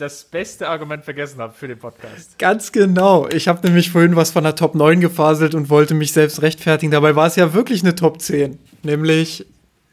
das 0.00 0.24
beste 0.24 0.68
Argument 0.68 1.04
vergessen 1.04 1.40
habe 1.40 1.52
für 1.52 1.68
den 1.68 1.78
Podcast. 1.78 2.38
Ganz 2.38 2.72
genau. 2.72 3.28
Ich 3.28 3.48
habe 3.48 3.66
nämlich 3.66 3.90
vorhin 3.90 4.16
was 4.16 4.30
von 4.30 4.44
der 4.44 4.54
Top 4.54 4.74
9 4.74 5.00
gefaselt 5.00 5.54
und 5.54 5.68
wollte 5.68 5.94
mich 5.94 6.12
selbst 6.12 6.42
rechtfertigen. 6.42 6.90
Dabei 6.90 7.16
war 7.16 7.26
es 7.26 7.36
ja 7.36 7.52
wirklich 7.52 7.82
eine 7.82 7.94
Top 7.94 8.20
10. 8.20 8.58
Nämlich 8.82 9.46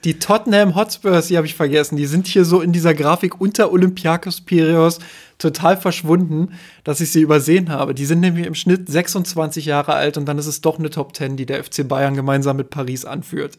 die 0.03 0.19
Tottenham 0.19 0.75
Hotspurs, 0.75 1.27
die 1.27 1.37
habe 1.37 1.47
ich 1.47 1.55
vergessen. 1.55 1.97
Die 1.97 2.05
sind 2.05 2.27
hier 2.27 2.45
so 2.45 2.61
in 2.61 2.71
dieser 2.71 2.93
Grafik 2.93 3.41
unter 3.41 3.71
Olympiakos 3.71 4.41
Piraeus 4.41 4.99
total 5.37 5.75
verschwunden, 5.75 6.53
dass 6.83 7.01
ich 7.01 7.11
sie 7.11 7.21
übersehen 7.21 7.69
habe. 7.69 7.93
Die 7.93 8.05
sind 8.05 8.21
nämlich 8.21 8.45
im 8.45 8.55
Schnitt 8.55 8.87
26 8.87 9.65
Jahre 9.65 9.93
alt 9.93 10.17
und 10.17 10.25
dann 10.25 10.37
ist 10.37 10.47
es 10.47 10.61
doch 10.61 10.79
eine 10.79 10.89
Top 10.89 11.15
10, 11.15 11.35
die 11.35 11.45
der 11.45 11.63
FC 11.63 11.87
Bayern 11.87 12.15
gemeinsam 12.15 12.57
mit 12.57 12.69
Paris 12.69 13.03
anführt. 13.03 13.57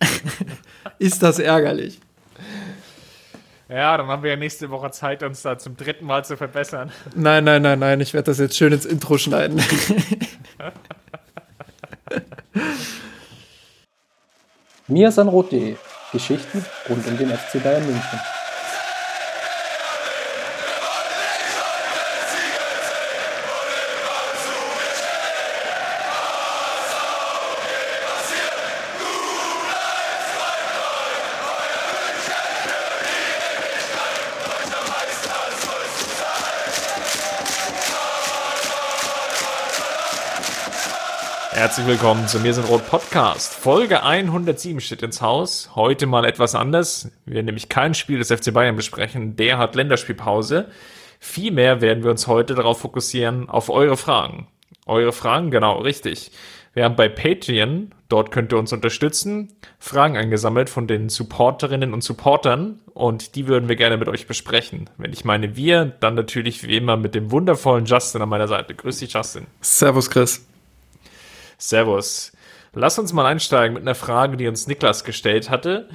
ist 0.98 1.22
das 1.22 1.38
ärgerlich. 1.38 2.00
Ja, 3.68 3.96
dann 3.98 4.06
haben 4.06 4.22
wir 4.22 4.30
ja 4.30 4.36
nächste 4.36 4.70
Woche 4.70 4.90
Zeit, 4.90 5.22
uns 5.22 5.42
da 5.42 5.58
zum 5.58 5.76
dritten 5.76 6.06
Mal 6.06 6.24
zu 6.24 6.38
verbessern. 6.38 6.90
Nein, 7.14 7.44
nein, 7.44 7.60
nein, 7.60 7.78
nein, 7.78 8.00
ich 8.00 8.14
werde 8.14 8.24
das 8.26 8.38
jetzt 8.38 8.56
schön 8.56 8.72
ins 8.72 8.86
Intro 8.86 9.18
schneiden. 9.18 9.62
miasanrot.de 14.88 15.76
Geschichten 16.12 16.64
rund 16.88 17.06
um 17.06 17.18
den 17.18 17.28
FC 17.28 17.62
Bayern 17.62 17.84
München. 17.84 18.20
Herzlich 41.58 41.88
willkommen 41.88 42.28
zu 42.28 42.38
Mir 42.38 42.54
sind 42.54 42.68
Rot 42.68 42.88
Podcast. 42.88 43.52
Folge 43.52 44.04
107 44.04 44.80
steht 44.80 45.02
ins 45.02 45.20
Haus. 45.20 45.70
Heute 45.74 46.06
mal 46.06 46.24
etwas 46.24 46.54
anders. 46.54 47.10
Wir 47.24 47.34
werden 47.34 47.46
nämlich 47.46 47.68
kein 47.68 47.94
Spiel 47.94 48.18
des 48.18 48.30
FC 48.30 48.54
Bayern 48.54 48.76
besprechen. 48.76 49.34
Der 49.34 49.58
hat 49.58 49.74
Länderspielpause. 49.74 50.68
Vielmehr 51.18 51.80
werden 51.80 52.04
wir 52.04 52.12
uns 52.12 52.28
heute 52.28 52.54
darauf 52.54 52.78
fokussieren, 52.78 53.48
auf 53.48 53.70
eure 53.70 53.96
Fragen. 53.96 54.46
Eure 54.86 55.12
Fragen, 55.12 55.50
genau, 55.50 55.80
richtig. 55.80 56.30
Wir 56.74 56.84
haben 56.84 56.94
bei 56.94 57.08
Patreon, 57.08 57.92
dort 58.08 58.30
könnt 58.30 58.52
ihr 58.52 58.58
uns 58.58 58.72
unterstützen, 58.72 59.56
Fragen 59.80 60.16
eingesammelt 60.16 60.70
von 60.70 60.86
den 60.86 61.08
Supporterinnen 61.08 61.92
und 61.92 62.04
Supportern 62.04 62.78
und 62.94 63.34
die 63.34 63.48
würden 63.48 63.68
wir 63.68 63.74
gerne 63.74 63.96
mit 63.96 64.06
euch 64.06 64.28
besprechen. 64.28 64.88
Wenn 64.96 65.12
ich 65.12 65.24
meine 65.24 65.56
wir, 65.56 65.86
dann 65.86 66.14
natürlich 66.14 66.62
wie 66.62 66.76
immer 66.76 66.96
mit 66.96 67.16
dem 67.16 67.32
wundervollen 67.32 67.84
Justin 67.84 68.22
an 68.22 68.28
meiner 68.28 68.46
Seite. 68.46 68.76
Grüß 68.76 69.00
dich, 69.00 69.12
Justin. 69.12 69.48
Servus, 69.60 70.08
Chris. 70.08 70.46
Servus. 71.58 72.32
Lass 72.72 72.98
uns 72.98 73.12
mal 73.12 73.26
einsteigen 73.26 73.74
mit 73.74 73.82
einer 73.82 73.94
Frage, 73.94 74.36
die 74.36 74.46
uns 74.46 74.66
Niklas 74.66 75.04
gestellt 75.04 75.50
hatte. 75.50 75.88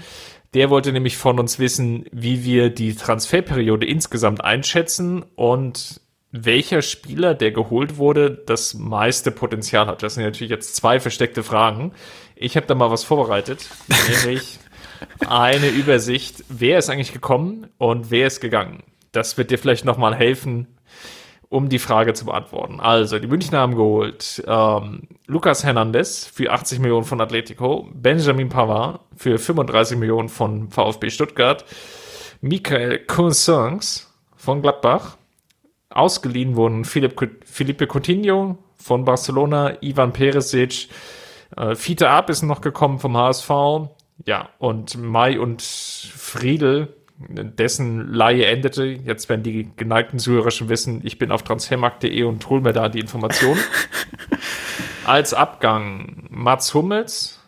Der 0.54 0.70
wollte 0.70 0.92
nämlich 0.92 1.18
von 1.18 1.40
uns 1.40 1.58
wissen, 1.58 2.06
wie 2.12 2.44
wir 2.44 2.70
die 2.70 2.96
Transferperiode 2.96 3.88
insgesamt 3.88 4.44
einschätzen 4.44 5.26
und 5.36 6.02
welcher 6.32 6.82
Spieler, 6.82 7.36
der 7.36 7.52
geholt 7.52 7.98
wurde, 7.98 8.32
das 8.32 8.74
meiste 8.74 9.32
Potenzial 9.32 9.88
hat. 9.88 10.04
Das 10.04 10.16
sind 10.16 10.24
natürlich 10.24 10.52
jetzt 10.52 10.76
zwei 10.76 11.00
versteckte 11.00 11.44
Fragen. 11.44 11.94
Ich 12.36 12.56
habe 12.56 12.66
da 12.66 12.76
mal 12.76 12.92
was 12.92 13.04
vorbereitet, 13.04 13.70
nämlich 14.26 14.60
eine 15.28 15.70
Übersicht, 15.70 16.44
wer 16.50 16.80
ist 16.80 16.90
eigentlich 16.90 17.14
gekommen 17.14 17.68
und 17.78 18.10
wer 18.10 18.28
ist 18.28 18.42
gegangen. 18.42 18.84
Das 19.12 19.38
wird 19.38 19.52
dir 19.52 19.60
vielleicht 19.60 19.86
nochmal 19.86 20.16
helfen, 20.16 20.68
um 21.54 21.70
die 21.70 21.78
Frage 21.78 22.14
zu 22.14 22.26
beantworten. 22.26 22.80
Also, 22.80 23.20
die 23.20 23.28
Münchner 23.28 23.60
haben 23.60 23.76
geholt 23.76 24.44
ähm, 24.48 25.08
Lucas 25.28 25.64
Hernandez 25.64 26.26
für 26.26 26.52
80 26.52 26.80
Millionen 26.80 27.06
von 27.06 27.22
Atletico, 27.22 27.88
Benjamin 27.94 28.50
Pavard 28.50 29.02
für 29.16 29.38
35 29.38 30.00
Millionen 30.00 30.30
von 30.30 30.72
VfB 30.72 31.12
Stuttgart, 31.12 31.64
Michael 32.42 33.06
Cousins 33.06 34.12
von 34.36 34.64
Gladbach, 34.64 35.18
ausgeliehen 35.92 36.56
wurden 36.56 36.86
Felipe 36.86 37.88
Coutinho 37.88 38.58
von 38.76 39.06
Barcelona, 39.06 39.78
Ivan 39.82 40.12
Perisic, 40.12 40.90
äh, 41.56 41.76
Fiete 41.76 42.10
Ab 42.10 42.32
ist 42.32 42.42
noch 42.42 42.62
gekommen 42.62 42.98
vom 42.98 43.16
HSV, 43.16 43.52
ja, 44.26 44.50
und 44.58 44.98
Mai 44.98 45.40
und 45.40 45.62
Friedel 45.62 46.96
dessen 47.18 48.14
Laie 48.14 48.46
endete. 48.46 48.86
Jetzt 48.86 49.30
werden 49.30 49.44
die 49.44 49.70
geneigten 49.76 50.20
Zuhörer 50.20 50.52
schon 50.52 50.70
wissen, 50.70 51.02
ich 51.04 51.20
bin 51.20 51.32
auf 51.32 51.44
transfermarkt.de 51.44 52.24
und 52.24 52.48
hol 52.50 52.62
mir 52.62 52.74
da 52.74 52.90
die 52.90 53.00
Informationen. 53.00 53.60
Als 55.06 55.34
Abgang 55.34 56.28
Mats 56.30 56.74
Hummels, 56.74 57.40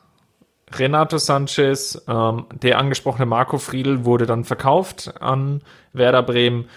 Renato 0.74 1.18
Sanchez, 1.18 2.04
ähm, 2.08 2.46
der 2.54 2.78
angesprochene 2.80 3.26
Marco 3.26 3.58
Friedl 3.58 4.06
wurde 4.06 4.26
dann 4.26 4.44
verkauft 4.44 5.14
an 5.22 5.62
Werder 5.94 6.24
Bremen. 6.24 6.68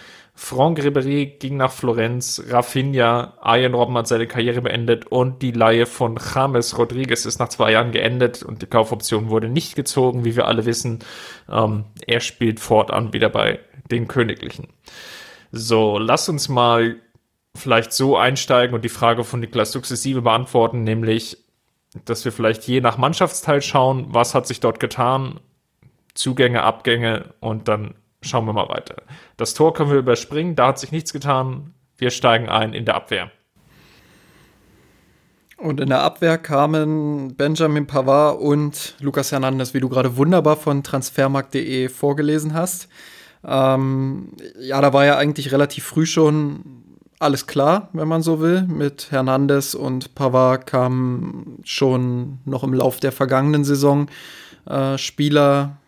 Franck 0.41 0.79
Ribéry 0.79 1.37
ging 1.41 1.57
nach 1.57 1.73
Florenz, 1.73 2.41
Rafinha, 2.49 3.35
Arjen 3.41 3.75
Robben 3.75 3.99
hat 3.99 4.07
seine 4.07 4.29
Karriere 4.29 4.63
beendet 4.63 5.05
und 5.05 5.43
die 5.43 5.51
Laie 5.51 5.85
von 5.85 6.17
James 6.33 6.79
Rodriguez 6.79 7.27
ist 7.27 7.41
nach 7.41 7.49
zwei 7.49 7.73
Jahren 7.73 7.91
geendet 7.91 8.45
und 8.45 8.63
die 8.63 8.67
Kaufoption 8.67 9.31
wurde 9.31 9.49
nicht 9.49 9.75
gezogen, 9.75 10.25
wie 10.25 10.37
wir 10.37 10.47
alle 10.47 10.65
wissen. 10.65 11.01
Ähm, 11.51 11.87
er 12.07 12.21
spielt 12.21 12.61
fortan 12.61 13.13
wieder 13.13 13.31
bei 13.31 13.59
den 13.91 14.07
Königlichen. 14.07 14.69
So, 15.51 15.99
lass 15.99 16.29
uns 16.29 16.49
mal 16.49 16.95
vielleicht 17.57 17.93
so 17.93 18.17
einsteigen 18.17 18.77
und 18.77 18.85
die 18.85 18.91
Frage 18.91 19.25
von 19.25 19.41
Niklas 19.41 19.73
sukzessive 19.73 20.23
beantworten, 20.23 20.85
nämlich, 20.85 21.37
dass 22.05 22.25
wir 22.25 22.31
vielleicht 22.31 22.63
je 22.63 22.81
nach 22.81 22.97
Mannschaftsteil 22.97 23.61
schauen, 23.61 24.07
was 24.11 24.37
hat 24.37 24.47
sich 24.47 24.61
dort 24.61 24.79
getan, 24.79 25.41
Zugänge, 26.15 26.63
Abgänge 26.63 27.35
und 27.41 27.67
dann 27.67 27.97
Schauen 28.23 28.47
wir 28.47 28.53
mal 28.53 28.69
weiter. 28.69 28.97
Das 29.37 29.55
Tor 29.55 29.75
können 29.75 29.91
wir 29.91 29.99
überspringen, 29.99 30.57
da 30.57 30.69
hat 30.69 30.79
sich 30.79 30.93
nichts 30.93 31.13
getan. 31.13 31.75
Wir 31.97 32.11
steigen 32.11 32.49
ein 32.49 32.75
in 32.75 32.85
der 32.85 32.95
Abwehr. 32.97 33.31
Und 35.57 35.81
in 35.81 35.89
der 35.89 36.03
Abwehr 36.03 36.39
kamen 36.39 37.35
Benjamin 37.37 37.87
Pavard 37.87 38.41
und 38.41 38.95
Lucas 39.01 39.33
Hernandez, 39.33 39.75
wie 39.75 39.81
du 39.81 39.89
gerade 39.89 40.17
wunderbar 40.17 40.57
von 40.57 40.85
transfermarkt.de 40.85 41.89
vorgelesen 41.89 42.55
hast. 42.55 42.89
Ähm, 43.45 44.33
ja, 44.61 44.81
da 44.81 44.93
war 44.93 45.05
ja 45.05 45.17
eigentlich 45.17 45.51
relativ 45.51 45.85
früh 45.85 46.07
schon 46.07 46.85
alles 47.19 47.49
klar, 47.49 47.89
wenn 47.93 48.07
man 48.07 48.23
so 48.23 48.41
will. 48.41 48.63
Mit 48.63 49.11
Hernandez 49.11 49.75
und 49.75 50.15
Pavard 50.15 50.67
kamen 50.67 51.59
schon 51.65 52.39
noch 52.45 52.63
im 52.63 52.73
Lauf 52.73 53.01
der 53.01 53.11
vergangenen 53.11 53.65
Saison 53.65 54.07
äh, 54.67 54.97
Spieler, 54.97 55.79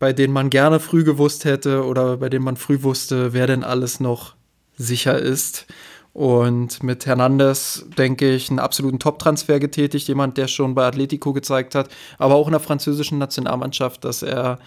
bei 0.00 0.14
denen 0.14 0.32
man 0.32 0.50
gerne 0.50 0.80
früh 0.80 1.04
gewusst 1.04 1.44
hätte 1.44 1.84
oder 1.84 2.16
bei 2.16 2.30
denen 2.30 2.44
man 2.44 2.56
früh 2.56 2.82
wusste, 2.82 3.32
wer 3.34 3.46
denn 3.46 3.62
alles 3.62 4.00
noch 4.00 4.34
sicher 4.76 5.16
ist. 5.16 5.66
Und 6.14 6.82
mit 6.82 7.04
Hernandez, 7.06 7.84
denke 7.96 8.34
ich, 8.34 8.48
einen 8.48 8.58
absoluten 8.58 8.98
Top-Transfer 8.98 9.60
getätigt. 9.60 10.08
Jemand, 10.08 10.38
der 10.38 10.48
schon 10.48 10.74
bei 10.74 10.86
Atletico 10.86 11.32
gezeigt 11.34 11.74
hat, 11.74 11.90
aber 12.18 12.34
auch 12.34 12.48
in 12.48 12.52
der 12.52 12.60
französischen 12.60 13.18
Nationalmannschaft, 13.18 14.04
dass 14.04 14.22
er 14.22 14.58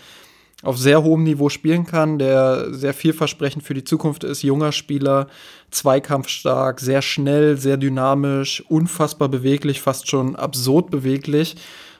auf 0.61 0.77
sehr 0.77 1.03
hohem 1.03 1.23
Niveau 1.23 1.49
spielen 1.49 1.85
kann, 1.85 2.19
der 2.19 2.71
sehr 2.71 2.93
vielversprechend 2.93 3.63
für 3.63 3.73
die 3.73 3.83
Zukunft 3.83 4.23
ist. 4.23 4.43
Junger 4.43 4.71
Spieler, 4.71 5.27
zweikampfstark, 5.71 6.79
sehr 6.79 7.01
schnell, 7.01 7.57
sehr 7.57 7.77
dynamisch, 7.77 8.63
unfassbar 8.69 9.29
beweglich, 9.29 9.81
fast 9.81 10.09
schon 10.09 10.35
absurd 10.35 10.91
beweglich. 10.91 11.57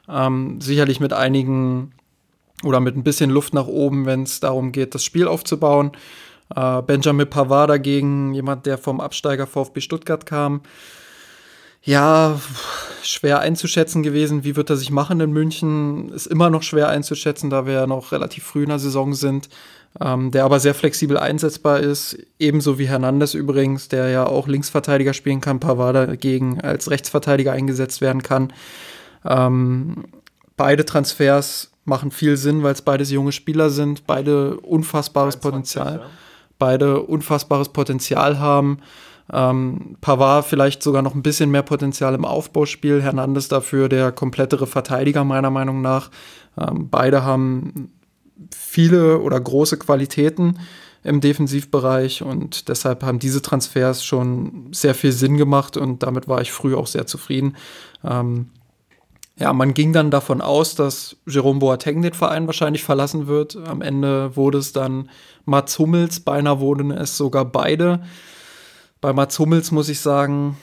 Ähm, 0.07 0.61
sicherlich 0.61 0.99
mit 0.99 1.13
einigen 1.13 1.93
oder 2.63 2.79
mit 2.79 2.95
ein 2.95 3.03
bisschen 3.03 3.29
Luft 3.29 3.53
nach 3.53 3.67
oben, 3.67 4.05
wenn 4.05 4.23
es 4.23 4.39
darum 4.39 4.71
geht, 4.71 4.95
das 4.95 5.03
Spiel 5.03 5.27
aufzubauen. 5.27 5.91
Äh, 6.55 6.81
Benjamin 6.81 7.29
Pavard 7.29 7.69
dagegen, 7.69 8.33
jemand, 8.33 8.65
der 8.65 8.77
vom 8.77 8.99
Absteiger 8.99 9.47
VfB 9.47 9.81
Stuttgart 9.81 10.25
kam. 10.25 10.61
Ja, 11.85 12.39
schwer 13.01 13.39
einzuschätzen 13.39 14.03
gewesen. 14.03 14.45
Wie 14.45 14.55
wird 14.55 14.69
er 14.69 14.77
sich 14.77 14.89
machen 14.89 15.19
in 15.19 15.31
München? 15.31 16.13
Ist 16.13 16.27
immer 16.27 16.49
noch 16.49 16.63
schwer 16.63 16.87
einzuschätzen, 16.87 17.49
da 17.49 17.65
wir 17.65 17.73
ja 17.73 17.87
noch 17.87 18.13
relativ 18.13 18.45
früh 18.45 18.63
in 18.63 18.69
der 18.69 18.79
Saison 18.79 19.13
sind. 19.13 19.49
Ähm, 20.01 20.31
der 20.31 20.45
aber 20.45 20.59
sehr 20.59 20.73
flexibel 20.73 21.17
einsetzbar 21.17 21.81
ist. 21.81 22.17
Ebenso 22.39 22.79
wie 22.79 22.87
Hernandez 22.87 23.33
übrigens, 23.33 23.89
der 23.89 24.07
ja 24.07 24.25
auch 24.25 24.47
Linksverteidiger 24.47 25.13
spielen 25.13 25.41
kann. 25.41 25.59
Pavard 25.59 25.95
dagegen 25.95 26.61
als 26.61 26.89
Rechtsverteidiger 26.89 27.51
eingesetzt 27.51 27.99
werden 27.99 28.23
kann. 28.23 28.53
Ähm, 29.25 30.05
beide 30.55 30.85
Transfers 30.85 31.72
machen 31.85 32.11
viel 32.11 32.37
Sinn, 32.37 32.63
weil 32.63 32.73
es 32.73 32.81
beides 32.81 33.11
junge 33.11 33.31
Spieler 33.31 33.69
sind, 33.69 34.07
beide 34.07 34.59
unfassbares 34.59 35.39
23, 35.39 35.41
Potenzial, 35.41 35.99
ja. 35.99 36.09
beide 36.57 37.01
unfassbares 37.01 37.69
Potenzial 37.69 38.39
haben. 38.39 38.79
Ähm, 39.31 39.97
Pavard 40.01 40.45
vielleicht 40.45 40.83
sogar 40.83 41.01
noch 41.01 41.15
ein 41.15 41.23
bisschen 41.23 41.49
mehr 41.49 41.63
Potenzial 41.63 42.13
im 42.13 42.25
Aufbauspiel, 42.25 43.01
Hernandez 43.01 43.47
dafür 43.47 43.89
der 43.89 44.11
komplettere 44.11 44.67
Verteidiger 44.67 45.23
meiner 45.23 45.49
Meinung 45.49 45.81
nach. 45.81 46.09
Ähm, 46.57 46.89
beide 46.89 47.23
haben 47.23 47.91
viele 48.51 49.19
oder 49.19 49.39
große 49.39 49.77
Qualitäten. 49.77 50.59
im 51.05 51.19
Defensivbereich 51.19 52.21
und 52.23 52.69
deshalb 52.69 53.03
haben 53.03 53.19
diese 53.19 53.41
Transfers 53.41 54.05
schon 54.05 54.69
sehr 54.71 54.95
viel 54.95 55.11
Sinn 55.11 55.35
gemacht 55.35 55.75
und 55.75 56.01
damit 56.01 56.29
war 56.29 56.39
ich 56.39 56.53
früh 56.53 56.75
auch 56.75 56.87
sehr 56.87 57.05
zufrieden. 57.05 57.57
Ähm, 58.05 58.47
ja, 59.39 59.51
man 59.51 59.73
ging 59.73 59.93
dann 59.93 60.11
davon 60.11 60.41
aus, 60.41 60.75
dass 60.75 61.15
Jerome 61.25 61.59
Boateng 61.59 62.01
den 62.01 62.13
Verein 62.13 62.45
wahrscheinlich 62.45 62.83
verlassen 62.83 63.27
wird. 63.27 63.55
Am 63.67 63.81
Ende 63.81 64.35
wurde 64.35 64.59
es 64.59 64.73
dann 64.73 65.09
Mats 65.45 65.79
Hummels, 65.79 66.19
beinahe 66.19 66.59
wurden 66.59 66.91
es 66.91 67.17
sogar 67.17 67.45
beide. 67.45 68.03
Bei 69.01 69.11
Mats 69.11 69.39
Hummels 69.39 69.71
muss 69.71 69.89
ich 69.89 69.99
sagen, 69.99 70.57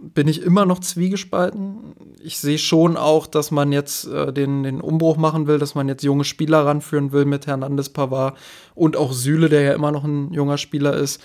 bin 0.00 0.28
ich 0.28 0.42
immer 0.42 0.66
noch 0.66 0.80
zwiegespalten. 0.80 1.94
Ich 2.22 2.38
sehe 2.38 2.58
schon 2.58 2.96
auch, 2.96 3.26
dass 3.26 3.50
man 3.50 3.70
jetzt 3.70 4.06
äh, 4.06 4.32
den, 4.32 4.62
den 4.62 4.80
Umbruch 4.80 5.16
machen 5.16 5.46
will, 5.46 5.58
dass 5.58 5.74
man 5.74 5.88
jetzt 5.88 6.02
junge 6.02 6.24
Spieler 6.24 6.64
ranführen 6.66 7.12
will 7.12 7.26
mit 7.26 7.46
Hernandez 7.46 7.90
Pavard 7.90 8.36
und 8.74 8.96
auch 8.96 9.12
Süle, 9.12 9.48
der 9.48 9.60
ja 9.60 9.72
immer 9.72 9.92
noch 9.92 10.04
ein 10.04 10.32
junger 10.32 10.58
Spieler 10.58 10.94
ist. 10.94 11.22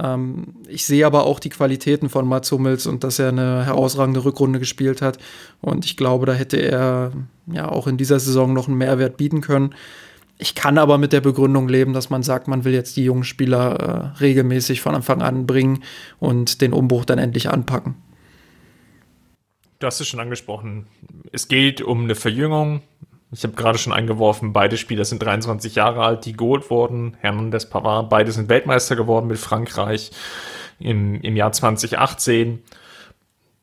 Ähm, 0.00 0.54
ich 0.68 0.86
sehe 0.86 1.06
aber 1.06 1.24
auch 1.24 1.40
die 1.40 1.50
Qualitäten 1.50 2.08
von 2.08 2.26
Mats 2.26 2.50
Hummels 2.50 2.86
und 2.86 3.04
dass 3.04 3.18
er 3.18 3.28
eine 3.28 3.64
herausragende 3.64 4.24
Rückrunde 4.24 4.58
gespielt 4.58 5.02
hat. 5.02 5.18
Und 5.60 5.84
ich 5.84 5.96
glaube, 5.96 6.26
da 6.26 6.32
hätte 6.32 6.56
er 6.56 7.12
ja 7.46 7.68
auch 7.68 7.86
in 7.86 7.96
dieser 7.96 8.18
Saison 8.18 8.52
noch 8.52 8.68
einen 8.68 8.78
Mehrwert 8.78 9.16
bieten 9.16 9.40
können. 9.40 9.74
Ich 10.36 10.54
kann 10.54 10.78
aber 10.78 10.98
mit 10.98 11.12
der 11.12 11.20
Begründung 11.20 11.68
leben, 11.68 11.92
dass 11.92 12.10
man 12.10 12.24
sagt, 12.24 12.48
man 12.48 12.64
will 12.64 12.72
jetzt 12.72 12.96
die 12.96 13.04
jungen 13.04 13.24
Spieler 13.24 14.14
äh, 14.16 14.18
regelmäßig 14.20 14.80
von 14.80 14.94
Anfang 14.94 15.22
an 15.22 15.46
bringen 15.46 15.84
und 16.18 16.60
den 16.60 16.72
Umbruch 16.72 17.04
dann 17.04 17.18
endlich 17.18 17.48
anpacken. 17.48 17.94
Du 19.78 19.86
hast 19.86 20.00
es 20.00 20.08
schon 20.08 20.20
angesprochen. 20.20 20.86
Es 21.30 21.46
geht 21.46 21.82
um 21.82 22.04
eine 22.04 22.14
Verjüngung. 22.14 22.82
Ich 23.34 23.42
habe 23.42 23.54
gerade 23.54 23.78
schon 23.78 23.92
eingeworfen, 23.92 24.52
beide 24.52 24.76
Spieler 24.76 25.04
sind 25.04 25.20
23 25.20 25.74
Jahre 25.74 26.04
alt, 26.04 26.24
die 26.24 26.34
geholt 26.34 26.70
wurden. 26.70 27.16
Hernandez 27.20 27.68
Pavard, 27.68 28.08
beide 28.08 28.30
sind 28.30 28.48
Weltmeister 28.48 28.94
geworden 28.94 29.26
mit 29.26 29.38
Frankreich 29.38 30.12
im, 30.78 31.20
im 31.20 31.34
Jahr 31.34 31.50
2018. 31.50 32.62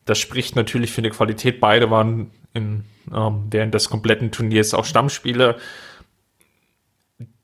Das 0.04 0.20
spricht 0.20 0.58
natürlich 0.58 0.92
für 0.92 1.00
eine 1.00 1.10
Qualität. 1.10 1.62
Beide 1.62 1.90
waren 1.90 2.32
in, 2.54 2.84
ähm, 3.14 3.48
während 3.50 3.74
des 3.74 3.90
kompletten 3.90 4.32
Turniers 4.32 4.74
auch 4.74 4.84
Stammspieler. 4.84 5.56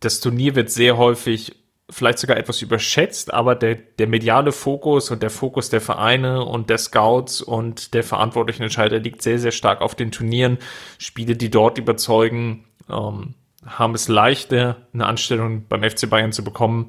Das 0.01 0.19
Turnier 0.19 0.55
wird 0.55 0.69
sehr 0.69 0.97
häufig 0.97 1.55
vielleicht 1.89 2.19
sogar 2.19 2.37
etwas 2.37 2.61
überschätzt, 2.61 3.33
aber 3.33 3.55
der, 3.55 3.75
der 3.75 4.07
mediale 4.07 4.51
Fokus 4.51 5.09
und 5.09 5.23
der 5.23 5.29
Fokus 5.29 5.69
der 5.69 5.79
Vereine 5.79 6.43
und 6.43 6.69
der 6.69 6.77
Scouts 6.77 7.41
und 7.41 7.93
der 7.93 8.03
verantwortlichen 8.03 8.63
Entscheider 8.63 8.99
liegt 8.99 9.21
sehr, 9.21 9.39
sehr 9.39 9.51
stark 9.51 9.81
auf 9.81 9.95
den 9.95 10.11
Turnieren. 10.11 10.57
Spiele, 10.97 11.35
die 11.35 11.49
dort 11.49 11.77
überzeugen, 11.77 12.65
ähm, 12.89 13.35
haben 13.65 13.95
es 13.95 14.07
leichter, 14.09 14.77
eine 14.93 15.05
Anstellung 15.05 15.65
beim 15.67 15.83
FC 15.83 16.09
Bayern 16.09 16.33
zu 16.33 16.43
bekommen. 16.43 16.87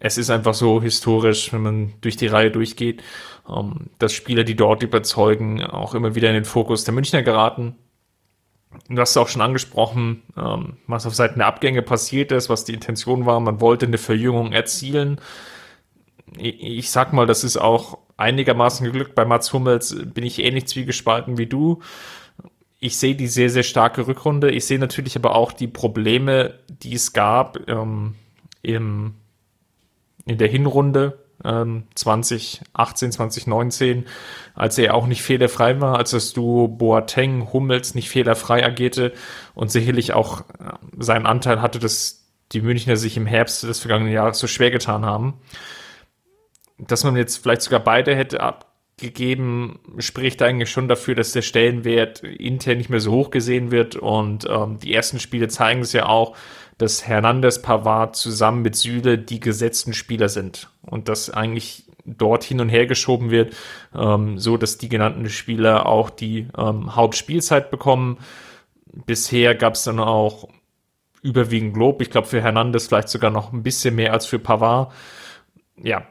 Es 0.00 0.18
ist 0.18 0.30
einfach 0.30 0.54
so 0.54 0.82
historisch, 0.82 1.52
wenn 1.52 1.62
man 1.62 1.92
durch 2.00 2.16
die 2.16 2.26
Reihe 2.26 2.50
durchgeht, 2.50 3.02
ähm, 3.48 3.90
dass 3.98 4.14
Spieler, 4.14 4.44
die 4.44 4.56
dort 4.56 4.82
überzeugen, 4.82 5.62
auch 5.62 5.94
immer 5.94 6.14
wieder 6.14 6.28
in 6.28 6.34
den 6.34 6.44
Fokus 6.46 6.84
der 6.84 6.94
Münchner 6.94 7.22
geraten 7.22 7.76
du 8.88 9.00
hast 9.00 9.16
auch 9.16 9.28
schon 9.28 9.42
angesprochen, 9.42 10.22
ähm, 10.36 10.76
was 10.86 11.06
auf 11.06 11.14
Seiten 11.14 11.38
der 11.38 11.48
Abgänge 11.48 11.82
passiert 11.82 12.32
ist, 12.32 12.48
was 12.48 12.64
die 12.64 12.74
Intention 12.74 13.26
war. 13.26 13.40
Man 13.40 13.60
wollte 13.60 13.86
eine 13.86 13.98
Verjüngung 13.98 14.52
erzielen. 14.52 15.20
Ich, 16.36 16.62
ich 16.62 16.90
sag 16.90 17.12
mal, 17.12 17.26
das 17.26 17.44
ist 17.44 17.56
auch 17.56 17.98
einigermaßen 18.16 18.84
geglückt. 18.84 19.14
Bei 19.14 19.24
Mats 19.24 19.52
Hummels 19.52 19.96
bin 20.14 20.24
ich 20.24 20.42
ähnlich 20.42 20.66
zwiegespalten 20.66 21.38
wie 21.38 21.46
du. 21.46 21.80
Ich 22.80 22.98
sehe 22.98 23.14
die 23.14 23.28
sehr, 23.28 23.50
sehr 23.50 23.62
starke 23.62 24.06
Rückrunde. 24.06 24.50
Ich 24.50 24.66
sehe 24.66 24.78
natürlich 24.78 25.16
aber 25.16 25.34
auch 25.34 25.52
die 25.52 25.68
Probleme, 25.68 26.58
die 26.68 26.94
es 26.94 27.12
gab 27.12 27.68
ähm, 27.68 28.14
im, 28.62 29.14
in 30.26 30.38
der 30.38 30.48
Hinrunde 30.48 31.23
ähm, 31.42 31.84
2018, 31.94 33.12
2019, 33.12 34.06
als 34.54 34.78
er 34.78 34.94
auch 34.94 35.06
nicht 35.06 35.22
fehlerfrei 35.22 35.80
war, 35.80 35.96
als 35.98 36.10
das 36.10 36.32
Duo 36.32 36.68
Boateng, 36.68 37.52
Hummels 37.52 37.94
nicht 37.94 38.08
fehlerfrei 38.08 38.64
agierte 38.64 39.12
und 39.54 39.70
sicherlich 39.70 40.12
auch 40.12 40.40
äh, 40.40 40.44
seinen 40.98 41.26
Anteil 41.26 41.62
hatte, 41.62 41.78
dass 41.78 42.24
die 42.52 42.60
Münchner 42.60 42.96
sich 42.96 43.16
im 43.16 43.26
Herbst 43.26 43.62
des 43.62 43.80
vergangenen 43.80 44.12
Jahres 44.12 44.38
so 44.38 44.46
schwer 44.46 44.70
getan 44.70 45.04
haben. 45.04 45.34
Dass 46.78 47.04
man 47.04 47.16
jetzt 47.16 47.38
vielleicht 47.38 47.62
sogar 47.62 47.80
beide 47.80 48.14
hätte 48.14 48.40
abgegeben, 48.40 49.80
spricht 49.98 50.42
eigentlich 50.42 50.70
schon 50.70 50.88
dafür, 50.88 51.14
dass 51.14 51.32
der 51.32 51.42
Stellenwert 51.42 52.22
intern 52.22 52.78
nicht 52.78 52.90
mehr 52.90 53.00
so 53.00 53.12
hoch 53.12 53.30
gesehen 53.30 53.70
wird 53.70 53.96
und 53.96 54.46
ähm, 54.48 54.78
die 54.78 54.94
ersten 54.94 55.18
Spiele 55.18 55.48
zeigen 55.48 55.80
es 55.80 55.92
ja 55.92 56.06
auch, 56.06 56.36
dass 56.78 57.06
Hernandez 57.06 57.62
Pavard 57.62 58.16
zusammen 58.16 58.62
mit 58.62 58.76
Süle 58.76 59.18
die 59.18 59.40
gesetzten 59.40 59.92
Spieler 59.92 60.28
sind 60.28 60.70
und 60.82 61.08
dass 61.08 61.30
eigentlich 61.30 61.84
dort 62.04 62.44
hin 62.44 62.60
und 62.60 62.68
her 62.68 62.86
geschoben 62.86 63.30
wird, 63.30 63.54
ähm, 63.94 64.38
so 64.38 64.56
dass 64.56 64.78
die 64.78 64.88
genannten 64.88 65.28
Spieler 65.28 65.86
auch 65.86 66.10
die 66.10 66.48
ähm, 66.56 66.94
Hauptspielzeit 66.96 67.70
bekommen. 67.70 68.18
Bisher 69.06 69.54
gab 69.54 69.74
es 69.74 69.84
dann 69.84 69.98
auch 69.98 70.48
überwiegend 71.22 71.76
Lob. 71.76 72.02
Ich 72.02 72.10
glaube 72.10 72.26
für 72.26 72.42
Hernandez 72.42 72.88
vielleicht 72.88 73.08
sogar 73.08 73.30
noch 73.30 73.52
ein 73.52 73.62
bisschen 73.62 73.94
mehr 73.94 74.12
als 74.12 74.26
für 74.26 74.38
Pavard. 74.38 74.92
Ja, 75.82 76.06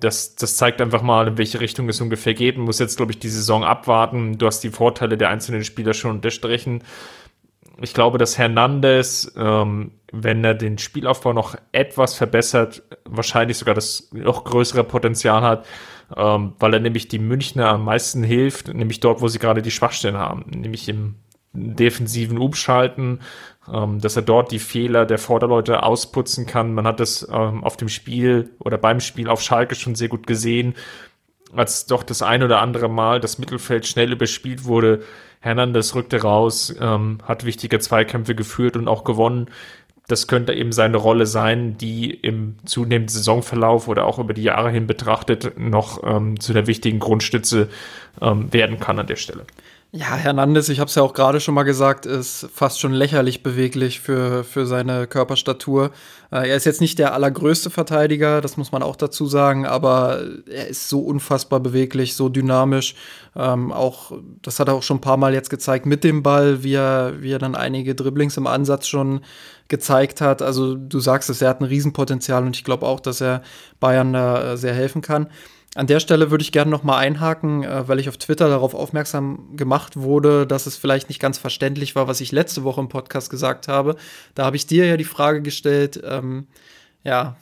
das, 0.00 0.34
das 0.34 0.56
zeigt 0.56 0.80
einfach 0.80 1.02
mal, 1.02 1.28
in 1.28 1.38
welche 1.38 1.60
Richtung 1.60 1.88
es 1.88 2.00
ungefähr 2.00 2.34
geht. 2.34 2.56
Man 2.56 2.66
muss 2.66 2.78
jetzt, 2.78 2.96
glaube 2.96 3.12
ich, 3.12 3.18
die 3.18 3.28
Saison 3.28 3.64
abwarten. 3.64 4.36
Du 4.36 4.46
hast 4.46 4.60
die 4.60 4.70
Vorteile 4.70 5.16
der 5.16 5.30
einzelnen 5.30 5.64
Spieler 5.64 5.94
schon 5.94 6.10
unterstrichen 6.12 6.82
ich 7.80 7.94
glaube, 7.94 8.18
dass 8.18 8.38
Hernandez, 8.38 9.32
ähm, 9.36 9.92
wenn 10.12 10.44
er 10.44 10.54
den 10.54 10.78
Spielaufbau 10.78 11.32
noch 11.32 11.56
etwas 11.72 12.14
verbessert, 12.14 12.82
wahrscheinlich 13.04 13.58
sogar 13.58 13.74
das 13.74 14.10
noch 14.12 14.44
größere 14.44 14.84
Potenzial 14.84 15.42
hat, 15.42 15.66
ähm, 16.16 16.54
weil 16.58 16.74
er 16.74 16.80
nämlich 16.80 17.08
die 17.08 17.18
Münchner 17.18 17.68
am 17.68 17.84
meisten 17.84 18.22
hilft, 18.22 18.72
nämlich 18.72 19.00
dort, 19.00 19.20
wo 19.22 19.28
sie 19.28 19.38
gerade 19.38 19.62
die 19.62 19.70
Schwachstellen 19.70 20.16
haben, 20.16 20.44
nämlich 20.50 20.88
im 20.88 21.16
defensiven 21.52 22.38
Umschalten, 22.38 23.20
ähm, 23.72 24.00
dass 24.00 24.16
er 24.16 24.22
dort 24.22 24.52
die 24.52 24.58
Fehler 24.58 25.06
der 25.06 25.18
Vorderleute 25.18 25.82
ausputzen 25.82 26.46
kann. 26.46 26.74
Man 26.74 26.86
hat 26.86 27.00
das 27.00 27.26
ähm, 27.32 27.64
auf 27.64 27.76
dem 27.76 27.88
Spiel 27.88 28.50
oder 28.58 28.78
beim 28.78 29.00
Spiel 29.00 29.28
auf 29.28 29.40
Schalke 29.40 29.74
schon 29.74 29.94
sehr 29.94 30.08
gut 30.08 30.26
gesehen, 30.26 30.74
als 31.54 31.86
doch 31.86 32.02
das 32.02 32.22
ein 32.22 32.42
oder 32.42 32.60
andere 32.60 32.88
Mal 32.88 33.20
das 33.20 33.38
Mittelfeld 33.38 33.86
schnell 33.86 34.12
überspielt 34.12 34.64
wurde, 34.64 35.02
Hernandez 35.40 35.94
rückte 35.94 36.20
raus, 36.22 36.74
ähm, 36.80 37.18
hat 37.24 37.44
wichtige 37.44 37.78
Zweikämpfe 37.78 38.34
geführt 38.34 38.76
und 38.76 38.88
auch 38.88 39.04
gewonnen. 39.04 39.48
Das 40.06 40.26
könnte 40.26 40.52
eben 40.52 40.72
seine 40.72 40.96
Rolle 40.96 41.24
sein, 41.24 41.78
die 41.78 42.10
im 42.10 42.56
zunehmenden 42.64 43.08
Saisonverlauf 43.08 43.88
oder 43.88 44.06
auch 44.06 44.18
über 44.18 44.34
die 44.34 44.42
Jahre 44.42 44.70
hin 44.70 44.86
betrachtet 44.86 45.58
noch 45.58 46.02
ähm, 46.04 46.38
zu 46.40 46.52
der 46.52 46.66
wichtigen 46.66 46.98
Grundstütze 46.98 47.68
ähm, 48.20 48.52
werden 48.52 48.80
kann 48.80 48.98
an 48.98 49.06
der 49.06 49.16
Stelle. 49.16 49.46
Ja, 49.92 50.14
Hernandez, 50.14 50.68
ich 50.68 50.78
habe 50.78 50.88
es 50.88 50.94
ja 50.94 51.02
auch 51.02 51.14
gerade 51.14 51.40
schon 51.40 51.52
mal 51.52 51.64
gesagt, 51.64 52.06
ist 52.06 52.48
fast 52.54 52.78
schon 52.78 52.92
lächerlich 52.92 53.42
beweglich 53.42 53.98
für, 53.98 54.44
für 54.44 54.64
seine 54.64 55.08
Körperstatur. 55.08 55.90
Äh, 56.30 56.48
er 56.48 56.54
ist 56.54 56.64
jetzt 56.64 56.80
nicht 56.80 57.00
der 57.00 57.12
allergrößte 57.12 57.70
Verteidiger, 57.70 58.40
das 58.40 58.56
muss 58.56 58.70
man 58.70 58.84
auch 58.84 58.94
dazu 58.94 59.26
sagen, 59.26 59.66
aber 59.66 60.22
er 60.48 60.68
ist 60.68 60.88
so 60.88 61.00
unfassbar 61.00 61.58
beweglich, 61.58 62.14
so 62.14 62.28
dynamisch. 62.28 62.94
Ähm, 63.34 63.72
auch, 63.72 64.12
das 64.42 64.60
hat 64.60 64.68
er 64.68 64.74
auch 64.74 64.84
schon 64.84 64.98
ein 64.98 65.00
paar 65.00 65.16
Mal 65.16 65.34
jetzt 65.34 65.50
gezeigt 65.50 65.86
mit 65.86 66.04
dem 66.04 66.22
Ball, 66.22 66.62
wie 66.62 66.74
er, 66.74 67.20
wie 67.20 67.32
er 67.32 67.40
dann 67.40 67.56
einige 67.56 67.96
Dribblings 67.96 68.36
im 68.36 68.46
Ansatz 68.46 68.86
schon 68.86 69.22
gezeigt 69.66 70.20
hat. 70.20 70.40
Also 70.40 70.76
du 70.76 71.00
sagst 71.00 71.30
es, 71.30 71.42
er 71.42 71.48
hat 71.48 71.60
ein 71.60 71.64
Riesenpotenzial 71.64 72.44
und 72.44 72.54
ich 72.54 72.62
glaube 72.62 72.86
auch, 72.86 73.00
dass 73.00 73.20
er 73.20 73.42
Bayern 73.80 74.12
da 74.12 74.52
äh, 74.52 74.56
sehr 74.56 74.74
helfen 74.74 75.02
kann. 75.02 75.26
An 75.76 75.86
der 75.86 76.00
Stelle 76.00 76.32
würde 76.32 76.42
ich 76.42 76.50
gerne 76.50 76.70
noch 76.70 76.82
mal 76.82 76.98
einhaken, 76.98 77.62
äh, 77.62 77.86
weil 77.86 78.00
ich 78.00 78.08
auf 78.08 78.16
Twitter 78.16 78.48
darauf 78.48 78.74
aufmerksam 78.74 79.56
gemacht 79.56 79.96
wurde, 79.96 80.46
dass 80.46 80.66
es 80.66 80.76
vielleicht 80.76 81.08
nicht 81.08 81.20
ganz 81.20 81.38
verständlich 81.38 81.94
war, 81.94 82.08
was 82.08 82.20
ich 82.20 82.32
letzte 82.32 82.64
Woche 82.64 82.80
im 82.80 82.88
Podcast 82.88 83.30
gesagt 83.30 83.68
habe. 83.68 83.96
Da 84.34 84.44
habe 84.44 84.56
ich 84.56 84.66
dir 84.66 84.86
ja 84.86 84.96
die 84.96 85.04
Frage 85.04 85.42
gestellt, 85.42 86.02
ähm, 86.04 86.48
ja, 87.04 87.36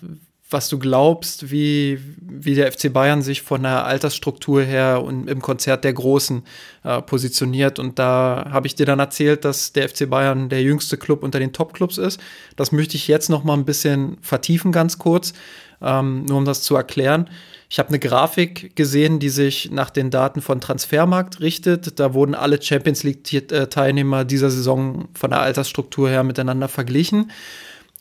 was 0.50 0.68
du 0.68 0.78
glaubst, 0.78 1.50
wie, 1.50 2.00
wie 2.20 2.54
der 2.54 2.72
FC 2.72 2.90
Bayern 2.92 3.20
sich 3.20 3.42
von 3.42 3.62
der 3.62 3.84
Altersstruktur 3.84 4.62
her 4.62 5.02
und 5.02 5.28
im 5.28 5.42
Konzert 5.42 5.84
der 5.84 5.92
Großen 5.92 6.42
äh, 6.84 7.02
positioniert. 7.02 7.78
Und 7.78 7.98
da 7.98 8.46
habe 8.50 8.66
ich 8.66 8.74
dir 8.74 8.86
dann 8.86 8.98
erzählt, 8.98 9.44
dass 9.44 9.72
der 9.72 9.88
FC 9.88 10.08
Bayern 10.08 10.48
der 10.48 10.62
jüngste 10.62 10.96
Club 10.96 11.22
unter 11.22 11.38
den 11.38 11.52
Top-Clubs 11.52 11.98
ist. 11.98 12.18
Das 12.56 12.72
möchte 12.72 12.96
ich 12.96 13.08
jetzt 13.08 13.28
noch 13.28 13.44
mal 13.44 13.54
ein 13.54 13.66
bisschen 13.66 14.16
vertiefen, 14.22 14.72
ganz 14.72 14.98
kurz, 14.98 15.34
ähm, 15.82 16.24
nur 16.24 16.38
um 16.38 16.44
das 16.44 16.62
zu 16.62 16.76
erklären. 16.76 17.28
Ich 17.70 17.78
habe 17.78 17.90
eine 17.90 17.98
Grafik 17.98 18.74
gesehen, 18.76 19.18
die 19.18 19.28
sich 19.28 19.70
nach 19.70 19.90
den 19.90 20.10
Daten 20.10 20.40
von 20.40 20.60
Transfermarkt 20.60 21.40
richtet. 21.40 22.00
Da 22.00 22.14
wurden 22.14 22.34
alle 22.34 22.60
Champions 22.62 23.02
League-Teilnehmer 23.02 24.24
dieser 24.24 24.50
Saison 24.50 25.08
von 25.14 25.30
der 25.30 25.40
Altersstruktur 25.40 26.08
her 26.08 26.24
miteinander 26.24 26.68
verglichen. 26.68 27.30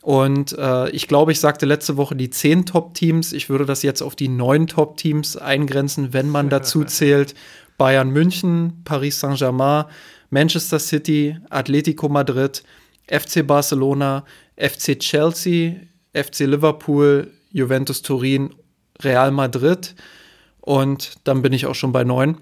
Und 0.01 0.57
äh, 0.57 0.89
ich 0.91 1.09
glaube, 1.09 1.33
ich 1.33 1.41
sagte 1.41 1.65
letzte 1.65 1.97
Woche 1.97 2.15
die 2.15 2.29
zehn 2.29 2.65
Top-Teams. 2.65 3.33
Ich 3.33 3.49
würde 3.49 3.65
das 3.65 3.83
jetzt 3.83 4.01
auf 4.01 4.15
die 4.15 4.29
neun 4.29 4.67
Top-Teams 4.67 5.35
eingrenzen, 5.35 6.13
wenn 6.13 6.29
man 6.29 6.49
dazu 6.49 6.83
zählt 6.85 7.35
Bayern 7.77 8.09
München, 8.09 8.81
Paris 8.85 9.19
Saint-Germain, 9.19 9.85
Manchester 10.29 10.79
City, 10.79 11.37
Atletico 11.49 12.07
Madrid, 12.07 12.63
FC 13.07 13.45
Barcelona, 13.45 14.23
FC 14.55 14.97
Chelsea, 14.97 15.75
FC 16.13 16.39
Liverpool, 16.39 17.31
Juventus 17.51 18.01
Turin, 18.01 18.53
Real 19.01 19.31
Madrid 19.31 19.95
und 20.61 21.15
dann 21.23 21.41
bin 21.41 21.53
ich 21.53 21.65
auch 21.65 21.75
schon 21.75 21.91
bei 21.91 22.03
neun. 22.03 22.37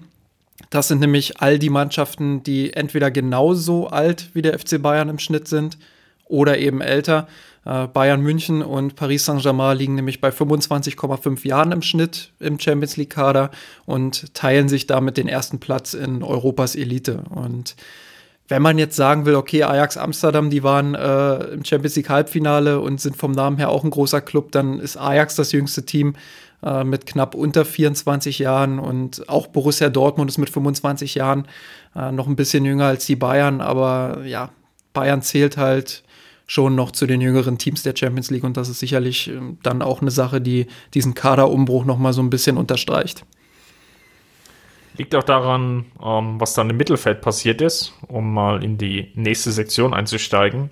Das 0.70 0.88
sind 0.88 1.00
nämlich 1.00 1.40
all 1.40 1.58
die 1.58 1.70
Mannschaften, 1.70 2.42
die 2.42 2.72
entweder 2.72 3.10
genauso 3.10 3.88
alt 3.88 4.30
wie 4.32 4.42
der 4.42 4.58
FC 4.58 4.80
Bayern 4.80 5.08
im 5.08 5.18
Schnitt 5.18 5.48
sind 5.48 5.78
oder 6.24 6.58
eben 6.58 6.80
älter. 6.80 7.28
Äh, 7.64 7.88
Bayern 7.88 8.20
München 8.20 8.62
und 8.62 8.96
Paris 8.96 9.24
Saint-Germain 9.26 9.76
liegen 9.76 9.94
nämlich 9.94 10.20
bei 10.20 10.30
25,5 10.30 11.46
Jahren 11.46 11.72
im 11.72 11.82
Schnitt 11.82 12.30
im 12.40 12.58
Champions 12.58 12.96
League-Kader 12.96 13.50
und 13.84 14.34
teilen 14.34 14.68
sich 14.68 14.86
damit 14.86 15.16
den 15.16 15.28
ersten 15.28 15.60
Platz 15.60 15.94
in 15.94 16.22
Europas 16.22 16.74
Elite. 16.74 17.24
Und 17.30 17.76
wenn 18.48 18.62
man 18.62 18.78
jetzt 18.78 18.96
sagen 18.96 19.26
will, 19.26 19.34
okay, 19.34 19.64
Ajax 19.64 19.96
Amsterdam, 19.96 20.50
die 20.50 20.62
waren 20.62 20.94
äh, 20.94 21.36
im 21.46 21.64
Champions 21.64 21.96
League 21.96 22.08
Halbfinale 22.08 22.80
und 22.80 23.00
sind 23.00 23.16
vom 23.16 23.32
Namen 23.32 23.56
her 23.56 23.70
auch 23.70 23.82
ein 23.82 23.90
großer 23.90 24.20
Club, 24.20 24.52
dann 24.52 24.78
ist 24.78 24.96
Ajax 24.96 25.34
das 25.34 25.52
jüngste 25.52 25.84
Team 25.84 26.14
äh, 26.62 26.84
mit 26.84 27.06
knapp 27.06 27.34
unter 27.34 27.64
24 27.64 28.38
Jahren 28.38 28.78
und 28.78 29.28
auch 29.28 29.48
Borussia 29.48 29.88
Dortmund 29.88 30.30
ist 30.30 30.38
mit 30.38 30.50
25 30.50 31.16
Jahren 31.16 31.46
äh, 31.96 32.12
noch 32.12 32.28
ein 32.28 32.36
bisschen 32.36 32.64
jünger 32.64 32.86
als 32.86 33.06
die 33.06 33.16
Bayern, 33.16 33.60
aber 33.60 34.22
ja, 34.24 34.50
Bayern 34.92 35.22
zählt 35.22 35.56
halt 35.56 36.04
schon 36.46 36.76
noch 36.76 36.92
zu 36.92 37.06
den 37.06 37.20
jüngeren 37.20 37.58
Teams 37.58 37.82
der 37.82 37.96
Champions 37.96 38.30
League 38.30 38.44
und 38.44 38.56
das 38.56 38.68
ist 38.68 38.78
sicherlich 38.78 39.28
ähm, 39.28 39.58
dann 39.64 39.82
auch 39.82 40.00
eine 40.00 40.12
Sache, 40.12 40.40
die 40.40 40.66
diesen 40.94 41.14
Kaderumbruch 41.14 41.84
noch 41.84 41.98
mal 41.98 42.12
so 42.12 42.22
ein 42.22 42.30
bisschen 42.30 42.56
unterstreicht. 42.56 43.24
Liegt 44.96 45.14
auch 45.14 45.22
daran, 45.22 45.86
ähm, 46.02 46.40
was 46.40 46.54
dann 46.54 46.70
im 46.70 46.76
Mittelfeld 46.76 47.20
passiert 47.20 47.60
ist, 47.60 47.92
um 48.08 48.32
mal 48.32 48.64
in 48.64 48.78
die 48.78 49.12
nächste 49.14 49.52
Sektion 49.52 49.92
einzusteigen. 49.92 50.70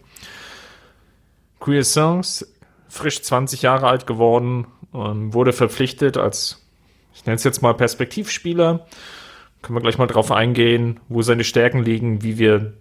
Cuisance, 1.61 2.47
frisch 2.89 3.23
20 3.23 3.63
Jahre 3.63 3.87
alt 3.87 4.07
geworden, 4.07 4.67
ähm, 4.95 5.35
wurde 5.35 5.53
verpflichtet 5.53 6.17
als, 6.17 6.67
ich 7.15 7.27
nenne 7.27 7.37
es 7.37 7.45
jetzt 7.45 7.63
mal 7.63 7.75
Perspektivspieler. 7.75 8.87
Können 9.63 9.77
wir 9.77 9.83
gleich 9.83 9.99
mal 9.99 10.07
drauf 10.07 10.31
eingehen, 10.31 11.01
wo 11.09 11.23
seine 11.23 11.45
Stärken 11.45 11.83
liegen, 11.83 12.23
wie 12.23 12.39
wir 12.39 12.75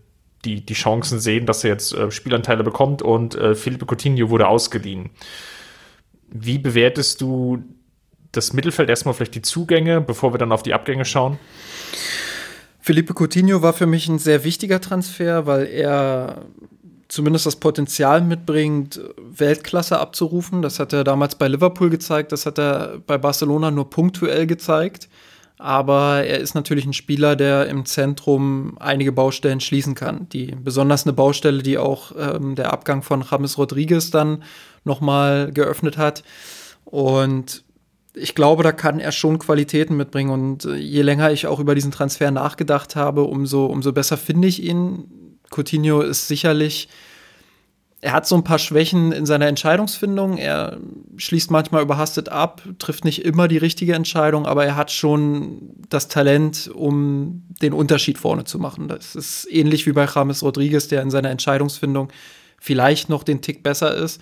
die, 0.45 0.65
die 0.65 0.73
Chancen 0.73 1.19
sehen, 1.19 1.45
dass 1.45 1.63
er 1.63 1.71
jetzt 1.71 1.93
äh, 1.93 2.11
Spielanteile 2.11 2.63
bekommt 2.63 3.01
und 3.01 3.35
äh, 3.35 3.55
Felipe 3.55 3.85
Coutinho 3.85 4.29
wurde 4.29 4.47
ausgeliehen. 4.47 5.09
Wie 6.29 6.57
bewertest 6.57 7.21
du 7.21 7.63
das 8.33 8.51
Mittelfeld 8.51 8.89
erstmal 8.89 9.13
vielleicht 9.13 9.35
die 9.35 9.41
Zugänge, 9.41 10.01
bevor 10.01 10.33
wir 10.33 10.37
dann 10.37 10.51
auf 10.51 10.63
die 10.63 10.73
Abgänge 10.73 11.05
schauen? 11.05 11.39
Felipe 12.79 13.13
Coutinho 13.13 13.61
war 13.61 13.71
für 13.71 13.85
mich 13.85 14.09
ein 14.09 14.19
sehr 14.19 14.43
wichtiger 14.43 14.81
Transfer, 14.81 15.45
weil 15.45 15.67
er 15.67 16.41
zumindest 17.07 17.45
das 17.45 17.55
Potenzial 17.55 18.21
mitbringt, 18.21 18.99
Weltklasse 19.17 19.99
abzurufen. 19.99 20.61
Das 20.61 20.79
hat 20.79 20.91
er 20.91 21.03
damals 21.03 21.35
bei 21.35 21.47
Liverpool 21.47 21.89
gezeigt, 21.89 22.31
das 22.31 22.45
hat 22.45 22.59
er 22.59 22.99
bei 23.05 23.17
Barcelona 23.17 23.71
nur 23.71 23.89
punktuell 23.89 24.47
gezeigt. 24.47 25.07
Aber 25.59 26.25
er 26.25 26.39
ist 26.39 26.55
natürlich 26.55 26.85
ein 26.85 26.93
Spieler, 26.93 27.37
der 27.37 27.67
im 27.67 27.85
Zentrum 27.85 28.75
einige 28.79 29.13
Baustellen 29.13 29.61
schließen 29.61 29.95
kann. 29.95 30.27
Die 30.29 30.47
besonders 30.47 31.05
eine 31.05 31.13
Baustelle, 31.13 31.63
die 31.63 31.77
auch 31.77 32.11
ähm, 32.19 32.55
der 32.55 32.73
Abgang 32.73 33.01
von 33.01 33.23
James 33.29 33.57
Rodriguez 33.57 34.09
dann 34.09 34.43
nochmal 34.83 35.53
geöffnet 35.53 35.97
hat. 35.97 36.23
Und 36.83 37.62
ich 38.15 38.35
glaube, 38.35 38.63
da 38.63 38.71
kann 38.71 38.99
er 38.99 39.11
schon 39.11 39.39
Qualitäten 39.39 39.97
mitbringen. 39.97 40.31
Und 40.31 40.65
äh, 40.65 40.75
je 40.75 41.01
länger 41.01 41.31
ich 41.31 41.47
auch 41.47 41.59
über 41.59 41.75
diesen 41.75 41.91
Transfer 41.91 42.31
nachgedacht 42.31 42.95
habe, 42.95 43.23
umso, 43.23 43.65
umso 43.65 43.91
besser 43.91 44.17
finde 44.17 44.47
ich 44.47 44.63
ihn. 44.63 45.39
Coutinho 45.49 46.01
ist 46.01 46.27
sicherlich, 46.27 46.89
er 48.01 48.11
hat 48.11 48.27
so 48.27 48.35
ein 48.35 48.43
paar 48.43 48.59
Schwächen 48.59 49.11
in 49.11 49.25
seiner 49.25 49.47
Entscheidungsfindung. 49.47 50.37
Er 50.37 50.77
schließt 51.17 51.51
manchmal 51.51 51.83
überhastet 51.83 52.29
ab, 52.29 52.61
trifft 52.79 53.05
nicht 53.05 53.23
immer 53.23 53.47
die 53.47 53.57
richtige 53.57 53.93
Entscheidung, 53.93 54.45
aber 54.45 54.65
er 54.65 54.75
hat 54.75 54.91
schon 54.91 55.71
das 55.89 56.07
Talent, 56.07 56.69
um 56.73 57.43
den 57.61 57.73
Unterschied 57.73 58.17
vorne 58.17 58.43
zu 58.43 58.59
machen. 58.59 58.87
Das 58.87 59.15
ist 59.15 59.47
ähnlich 59.49 59.85
wie 59.85 59.93
bei 59.93 60.07
James 60.13 60.43
Rodriguez, 60.43 60.87
der 60.87 61.01
in 61.01 61.11
seiner 61.11 61.29
Entscheidungsfindung 61.29 62.11
vielleicht 62.59 63.09
noch 63.09 63.23
den 63.23 63.41
Tick 63.41 63.63
besser 63.63 63.95
ist. 63.95 64.19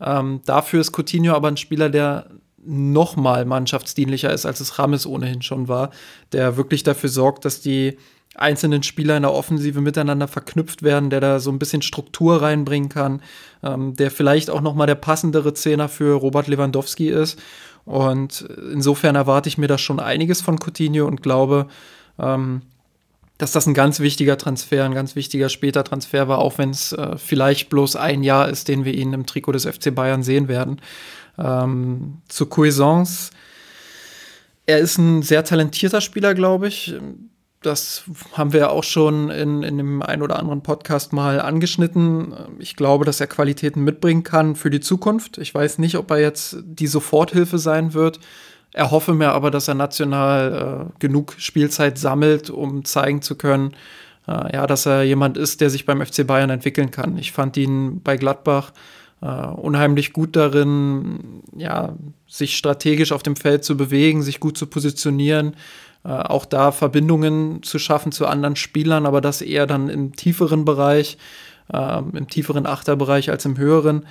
Ähm, 0.00 0.40
dafür 0.44 0.80
ist 0.80 0.96
Coutinho 0.96 1.34
aber 1.34 1.48
ein 1.48 1.56
Spieler, 1.56 1.88
der 1.88 2.28
noch 2.66 3.16
mal 3.16 3.44
mannschaftsdienlicher 3.44 4.32
ist, 4.32 4.46
als 4.46 4.60
es 4.60 4.78
Rames 4.78 5.06
ohnehin 5.06 5.42
schon 5.42 5.68
war, 5.68 5.90
der 6.32 6.56
wirklich 6.56 6.82
dafür 6.82 7.08
sorgt, 7.08 7.44
dass 7.44 7.60
die 7.60 7.98
einzelnen 8.34 8.82
Spieler 8.82 9.16
in 9.16 9.22
der 9.22 9.32
Offensive 9.32 9.80
miteinander 9.80 10.28
verknüpft 10.28 10.82
werden, 10.82 11.10
der 11.10 11.20
da 11.20 11.38
so 11.40 11.50
ein 11.50 11.58
bisschen 11.58 11.82
Struktur 11.82 12.42
reinbringen 12.42 12.88
kann, 12.88 13.22
ähm, 13.62 13.94
der 13.94 14.10
vielleicht 14.10 14.50
auch 14.50 14.60
noch 14.60 14.74
mal 14.74 14.86
der 14.86 14.96
passendere 14.96 15.54
Zehner 15.54 15.88
für 15.88 16.14
Robert 16.14 16.48
Lewandowski 16.48 17.10
ist. 17.10 17.40
Und 17.84 18.48
insofern 18.72 19.14
erwarte 19.14 19.48
ich 19.48 19.58
mir 19.58 19.68
da 19.68 19.78
schon 19.78 20.00
einiges 20.00 20.40
von 20.40 20.58
Coutinho 20.58 21.06
und 21.06 21.22
glaube, 21.22 21.68
ähm, 22.18 22.62
dass 23.38 23.52
das 23.52 23.66
ein 23.66 23.74
ganz 23.74 24.00
wichtiger 24.00 24.38
Transfer, 24.38 24.84
ein 24.84 24.94
ganz 24.94 25.16
wichtiger 25.16 25.48
später 25.48 25.84
Transfer 25.84 26.28
war, 26.28 26.38
auch 26.38 26.58
wenn 26.58 26.70
es 26.70 26.92
äh, 26.92 27.18
vielleicht 27.18 27.68
bloß 27.68 27.96
ein 27.96 28.22
Jahr 28.22 28.48
ist, 28.48 28.68
den 28.68 28.84
wir 28.84 28.94
ihn 28.94 29.12
im 29.12 29.26
Trikot 29.26 29.52
des 29.52 29.66
FC 29.66 29.94
Bayern 29.94 30.22
sehen 30.22 30.48
werden. 30.48 30.80
Ähm, 31.38 32.18
zu 32.28 32.46
Cuisance. 32.46 33.30
Er 34.66 34.78
ist 34.78 34.98
ein 34.98 35.22
sehr 35.22 35.44
talentierter 35.44 36.00
Spieler, 36.00 36.34
glaube 36.34 36.68
ich. 36.68 36.94
Das 37.60 38.04
haben 38.34 38.52
wir 38.52 38.60
ja 38.60 38.68
auch 38.68 38.84
schon 38.84 39.30
in, 39.30 39.62
in 39.62 39.78
dem 39.78 40.02
einen 40.02 40.22
oder 40.22 40.38
anderen 40.38 40.62
Podcast 40.62 41.12
mal 41.12 41.40
angeschnitten. 41.40 42.34
Ich 42.58 42.76
glaube, 42.76 43.04
dass 43.04 43.20
er 43.20 43.26
Qualitäten 43.26 43.82
mitbringen 43.82 44.22
kann 44.22 44.54
für 44.54 44.70
die 44.70 44.80
Zukunft. 44.80 45.38
Ich 45.38 45.54
weiß 45.54 45.78
nicht, 45.78 45.96
ob 45.96 46.10
er 46.10 46.20
jetzt 46.20 46.58
die 46.62 46.86
Soforthilfe 46.86 47.58
sein 47.58 47.94
wird. 47.94 48.20
Erhoffe 48.74 49.14
mir 49.14 49.30
aber, 49.30 49.50
dass 49.50 49.68
er 49.68 49.74
national 49.74 50.90
äh, 50.90 50.98
genug 50.98 51.36
Spielzeit 51.38 51.96
sammelt, 51.96 52.50
um 52.50 52.84
zeigen 52.84 53.22
zu 53.22 53.36
können, 53.36 53.74
äh, 54.26 54.52
ja, 54.54 54.66
dass 54.66 54.84
er 54.84 55.04
jemand 55.04 55.38
ist, 55.38 55.60
der 55.60 55.70
sich 55.70 55.86
beim 55.86 56.04
FC 56.04 56.26
Bayern 56.26 56.50
entwickeln 56.50 56.90
kann. 56.90 57.16
Ich 57.16 57.32
fand 57.32 57.56
ihn 57.56 58.02
bei 58.02 58.16
Gladbach 58.16 58.72
äh, 59.24 59.46
unheimlich 59.46 60.12
gut 60.12 60.36
darin, 60.36 61.42
ja, 61.56 61.94
sich 62.26 62.56
strategisch 62.56 63.10
auf 63.10 63.22
dem 63.22 63.36
Feld 63.36 63.64
zu 63.64 63.76
bewegen, 63.76 64.22
sich 64.22 64.38
gut 64.38 64.58
zu 64.58 64.66
positionieren, 64.66 65.56
äh, 66.04 66.10
auch 66.10 66.44
da 66.44 66.72
Verbindungen 66.72 67.62
zu 67.62 67.78
schaffen 67.78 68.12
zu 68.12 68.26
anderen 68.26 68.56
Spielern, 68.56 69.06
aber 69.06 69.22
das 69.22 69.40
eher 69.40 69.66
dann 69.66 69.88
im 69.88 70.14
tieferen 70.14 70.66
Bereich, 70.66 71.16
äh, 71.72 71.98
im 71.98 72.28
tieferen 72.28 72.66
Achterbereich 72.66 73.30
als 73.30 73.46
im 73.46 73.56
höheren. 73.56 74.04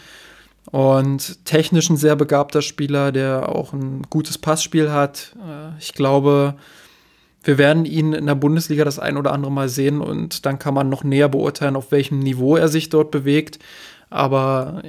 Und 0.72 1.46
technisch 1.46 1.89
ein 1.89 1.98
sehr 1.98 2.15
begabter 2.15 2.62
Spieler, 2.62 3.12
der 3.12 3.50
auch 3.50 3.74
ein 3.74 4.03
gutes 4.10 4.39
Passspiel 4.39 4.91
hat. 4.91 5.36
Äh, 5.39 5.77
ich 5.79 5.93
glaube, 5.93 6.55
wir 7.43 7.58
werden 7.58 7.86
ihn 7.86 8.13
in 8.13 8.25
der 8.25 8.36
Bundesliga 8.36 8.86
das 8.86 8.98
ein 8.98 9.17
oder 9.17 9.34
andere 9.34 9.51
Mal 9.51 9.70
sehen 9.70 10.01
und 10.01 10.46
dann 10.46 10.58
kann 10.58 10.74
man 10.74 10.89
noch 10.89 11.03
näher 11.03 11.29
beurteilen, 11.29 11.75
auf 11.75 11.91
welchem 11.91 12.20
Niveau 12.20 12.55
er 12.55 12.70
sich 12.70 12.89
dort 12.89 13.12
bewegt. 13.12 13.60
Aber 14.13 14.84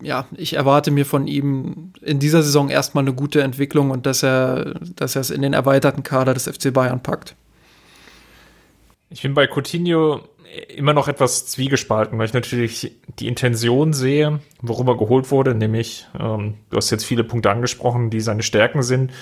ja, 0.00 0.26
ich 0.36 0.54
erwarte 0.54 0.92
mir 0.92 1.04
von 1.04 1.26
ihm 1.26 1.92
in 2.00 2.20
dieser 2.20 2.44
Saison 2.44 2.70
erstmal 2.70 3.02
eine 3.02 3.12
gute 3.12 3.42
Entwicklung 3.42 3.90
und 3.90 4.06
dass 4.06 4.22
er, 4.22 4.74
dass 4.94 5.16
er 5.16 5.20
es 5.20 5.30
in 5.30 5.42
den 5.42 5.52
erweiterten 5.52 6.04
Kader 6.04 6.32
des 6.32 6.44
FC 6.48 6.72
Bayern 6.72 7.02
packt. 7.02 7.34
Ich 9.10 9.22
bin 9.22 9.34
bei 9.34 9.48
Coutinho 9.48 10.20
immer 10.68 10.92
noch 10.92 11.08
etwas 11.08 11.46
zwiegespalten, 11.46 12.18
weil 12.18 12.26
ich 12.26 12.34
natürlich 12.34 12.94
die 13.18 13.26
Intention 13.26 13.92
sehe, 13.92 14.38
worüber 14.60 14.96
geholt 14.96 15.30
wurde, 15.32 15.54
nämlich, 15.56 16.06
ähm, 16.18 16.54
du 16.70 16.76
hast 16.76 16.90
jetzt 16.90 17.04
viele 17.04 17.24
Punkte 17.24 17.50
angesprochen, 17.50 18.10
die 18.10 18.20
seine 18.20 18.44
Stärken 18.44 18.82
sind. 18.82 19.12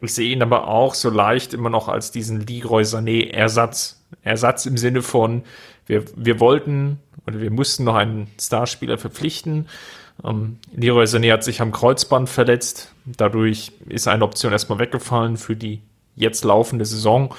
Ich 0.00 0.14
sehe 0.14 0.30
ihn 0.30 0.42
aber 0.42 0.68
auch 0.68 0.94
so 0.94 1.10
leicht 1.10 1.54
immer 1.54 1.70
noch 1.70 1.88
als 1.88 2.10
diesen 2.10 2.46
Leroy 2.46 2.82
Sané 2.82 3.30
Ersatz. 3.30 4.00
Ersatz 4.22 4.64
im 4.66 4.76
Sinne 4.76 5.02
von, 5.02 5.42
wir, 5.86 6.04
wir 6.16 6.40
wollten 6.40 7.00
oder 7.26 7.40
wir 7.40 7.50
mussten 7.50 7.84
noch 7.84 7.94
einen 7.94 8.28
Starspieler 8.40 8.96
verpflichten. 8.96 9.68
Ähm, 10.24 10.58
Leroy 10.74 11.04
Sané 11.04 11.32
hat 11.32 11.44
sich 11.44 11.60
am 11.60 11.72
Kreuzband 11.72 12.28
verletzt. 12.28 12.94
Dadurch 13.04 13.72
ist 13.88 14.08
eine 14.08 14.24
Option 14.24 14.52
erstmal 14.52 14.78
weggefallen 14.78 15.36
für 15.36 15.56
die 15.56 15.82
jetzt 16.16 16.44
laufende 16.44 16.84
Saison. 16.84 17.34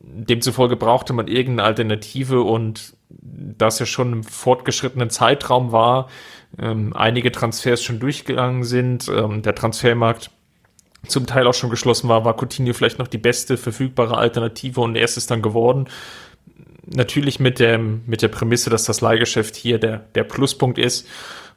Demzufolge 0.00 0.76
brauchte 0.76 1.12
man 1.12 1.28
irgendeine 1.28 1.68
Alternative 1.68 2.42
und 2.42 2.94
das 3.08 3.78
ja 3.78 3.86
schon 3.86 4.12
im 4.12 4.24
fortgeschrittenen 4.24 5.10
Zeitraum 5.10 5.72
war, 5.72 6.08
ähm, 6.58 6.92
einige 6.94 7.30
Transfers 7.30 7.82
schon 7.82 8.00
durchgegangen 8.00 8.64
sind, 8.64 9.08
ähm, 9.08 9.42
der 9.42 9.54
Transfermarkt 9.54 10.30
zum 11.08 11.26
Teil 11.26 11.46
auch 11.46 11.54
schon 11.54 11.70
geschlossen 11.70 12.08
war, 12.08 12.24
war 12.24 12.36
Coutinho 12.36 12.72
vielleicht 12.72 12.98
noch 12.98 13.08
die 13.08 13.18
beste 13.18 13.56
verfügbare 13.56 14.16
Alternative 14.16 14.80
und 14.80 14.96
er 14.96 15.04
ist 15.04 15.16
es 15.16 15.26
dann 15.26 15.42
geworden 15.42 15.88
natürlich 16.86 17.40
mit, 17.40 17.58
dem, 17.58 18.02
mit 18.06 18.22
der 18.22 18.28
Prämisse, 18.28 18.70
dass 18.70 18.84
das 18.84 19.00
Leihgeschäft 19.00 19.56
hier 19.56 19.78
der, 19.78 19.98
der 20.14 20.24
Pluspunkt 20.24 20.78
ist. 20.78 21.06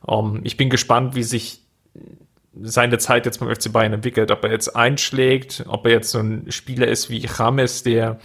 Um, 0.02 0.38
ähm, 0.38 0.42
ich 0.44 0.58
bin 0.58 0.70
gespannt, 0.70 1.16
wie 1.16 1.24
sich 1.24 1.62
seine 2.62 2.98
Zeit 3.00 3.26
jetzt 3.26 3.40
beim 3.40 3.54
FC 3.54 3.72
Bayern 3.72 3.94
entwickelt, 3.94 4.32
ob 4.32 4.44
er 4.44 4.52
jetzt 4.52 4.76
einschlägt, 4.76 5.66
ob 5.68 5.86
er 5.86 5.92
jetzt 5.92 6.12
so 6.12 6.20
ein 6.20 6.52
Spieler 6.52 6.88
ist 6.88 7.10
wie 7.10 7.26
James, 7.26 7.84
der 7.84 8.20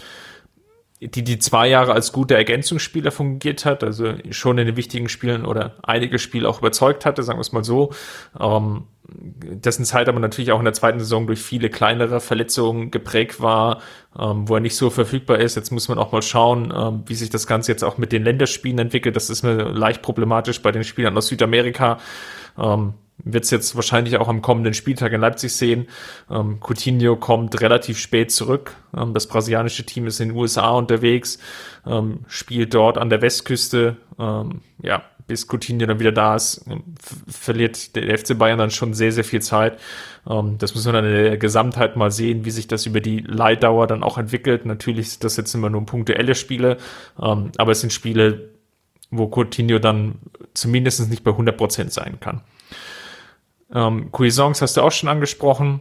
die 1.01 1.25
die 1.25 1.39
zwei 1.39 1.67
Jahre 1.69 1.93
als 1.93 2.13
guter 2.13 2.37
Ergänzungsspieler 2.37 3.11
fungiert 3.11 3.65
hat, 3.65 3.83
also 3.83 4.15
schon 4.31 4.59
in 4.59 4.67
den 4.67 4.77
wichtigen 4.77 5.09
Spielen 5.09 5.47
oder 5.47 5.77
einige 5.83 6.19
Spiele 6.19 6.49
auch 6.49 6.59
überzeugt 6.59 7.07
hatte, 7.07 7.23
sagen 7.23 7.39
wir 7.39 7.43
es 7.43 7.53
mal 7.53 7.65
so. 7.65 7.91
Ähm, 8.39 8.85
dessen 9.09 9.85
Zeit 9.87 10.09
aber 10.09 10.21
natürlich 10.21 10.53
auch 10.53 10.59
in 10.59 10.65
der 10.65 10.75
zweiten 10.75 11.01
Saison 11.01 11.27
durch 11.27 11.41
viele 11.41 11.71
kleinere 11.71 12.21
Verletzungen 12.21 12.91
geprägt 12.91 13.41
war, 13.41 13.81
ähm, 14.19 14.47
wo 14.47 14.55
er 14.55 14.61
nicht 14.61 14.77
so 14.77 14.91
verfügbar 14.91 15.39
ist. 15.39 15.57
Jetzt 15.57 15.71
muss 15.73 15.89
man 15.89 15.99
auch 15.99 16.13
mal 16.13 16.23
schauen, 16.23 16.73
ähm, 16.77 17.03
wie 17.07 17.15
sich 17.15 17.31
das 17.31 17.47
Ganze 17.47 17.73
jetzt 17.73 17.83
auch 17.83 17.97
mit 17.97 18.13
den 18.13 18.23
Länderspielen 18.23 18.79
entwickelt. 18.79 19.17
Das 19.17 19.31
ist 19.31 19.43
mir 19.43 19.57
leicht 19.71 20.03
problematisch 20.03 20.61
bei 20.61 20.71
den 20.71 20.85
Spielern 20.85 21.17
aus 21.17 21.29
Südamerika. 21.29 21.99
Ähm, 22.59 22.93
wird 23.25 23.45
es 23.45 23.51
jetzt 23.51 23.75
wahrscheinlich 23.77 24.17
auch 24.17 24.29
am 24.29 24.43
kommenden 24.43 24.75
Spieltag 24.75 25.13
in 25.13 25.21
Leipzig 25.21 25.53
sehen. 25.53 25.89
Ähm, 26.31 26.59
Coutinho 26.61 27.17
kommt 27.17 27.61
relativ 27.61 27.99
spät 27.99 28.31
zurück. 28.31 28.77
Ähm, 28.97 29.15
das 29.15 29.27
brasilianische 29.27 29.85
Team 29.85 30.07
ist 30.07 30.21
in 30.21 30.31
den 30.31 30.37
USA 30.37 30.71
unterwegs, 30.71 31.39
ähm, 31.87 32.21
spielt 32.27 32.75
dort 32.75 32.99
an 32.99 33.11
der 33.11 33.23
Westküste. 33.23 33.97
Ähm, 34.19 34.61
ja, 34.83 35.03
bis 35.27 35.47
Coutinho 35.47 35.87
dann 35.87 36.01
wieder 36.01 36.13
da 36.13 36.35
ist, 36.35 36.65
ähm, 36.69 36.83
verliert 37.29 37.95
der 37.95 38.19
FC 38.19 38.37
Bayern 38.37 38.59
dann 38.59 38.71
schon 38.71 38.95
sehr, 38.95 39.13
sehr 39.13 39.25
viel 39.25 39.41
Zeit. 39.41 39.79
Ähm, 40.29 40.57
das 40.59 40.75
muss 40.75 40.85
man 40.87 40.95
dann 40.95 41.05
in 41.05 41.13
der 41.13 41.39
Gesamtheit 41.39 41.97
mal 41.97 42.11
sehen, 42.11 42.45
wie 42.45 42.51
sich 42.51 42.67
das 42.67 42.87
über 42.87 43.01
die 43.01 43.21
Leihdauer 43.21 43.87
dann 43.87 44.03
auch 44.03 44.19
entwickelt. 44.19 44.67
Natürlich 44.67 45.11
sind 45.11 45.25
das 45.25 45.37
jetzt 45.37 45.55
immer 45.55 45.71
nur 45.71 45.87
punktuelle 45.87 46.35
Spiele, 46.35 46.79
aber 47.17 47.73
es 47.73 47.81
sind 47.81 47.93
Spiele, 47.93 48.51
wo 49.11 49.29
Coutinho 49.29 49.79
dann 49.79 50.17
zumindest 50.55 51.09
nicht 51.11 51.25
bei 51.25 51.33
100% 51.33 51.91
sein 51.91 52.19
kann. 52.21 52.43
Ähm, 53.73 54.11
Cuisance 54.13 54.63
hast 54.63 54.77
du 54.77 54.83
auch 54.83 54.93
schon 54.93 55.09
angesprochen. 55.09 55.81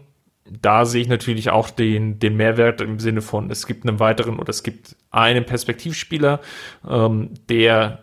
Da 0.61 0.85
sehe 0.85 1.01
ich 1.01 1.07
natürlich 1.07 1.49
auch 1.51 1.69
den, 1.69 2.19
den 2.19 2.35
Mehrwert 2.35 2.81
im 2.81 2.99
Sinne 2.99 3.21
von, 3.21 3.51
es 3.51 3.67
gibt 3.67 3.87
einen 3.87 3.99
weiteren 3.99 4.39
oder 4.39 4.49
es 4.49 4.63
gibt 4.63 4.95
einen 5.11 5.45
Perspektivspieler, 5.45 6.39
ähm, 6.89 7.31
der 7.49 7.99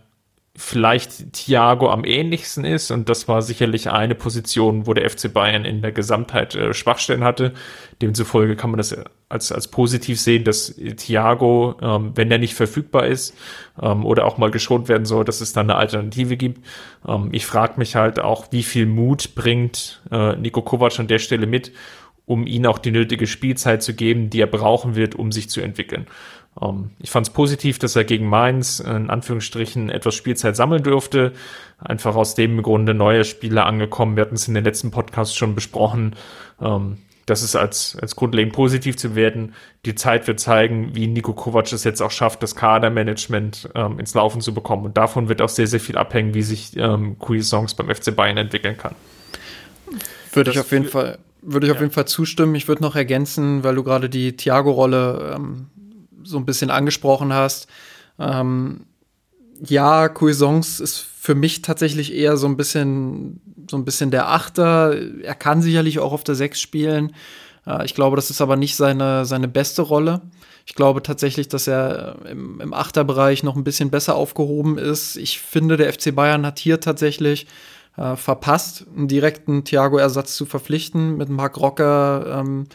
vielleicht 0.57 1.33
Thiago 1.33 1.91
am 1.91 2.05
ähnlichsten 2.05 2.65
ist 2.65 2.91
und 2.91 3.09
das 3.09 3.29
war 3.29 3.43
sicherlich 3.43 3.91
eine 3.91 4.15
Position, 4.15 4.87
wo 4.87 4.95
der 4.95 5.09
FC 5.09 5.33
Bayern 5.33 5.65
in 5.65 5.83
der 5.83 5.93
Gesamtheit 5.93 6.55
äh, 6.55 6.73
Schwachstellen 6.73 7.25
hatte. 7.25 7.53
Demzufolge 8.01 8.57
kann 8.57 8.71
man 8.71 8.79
das 8.79 8.97
als, 9.29 9.53
als 9.53 9.69
positiv 9.69 10.21
sehen, 10.21 10.45
dass 10.45 10.75
Thiago, 10.97 11.77
ähm, 11.83 12.13
wenn 12.15 12.31
er 12.31 12.39
nicht 12.39 12.55
verfügbar 12.55 13.07
ist 13.07 13.37
ähm, 13.81 14.05
oder 14.05 14.25
auch 14.25 14.39
mal 14.39 14.51
geschont 14.51 14.89
werden 14.89 15.05
soll, 15.05 15.25
dass 15.25 15.41
es 15.41 15.53
dann 15.53 15.71
eine 15.71 15.79
Alternative 15.79 16.37
gibt. 16.37 16.65
Ähm, 17.07 17.29
ich 17.33 17.45
frage 17.45 17.75
mich 17.77 17.97
halt 17.97 18.19
auch, 18.19 18.47
wie 18.51 18.63
viel 18.63 18.87
Mut 18.87 19.35
bringt 19.35 20.03
äh, 20.11 20.37
Nico 20.37 20.63
Kovac 20.63 20.99
an 20.99 21.09
der 21.09 21.19
Stelle 21.19 21.47
mit, 21.47 21.73
um 22.25 22.47
ihm 22.47 22.67
auch 22.67 22.79
die 22.79 22.93
nötige 22.93 23.27
Spielzeit 23.27 23.83
zu 23.83 23.95
geben, 23.95 24.31
die 24.31 24.41
er 24.41 24.47
brauchen 24.47 24.97
wird, 24.97 25.15
um 25.15 25.33
sich 25.33 25.51
zu 25.51 25.61
entwickeln. 25.61 26.07
Um, 26.59 26.69
ähm, 26.69 26.91
ich 26.99 27.11
fand 27.11 27.27
es 27.27 27.33
positiv, 27.33 27.79
dass 27.79 27.97
er 27.97 28.05
gegen 28.05 28.29
Mainz 28.29 28.81
in 28.81 29.11
Anführungsstrichen 29.11 29.91
etwas 29.91 30.15
Spielzeit 30.15 30.57
sammeln 30.57 30.83
durfte. 30.83 31.33
Einfach 31.79 32.17
aus 32.17 32.35
dem 32.35 32.63
Grunde 32.63 32.95
neue 32.95 33.25
Spieler 33.25 33.67
angekommen. 33.67 34.17
Wir 34.17 34.23
hatten 34.23 34.37
es 34.37 34.49
in 34.49 34.55
den 34.55 34.65
letzten 34.65 34.91
Podcasts 34.91 35.35
schon 35.35 35.55
besprochen. 35.55 36.17
Um, 36.59 36.67
ähm, 36.67 36.97
das 37.27 37.43
ist 37.43 37.57
als, 37.57 37.99
als 38.01 38.15
grundlegend 38.15 38.55
positiv 38.55 38.97
zu 38.97 39.17
werden. 39.17 39.55
Die 39.85 39.97
Zeit 39.97 40.29
wird 40.29 40.39
zeigen, 40.39 40.95
wie 40.95 41.09
Nico 41.09 41.33
Kovac 41.33 41.73
es 41.73 41.83
jetzt 41.83 42.01
auch 42.01 42.13
schafft, 42.13 42.41
das 42.45 42.55
Kadermanagement 42.55 43.69
ähm, 43.75 43.99
ins 43.99 44.15
Laufen 44.15 44.41
zu 44.41 44.55
bekommen. 44.55 44.85
Und 44.85 44.97
davon 44.97 45.29
wird 45.29 45.43
auch 45.43 45.49
sehr, 45.49 45.67
sehr 45.67 45.81
viel 45.81 45.99
abhängen, 45.99 46.35
wie 46.35 46.43
sich 46.43 46.77
ähm, 46.77 47.17
Songs 47.41 47.75
beim 47.75 47.93
FC 47.93 48.15
Bayern 48.15 48.37
entwickeln 48.37 48.77
kann. 48.77 48.95
Würde 50.33 50.53
ich 50.53 50.61
auf 50.61 50.71
jeden 50.71 50.85
Fall, 50.85 51.19
würde 51.43 51.67
ich 51.67 51.71
ja. 51.71 51.75
auf 51.75 51.81
jeden 51.81 51.93
Fall 51.93 52.07
zustimmen. 52.07 52.55
Ich 52.55 52.69
würde 52.69 52.83
noch 52.83 52.95
ergänzen, 52.95 53.65
weil 53.65 53.75
du 53.75 53.83
gerade 53.83 54.09
die 54.09 54.37
Thiago-Rolle 54.37 55.35
ähm, 55.35 55.67
so 56.26 56.38
ein 56.38 56.47
bisschen 56.47 56.71
angesprochen 56.71 57.33
hast. 57.33 57.68
Ähm, 58.18 58.87
ja, 59.64 60.09
Cuisance 60.09 60.83
ist 60.83 60.99
für 60.99 61.35
mich 61.35 61.62
tatsächlich 61.62 62.14
eher 62.14 62.37
so 62.37 62.47
ein 62.47 62.56
bisschen, 62.56 63.40
so 63.71 63.76
ein 63.76 63.85
bisschen 63.85 64.11
der 64.11 64.28
Achter. 64.28 64.95
Er 65.23 65.35
kann 65.35 65.62
sicherlich 65.62 65.99
auch 65.99 66.12
auf 66.12 66.25
der 66.25 66.35
Sechs 66.35 66.61
spielen. 66.61 67.14
Äh, 67.66 67.85
ich 67.85 67.95
glaube, 67.95 68.16
das 68.16 68.30
ist 68.30 68.40
aber 68.40 68.56
nicht 68.56 68.76
seine, 68.76 69.25
seine 69.25 69.49
beste 69.49 69.82
Rolle. 69.82 70.23
Ich 70.67 70.75
glaube 70.75 71.02
tatsächlich, 71.02 71.49
dass 71.49 71.67
er 71.67 72.17
im, 72.28 72.60
im 72.60 72.75
Achterbereich 72.75 73.43
noch 73.43 73.56
ein 73.56 73.65
bisschen 73.65 73.91
besser 73.91 74.17
aufgehoben 74.17 74.78
ist. 74.78 75.17
Ich 75.17 75.41
finde, 75.41 75.76
der 75.76 75.93
FC 75.93 76.15
Bayern 76.15 76.45
hat 76.45 76.58
hier 76.58 76.80
tatsächlich 76.80 77.47
äh, 77.97 78.17
verpasst, 78.17 78.84
einen 78.95 79.08
direkten 79.08 79.65
Thiago-Ersatz 79.65 80.36
zu 80.36 80.45
verpflichten 80.45 81.17
mit 81.17 81.28
Marc 81.28 81.58
Rocker. 81.58 82.41
Ähm, 82.41 82.67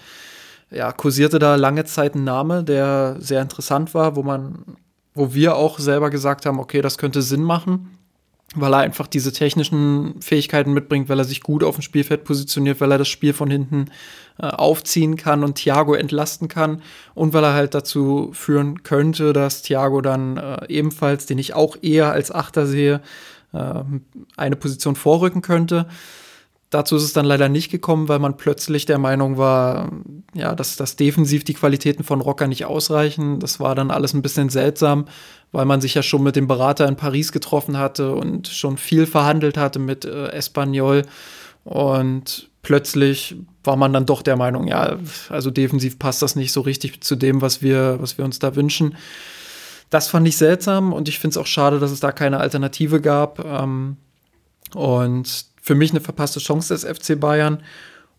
ja, 0.71 0.91
kursierte 0.91 1.37
da 1.37 1.55
lange 1.55 1.85
Zeit 1.85 2.15
ein 2.15 2.23
Name, 2.23 2.63
der 2.63 3.17
sehr 3.19 3.41
interessant 3.41 3.93
war, 3.93 4.15
wo 4.15 4.23
man, 4.23 4.63
wo 5.13 5.33
wir 5.33 5.55
auch 5.55 5.79
selber 5.79 6.09
gesagt 6.09 6.45
haben, 6.45 6.59
okay, 6.59 6.81
das 6.81 6.97
könnte 6.97 7.21
Sinn 7.21 7.43
machen, 7.43 7.97
weil 8.55 8.73
er 8.73 8.79
einfach 8.79 9.07
diese 9.07 9.33
technischen 9.33 10.21
Fähigkeiten 10.21 10.73
mitbringt, 10.73 11.09
weil 11.09 11.19
er 11.19 11.25
sich 11.25 11.41
gut 11.41 11.63
auf 11.63 11.75
dem 11.75 11.81
Spielfeld 11.81 12.23
positioniert, 12.23 12.79
weil 12.81 12.91
er 12.91 12.97
das 12.97 13.09
Spiel 13.09 13.33
von 13.33 13.51
hinten 13.51 13.87
äh, 14.39 14.47
aufziehen 14.47 15.17
kann 15.17 15.43
und 15.43 15.55
Thiago 15.55 15.93
entlasten 15.93 16.47
kann 16.47 16.81
und 17.13 17.33
weil 17.33 17.43
er 17.43 17.53
halt 17.53 17.73
dazu 17.73 18.31
führen 18.33 18.83
könnte, 18.83 19.33
dass 19.33 19.61
Thiago 19.61 20.01
dann 20.01 20.37
äh, 20.37 20.65
ebenfalls, 20.67 21.25
den 21.25 21.37
ich 21.37 21.53
auch 21.53 21.77
eher 21.81 22.11
als 22.11 22.31
Achter 22.31 22.65
sehe, 22.65 23.01
äh, 23.53 23.83
eine 24.37 24.55
Position 24.55 24.95
vorrücken 24.95 25.41
könnte. 25.41 25.87
Dazu 26.71 26.95
ist 26.95 27.03
es 27.03 27.11
dann 27.11 27.25
leider 27.25 27.49
nicht 27.49 27.69
gekommen, 27.69 28.07
weil 28.07 28.19
man 28.19 28.37
plötzlich 28.37 28.85
der 28.85 28.97
Meinung 28.97 29.37
war, 29.37 29.91
ja, 30.33 30.55
dass, 30.55 30.77
dass 30.77 30.95
defensiv 30.95 31.43
die 31.43 31.53
Qualitäten 31.53 32.05
von 32.05 32.21
Rocker 32.21 32.47
nicht 32.47 32.63
ausreichen. 32.63 33.41
Das 33.41 33.59
war 33.59 33.75
dann 33.75 33.91
alles 33.91 34.13
ein 34.13 34.21
bisschen 34.21 34.47
seltsam, 34.47 35.05
weil 35.51 35.65
man 35.65 35.81
sich 35.81 35.95
ja 35.95 36.01
schon 36.01 36.23
mit 36.23 36.37
dem 36.37 36.47
Berater 36.47 36.87
in 36.87 36.95
Paris 36.95 37.33
getroffen 37.33 37.77
hatte 37.77 38.15
und 38.15 38.47
schon 38.47 38.77
viel 38.77 39.05
verhandelt 39.05 39.57
hatte 39.57 39.79
mit 39.79 40.05
äh, 40.05 40.29
Espanyol. 40.29 41.03
Und 41.65 42.49
plötzlich 42.61 43.35
war 43.65 43.75
man 43.75 43.91
dann 43.91 44.05
doch 44.05 44.21
der 44.21 44.37
Meinung, 44.37 44.65
ja, 44.67 44.97
also 45.27 45.51
defensiv 45.51 45.99
passt 45.99 46.21
das 46.21 46.37
nicht 46.37 46.53
so 46.53 46.61
richtig 46.61 47.03
zu 47.03 47.17
dem, 47.17 47.41
was 47.41 47.61
wir, 47.61 47.97
was 47.99 48.17
wir 48.17 48.23
uns 48.23 48.39
da 48.39 48.55
wünschen. 48.55 48.95
Das 49.89 50.07
fand 50.07 50.25
ich 50.25 50.37
seltsam 50.37 50.93
und 50.93 51.09
ich 51.09 51.19
finde 51.19 51.33
es 51.33 51.37
auch 51.37 51.47
schade, 51.47 51.79
dass 51.79 51.91
es 51.91 51.99
da 51.99 52.13
keine 52.13 52.39
Alternative 52.39 53.01
gab. 53.01 53.43
Ähm, 53.43 53.97
und 54.73 55.50
für 55.61 55.75
mich 55.75 55.91
eine 55.91 56.01
verpasste 56.01 56.39
Chance 56.39 56.73
des 56.73 56.83
FC 56.83 57.19
Bayern. 57.19 57.63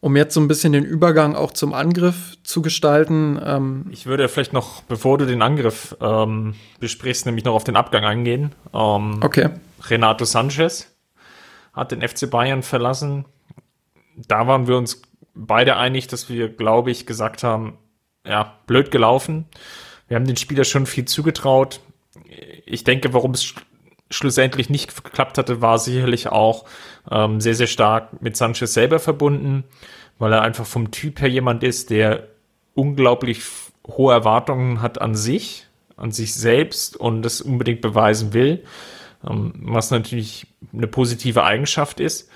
Um 0.01 0.17
jetzt 0.17 0.35
so 0.35 0.41
ein 0.41 0.49
bisschen 0.49 0.73
den 0.73 0.85
Übergang 0.85 1.37
auch 1.37 1.53
zum 1.53 1.75
Angriff 1.75 2.37
zu 2.43 2.61
gestalten. 2.61 3.41
Ähm 3.45 3.87
ich 3.91 4.07
würde 4.07 4.29
vielleicht 4.29 4.53
noch, 4.53 4.83
bevor 4.83 5.17
du 5.17 5.27
den 5.27 5.43
Angriff 5.43 5.97
ähm, 6.01 6.55
besprichst, 6.81 7.27
nämlich 7.27 7.45
noch 7.45 7.55
auf 7.55 7.63
den 7.63 7.77
Abgang 7.77 8.05
eingehen. 8.05 8.53
Ähm, 8.75 9.21
okay. 9.23 9.51
Renato 9.89 10.25
Sanchez 10.25 10.93
hat 11.73 11.93
den 11.93 12.03
FC 12.03 12.29
Bayern 12.29 12.65
verlassen. 12.65 13.27
Da 14.17 14.47
waren 14.49 14.67
wir 14.67 14.77
uns 14.77 15.03
beide 15.35 15.77
einig, 15.77 16.09
dass 16.09 16.29
wir, 16.29 16.49
glaube 16.49 16.91
ich, 16.91 17.07
gesagt 17.07 17.45
haben, 17.45 17.79
ja, 18.27 18.59
blöd 18.67 18.91
gelaufen. 18.91 19.47
Wir 20.09 20.17
haben 20.17 20.27
den 20.27 20.37
Spieler 20.37 20.65
schon 20.65 20.87
viel 20.87 21.05
zugetraut. 21.05 21.81
Ich 22.67 22.85
denke, 22.85 23.15
warum 23.15 23.33
es 23.33 23.55
schlussendlich 24.13 24.71
nicht 24.71 25.05
geklappt 25.05 25.39
hatte, 25.39 25.61
war 25.61 25.79
sicherlich 25.79 26.29
auch 26.29 26.65
ähm, 27.11 27.41
sehr, 27.41 27.55
sehr 27.55 27.67
stark 27.67 28.23
mit 28.23 28.37
Sanchez 28.37 28.75
selber 28.75 28.99
verbunden, 28.99 29.65
weil 30.19 30.33
er 30.33 30.43
einfach 30.43 30.67
vom 30.67 30.91
Typ 30.91 31.21
her 31.21 31.29
jemand 31.29 31.63
ist, 31.63 31.91
der 31.91 32.29
unglaublich 32.75 33.43
hohe 33.87 34.13
Erwartungen 34.13 34.81
hat 34.81 35.01
an 35.01 35.15
sich, 35.15 35.67
an 35.97 36.13
sich 36.13 36.35
selbst 36.35 36.97
und 36.97 37.23
das 37.23 37.41
unbedingt 37.41 37.81
beweisen 37.81 38.33
will, 38.33 38.65
ähm, 39.29 39.53
was 39.63 39.91
natürlich 39.91 40.47
eine 40.73 40.87
positive 40.87 41.43
Eigenschaft 41.45 42.01
ist. 42.01 42.31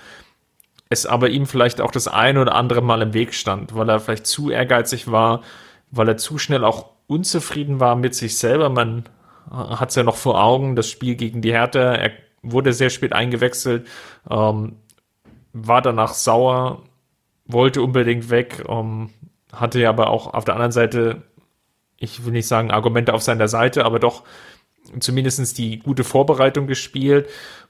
Es 0.89 1.05
aber 1.05 1.29
ihm 1.29 1.45
vielleicht 1.45 1.81
auch 1.81 1.91
das 1.91 2.07
eine 2.07 2.41
oder 2.41 2.55
andere 2.55 2.81
Mal 2.81 3.01
im 3.01 3.13
Weg 3.13 3.33
stand, 3.33 3.75
weil 3.75 3.89
er 3.89 3.99
vielleicht 3.99 4.25
zu 4.25 4.49
ehrgeizig 4.49 5.11
war, 5.11 5.41
weil 5.91 6.07
er 6.07 6.17
zu 6.17 6.37
schnell 6.37 6.63
auch 6.63 6.91
unzufrieden 7.07 7.79
war 7.79 7.95
mit 7.95 8.15
sich 8.15 8.37
selber. 8.37 8.69
Man 8.69 9.03
hat 9.49 9.89
es 9.89 9.95
ja 9.95 10.03
noch 10.03 10.17
vor 10.17 10.41
Augen, 10.43 10.75
das 10.75 10.89
Spiel 10.89 11.15
gegen 11.15 11.41
die 11.41 11.51
Hertha. 11.51 11.93
Er 11.93 12.11
wurde 12.41 12.73
sehr 12.73 12.89
spät 12.89 13.13
eingewechselt, 13.13 13.87
ähm, 14.29 14.77
war 15.53 15.81
danach 15.81 16.13
sauer, 16.13 16.83
wollte 17.45 17.81
unbedingt 17.81 18.29
weg, 18.29 18.63
ähm, 18.67 19.09
hatte 19.51 19.87
aber 19.87 20.09
auch 20.09 20.33
auf 20.33 20.45
der 20.45 20.55
anderen 20.55 20.71
Seite, 20.71 21.23
ich 21.97 22.25
will 22.25 22.33
nicht 22.33 22.47
sagen 22.47 22.71
Argumente 22.71 23.13
auf 23.13 23.23
seiner 23.23 23.47
Seite, 23.47 23.85
aber 23.85 23.99
doch 23.99 24.23
zumindest 24.99 25.57
die 25.57 25.79
gute 25.79 26.03
Vorbereitung 26.03 26.67
gespielt. 26.67 27.27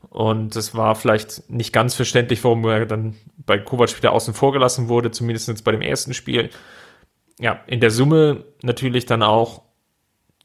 Und 0.09 0.55
es 0.55 0.75
war 0.75 0.95
vielleicht 0.95 1.49
nicht 1.49 1.73
ganz 1.73 1.95
verständlich, 1.95 2.43
warum 2.43 2.63
er 2.65 2.85
dann 2.85 3.15
bei 3.37 3.57
Kovac 3.57 3.95
wieder 3.97 4.11
außen 4.11 4.33
vor 4.33 4.51
gelassen 4.51 4.89
wurde, 4.89 5.11
zumindest 5.11 5.63
bei 5.63 5.71
dem 5.71 5.81
ersten 5.81 6.13
Spiel. 6.13 6.49
Ja, 7.39 7.61
in 7.67 7.79
der 7.79 7.91
Summe 7.91 8.45
natürlich 8.61 9.05
dann 9.05 9.23
auch 9.23 9.63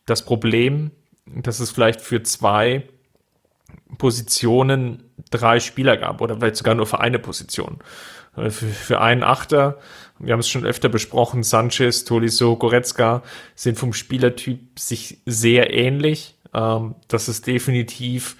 das 0.06 0.24
Problem, 0.24 0.90
dass 1.26 1.60
es 1.60 1.70
vielleicht 1.70 2.00
für 2.00 2.22
zwei 2.22 2.88
Positionen 3.98 5.02
drei 5.30 5.60
Spieler 5.60 5.96
gab 5.96 6.20
oder 6.20 6.36
vielleicht 6.36 6.56
sogar 6.56 6.74
nur 6.74 6.86
für 6.86 7.00
eine 7.00 7.18
Position. 7.18 7.78
Für, 8.34 8.50
für 8.50 9.00
einen 9.00 9.22
Achter, 9.22 9.78
wir 10.18 10.32
haben 10.32 10.40
es 10.40 10.48
schon 10.48 10.64
öfter 10.64 10.88
besprochen, 10.88 11.42
Sanchez, 11.42 12.04
Tolisso, 12.04 12.56
Goretzka 12.56 13.22
sind 13.54 13.78
vom 13.78 13.92
Spielertyp 13.92 14.78
sich 14.78 15.18
sehr 15.26 15.74
ähnlich. 15.74 16.36
Ähm, 16.54 16.94
das 17.08 17.28
ist 17.28 17.46
definitiv 17.46 18.36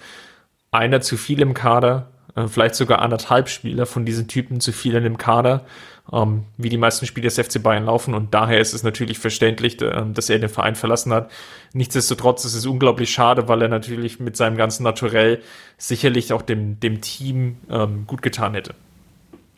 einer 0.71 1.01
zu 1.01 1.17
viel 1.17 1.41
im 1.41 1.53
Kader, 1.53 2.11
äh, 2.35 2.47
vielleicht 2.47 2.75
sogar 2.75 3.01
anderthalb 3.01 3.49
Spieler 3.49 3.85
von 3.85 4.05
diesen 4.05 4.27
Typen 4.27 4.59
zu 4.59 4.71
viel 4.71 4.95
in 4.95 5.03
dem 5.03 5.17
Kader, 5.17 5.65
ähm, 6.11 6.43
wie 6.57 6.69
die 6.69 6.77
meisten 6.77 7.05
Spiele 7.05 7.29
des 7.29 7.39
FC 7.39 7.61
Bayern 7.61 7.85
laufen. 7.85 8.13
Und 8.13 8.33
daher 8.33 8.59
ist 8.59 8.73
es 8.73 8.83
natürlich 8.83 9.19
verständlich, 9.19 9.81
äh, 9.81 10.03
dass 10.13 10.29
er 10.29 10.39
den 10.39 10.49
Verein 10.49 10.75
verlassen 10.75 11.13
hat. 11.13 11.31
Nichtsdestotrotz 11.73 12.43
ist 12.45 12.55
es 12.55 12.65
unglaublich 12.65 13.11
schade, 13.11 13.47
weil 13.47 13.61
er 13.61 13.69
natürlich 13.69 14.19
mit 14.19 14.35
seinem 14.35 14.57
ganzen 14.57 14.83
Naturell 14.83 15.41
sicherlich 15.77 16.33
auch 16.33 16.41
dem, 16.41 16.79
dem 16.79 17.01
Team 17.01 17.57
ähm, 17.69 18.05
gut 18.05 18.21
getan 18.21 18.53
hätte. 18.53 18.75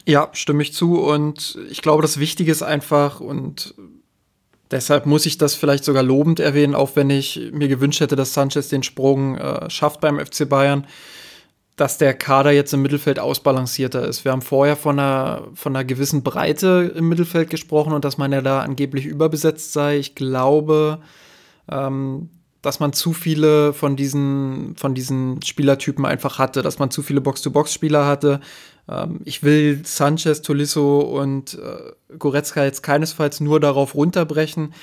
Ja, 0.05 0.29
stimme 0.33 0.61
ich 0.61 0.73
zu. 0.73 1.01
Und 1.01 1.57
ich 1.69 1.81
glaube, 1.81 2.03
das 2.03 2.19
Wichtige 2.19 2.51
ist 2.51 2.61
einfach, 2.61 3.19
und 3.19 3.73
deshalb 4.69 5.07
muss 5.07 5.25
ich 5.25 5.39
das 5.39 5.55
vielleicht 5.55 5.83
sogar 5.83 6.03
lobend 6.03 6.39
erwähnen, 6.39 6.75
auch 6.75 6.95
wenn 6.95 7.09
ich 7.09 7.49
mir 7.51 7.67
gewünscht 7.67 8.01
hätte, 8.01 8.15
dass 8.15 8.33
Sanchez 8.35 8.69
den 8.69 8.83
Sprung 8.83 9.35
äh, 9.37 9.67
schafft 9.71 10.01
beim 10.01 10.23
FC 10.23 10.47
Bayern 10.47 10.85
dass 11.75 11.97
der 11.97 12.13
Kader 12.13 12.51
jetzt 12.51 12.73
im 12.73 12.81
Mittelfeld 12.81 13.19
ausbalancierter 13.19 14.07
ist. 14.07 14.23
Wir 14.23 14.31
haben 14.31 14.41
vorher 14.41 14.77
von 14.77 14.97
einer, 14.97 15.47
von 15.55 15.75
einer 15.75 15.83
gewissen 15.83 16.23
Breite 16.23 16.93
im 16.95 17.09
Mittelfeld 17.09 17.49
gesprochen 17.49 17.91
und 17.93 18.05
dass 18.05 18.17
man 18.17 18.31
ja 18.31 18.41
da 18.41 18.61
angeblich 18.61 19.05
überbesetzt 19.05 19.73
sei. 19.73 19.97
Ich 19.97 20.15
glaube, 20.15 20.99
ähm, 21.69 22.29
dass 22.61 22.79
man 22.79 22.93
zu 22.93 23.13
viele 23.13 23.73
von 23.73 23.95
diesen, 23.95 24.75
von 24.77 24.95
diesen 24.95 25.41
Spielertypen 25.41 26.05
einfach 26.05 26.39
hatte, 26.39 26.61
dass 26.61 26.79
man 26.79 26.91
zu 26.91 27.03
viele 27.03 27.21
Box-to-Box-Spieler 27.21 28.07
hatte. 28.07 28.39
Ähm, 28.89 29.19
ich 29.25 29.43
will 29.43 29.81
Sanchez, 29.83 30.41
Tolisso 30.41 30.99
und 30.99 31.55
äh, 31.55 32.15
Goretzka 32.17 32.63
jetzt 32.63 32.83
keinesfalls 32.83 33.41
nur 33.41 33.59
darauf 33.59 33.95
runterbrechen, 33.95 34.73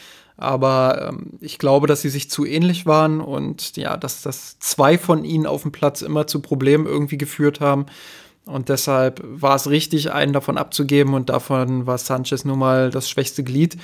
aber 0.43 1.09
ähm, 1.09 1.39
ich 1.41 1.59
glaube, 1.59 1.87
dass 1.87 2.03
sie 2.03 2.09
sich 2.09 2.31
zu 2.31 2.45
ähnlich 2.45 2.85
waren 2.85 3.21
und 3.21 3.77
ja, 3.77 3.97
dass, 3.97 4.23
dass 4.23 4.59
zwei 4.59 4.99
von 4.99 5.25
ihnen 5.25 5.47
auf 5.47 5.63
dem 5.63 5.73
Platz 5.73 6.03
immer 6.03 6.27
zu 6.27 6.41
Problemen 6.41 6.87
irgendwie 6.87 7.19
geführt 7.19 7.61
haben. 7.61 7.87
Und 8.45 8.69
deshalb 8.69 9.23
war 9.25 9.55
es 9.55 9.71
richtig, 9.71 10.13
einen 10.13 10.33
davon 10.33 10.59
abzugeben 10.59 11.15
und 11.15 11.29
davon 11.29 11.87
war 11.87 11.97
Sanchez 11.97 12.45
nun 12.45 12.59
mal 12.59 12.91
das 12.91 13.09
schwächste 13.09 13.45
Glied. 13.45 13.77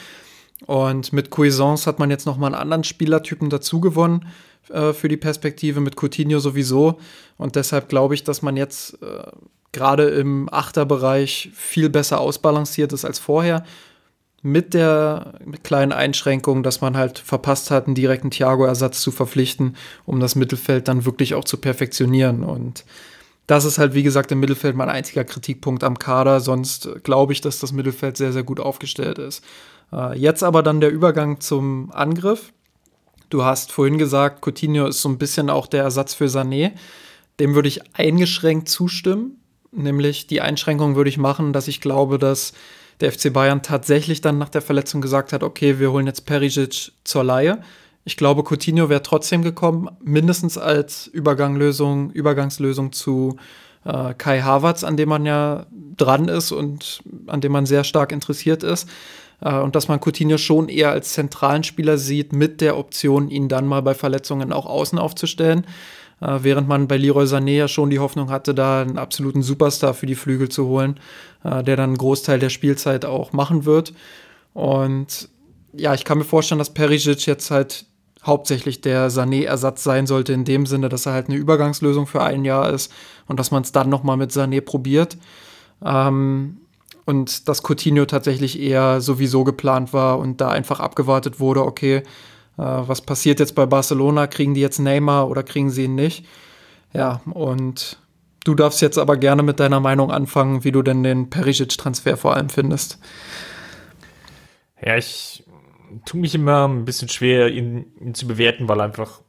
Und 0.67 1.13
mit 1.13 1.31
Cuisance 1.31 1.87
hat 1.87 2.01
man 2.01 2.11
jetzt 2.11 2.27
noch 2.27 2.37
mal 2.37 2.49
einen 2.49 2.57
anderen 2.57 2.83
Spielertypen 2.83 3.49
dazu 3.51 3.81
gewonnen 3.81 4.27
äh, 4.71 4.93
für 4.93 5.09
die 5.09 5.17
Perspektive, 5.17 5.81
mit 5.81 5.95
Coutinho 5.97 6.41
sowieso. 6.41 6.99
Und 7.37 7.55
deshalb 7.55 7.89
glaube 7.89 8.15
ich, 8.15 8.25
dass 8.25 8.43
man 8.43 8.57
jetzt 8.57 9.01
äh, 9.01 9.31
gerade 9.71 10.09
im 10.09 10.49
Achterbereich 10.53 11.51
viel 11.55 11.89
besser 11.89 12.21
ausbalanciert 12.21 12.93
ist 12.93 13.05
als 13.05 13.21
vorher 13.21 13.65
mit 14.43 14.73
der 14.73 15.35
kleinen 15.65 15.93
Einschränkung, 15.93 16.63
dass 16.63 16.81
man 16.81 16.97
halt 16.97 17.19
verpasst 17.19 17.71
hat, 17.71 17.87
einen 17.87 17.95
direkten 17.95 18.31
Thiago-Ersatz 18.31 19.01
zu 19.01 19.11
verpflichten, 19.11 19.77
um 20.07 20.21
das 20.21 20.37
Mittelfeld 20.37 20.87
dann 20.89 21.05
wirklich 21.05 21.35
auch 21.35 21.45
zu 21.45 21.57
perfektionieren. 21.57 22.45
Und 22.45 22.85
das 23.49 23.65
ist 23.65 23.79
halt, 23.79 23.95
wie 23.95 24.03
gesagt, 24.03 24.31
im 24.31 24.41
Mittelfeld 24.41 24.77
mein 24.77 24.91
einziger 24.91 25.25
Kritikpunkt 25.25 25.83
am 25.83 25.99
Kader. 25.99 26.41
Sonst 26.41 26.89
glaube 27.03 27.33
ich, 27.33 27.41
dass 27.41 27.59
das 27.59 27.73
Mittelfeld 27.73 28.17
sehr, 28.17 28.33
sehr 28.33 28.45
gut 28.45 28.61
aufgestellt 28.61 29.19
ist. 29.19 29.43
Äh, 29.93 30.17
jetzt 30.19 30.45
aber 30.45 30.63
dann 30.63 30.81
der 30.81 30.91
Übergang 30.91 31.41
zum 31.41 31.91
Angriff. 31.93 32.53
Du 33.31 33.45
hast 33.45 33.73
vorhin 33.73 33.99
gesagt, 33.99 34.47
Coutinho 34.47 34.87
ist 34.87 35.03
so 35.03 35.09
ein 35.09 35.19
bisschen 35.19 35.51
auch 35.51 35.67
der 35.67 35.83
Ersatz 35.83 36.15
für 36.15 36.27
Sané. 36.27 36.73
Dem 37.41 37.55
würde 37.55 37.69
ich 37.69 37.81
eingeschränkt 37.95 38.69
zustimmen. 38.69 39.41
Nämlich 39.73 40.27
die 40.27 40.41
Einschränkung 40.41 40.95
würde 40.95 41.11
ich 41.11 41.19
machen, 41.19 41.53
dass 41.53 41.69
ich 41.69 41.81
glaube, 41.81 42.19
dass 42.19 42.53
der 43.01 43.13
FC 43.13 43.33
Bayern 43.33 43.63
tatsächlich 43.63 44.21
dann 44.21 44.39
nach 44.39 44.49
der 44.49 44.63
Verletzung 44.63 45.01
gesagt 45.01 45.33
hat, 45.33 45.43
okay, 45.43 45.79
wir 45.79 45.93
holen 45.93 46.07
jetzt 46.07 46.27
Perisic 46.27 46.93
zur 47.05 47.25
Laie. 47.25 47.61
Ich 48.05 48.17
glaube, 48.17 48.43
Coutinho 48.43 48.89
wäre 48.89 49.03
trotzdem 49.03 49.43
gekommen, 49.43 49.89
mindestens 50.03 50.57
als 50.57 51.07
Überganglösung, 51.07 52.11
Übergangslösung 52.11 52.93
zu 52.93 53.37
äh, 53.85 54.15
Kai 54.15 54.41
Havertz, 54.41 54.83
an 54.83 54.97
dem 54.97 55.09
man 55.09 55.27
ja 55.27 55.67
dran 55.97 56.29
ist 56.29 56.53
und 56.53 57.03
an 57.27 57.41
dem 57.41 57.53
man 57.53 57.67
sehr 57.67 57.85
stark 57.85 58.13
interessiert 58.13 58.63
ist. 58.63 58.89
Äh, 59.41 59.59
und 59.59 59.77
dass 59.77 59.89
man 59.89 60.01
Coutinho 60.01 60.39
schon 60.39 60.69
eher 60.69 60.91
als 60.91 61.13
zentralen 61.13 61.65
Spieler 61.65 61.99
sieht, 61.99 62.33
mit 62.33 62.61
der 62.61 62.77
Option, 62.77 63.29
ihn 63.29 63.49
dann 63.49 63.67
mal 63.67 63.83
bei 63.83 63.95
Verletzungen 63.95 64.53
auch 64.53 64.67
außen 64.67 64.99
aufzustellen. 64.99 65.67
Äh, 66.21 66.39
während 66.43 66.69
man 66.69 66.89
bei 66.89 66.97
Leroy 66.97 67.25
Sané 67.25 67.57
ja 67.57 67.69
schon 67.69 67.91
die 67.91 67.99
Hoffnung 67.99 68.31
hatte, 68.31 68.55
da 68.55 68.83
einen 68.83 68.99
absoluten 68.99 69.43
Superstar 69.43 69.95
für 69.95 70.07
die 70.07 70.15
Flügel 70.15 70.49
zu 70.49 70.67
holen, 70.67 70.99
äh, 71.45 71.63
der 71.63 71.77
dann 71.77 71.91
einen 71.91 71.99
Großteil 71.99 72.39
der 72.39 72.51
Spielzeit 72.51 73.05
auch 73.05 73.33
machen 73.33 73.65
wird. 73.65 73.93
Und 74.55 75.29
ja, 75.73 75.95
ich 75.95 76.05
kann 76.05 76.19
mir 76.19 76.25
vorstellen, 76.25 76.59
dass 76.59 76.75
Perisic 76.75 77.27
jetzt 77.27 77.51
halt 77.51 77.87
hauptsächlich 78.25 78.81
der 78.81 79.11
Sané-Ersatz 79.11 79.85
sein 79.85 80.07
sollte, 80.07 80.33
in 80.33 80.45
dem 80.45 80.67
Sinne, 80.67 80.89
dass 80.89 81.07
er 81.07 81.13
halt 81.13 81.29
eine 81.29 81.37
Übergangslösung 81.37 82.07
für 82.07 82.23
ein 82.23 82.45
Jahr 82.45 82.71
ist 82.71 82.93
und 83.27 83.39
dass 83.39 83.51
man 83.51 83.63
es 83.63 83.73
dann 83.73 83.89
nochmal 83.89 84.17
mit 84.17 84.33
Sané 84.33 84.61
probiert. 84.61 85.17
Ähm, 85.85 86.59
und 87.05 87.49
dass 87.49 87.63
Coutinho 87.63 88.05
tatsächlich 88.05 88.61
eher 88.61 89.01
sowieso 89.01 89.43
geplant 89.43 89.95
war 89.95 90.19
und 90.19 90.43
da 90.43 90.51
einfach 90.51 90.79
abgewartet 90.79 91.41
wurde, 91.41 91.65
okay, 91.65 92.03
was 92.59 93.01
passiert 93.01 93.39
jetzt 93.41 93.55
bei 93.55 93.67
Barcelona? 93.67 94.27
Kriegen 94.27 94.55
die 94.55 94.61
jetzt 94.61 94.81
Neymar 94.81 95.29
oder 95.29 95.43
kriegen 95.43 95.71
sie 95.71 95.85
ihn 95.85 95.95
nicht? 95.95 96.27
Ja, 96.93 97.21
und 97.31 97.99
du 98.45 98.55
darfst 98.55 98.83
jetzt 98.83 98.99
aber 98.99 99.17
gerne 99.17 99.43
mit 99.43 99.61
deiner 99.61 99.81
Meinung 99.81 100.11
anfangen, 100.11 100.65
wie 100.65 100.73
du 100.73 100.83
denn 100.83 101.03
den 101.03 101.31
Perisic-Transfer 101.31 102.17
vor 102.17 102.35
allem 102.35 102.49
findest. 102.49 102.99
Ja, 104.83 104.97
ich 104.97 105.45
tue 106.05 106.21
mich 106.21 106.35
immer 106.35 106.67
ein 106.67 106.85
bisschen 106.85 107.09
schwer, 107.09 107.49
ihn, 107.49 107.87
ihn 108.01 108.15
zu 108.15 108.27
bewerten, 108.27 108.69
weil 108.69 108.81
er 108.81 108.85
einfach 108.85 109.21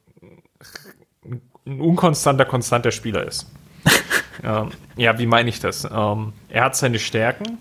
ein 1.66 1.80
unkonstanter, 1.80 2.44
konstanter 2.44 2.90
Spieler 2.90 3.26
ist. 3.26 3.46
ähm, 4.42 4.70
ja, 4.96 5.18
wie 5.18 5.26
meine 5.26 5.48
ich 5.48 5.60
das? 5.60 5.84
Ähm, 5.84 6.32
er 6.48 6.64
hat 6.64 6.76
seine 6.76 6.98
Stärken 6.98 7.58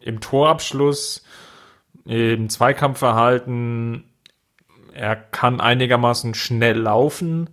im 0.00 0.20
Torabschluss, 0.20 1.24
im 2.04 2.48
Zweikampfverhalten, 2.48 4.04
er 4.94 5.16
kann 5.16 5.60
einigermaßen 5.60 6.34
schnell 6.34 6.78
laufen, 6.78 7.50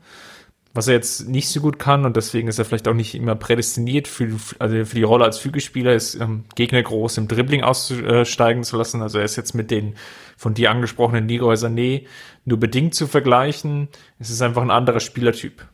was 0.73 0.87
er 0.87 0.93
jetzt 0.93 1.27
nicht 1.27 1.49
so 1.49 1.61
gut 1.61 1.79
kann 1.79 2.05
und 2.05 2.15
deswegen 2.15 2.47
ist 2.47 2.59
er 2.59 2.65
vielleicht 2.65 2.87
auch 2.87 2.93
nicht 2.93 3.15
immer 3.15 3.35
prädestiniert 3.35 4.07
für, 4.07 4.29
also 4.59 4.85
für 4.85 4.95
die 4.95 5.03
Rolle 5.03 5.25
als 5.25 5.39
Flügelspieler, 5.39 5.93
ist 5.93 6.15
ähm, 6.15 6.45
Gegner 6.55 6.83
groß 6.83 7.17
im 7.17 7.27
Dribbling 7.27 7.63
aussteigen 7.63 8.63
zu 8.63 8.77
lassen. 8.77 9.01
Also 9.01 9.17
er 9.17 9.25
ist 9.25 9.35
jetzt 9.35 9.55
mit 9.55 9.71
den 9.71 9.95
von 10.37 10.53
dir 10.53 10.69
angesprochenen 10.71 11.27
Leroy 11.27 11.55
Sané 11.55 12.05
nur 12.45 12.59
bedingt 12.59 12.93
zu 12.93 13.07
vergleichen. 13.07 13.89
Es 14.19 14.29
ist 14.29 14.41
einfach 14.41 14.61
ein 14.61 14.71
anderer 14.71 14.99
Spielertyp. 14.99 15.65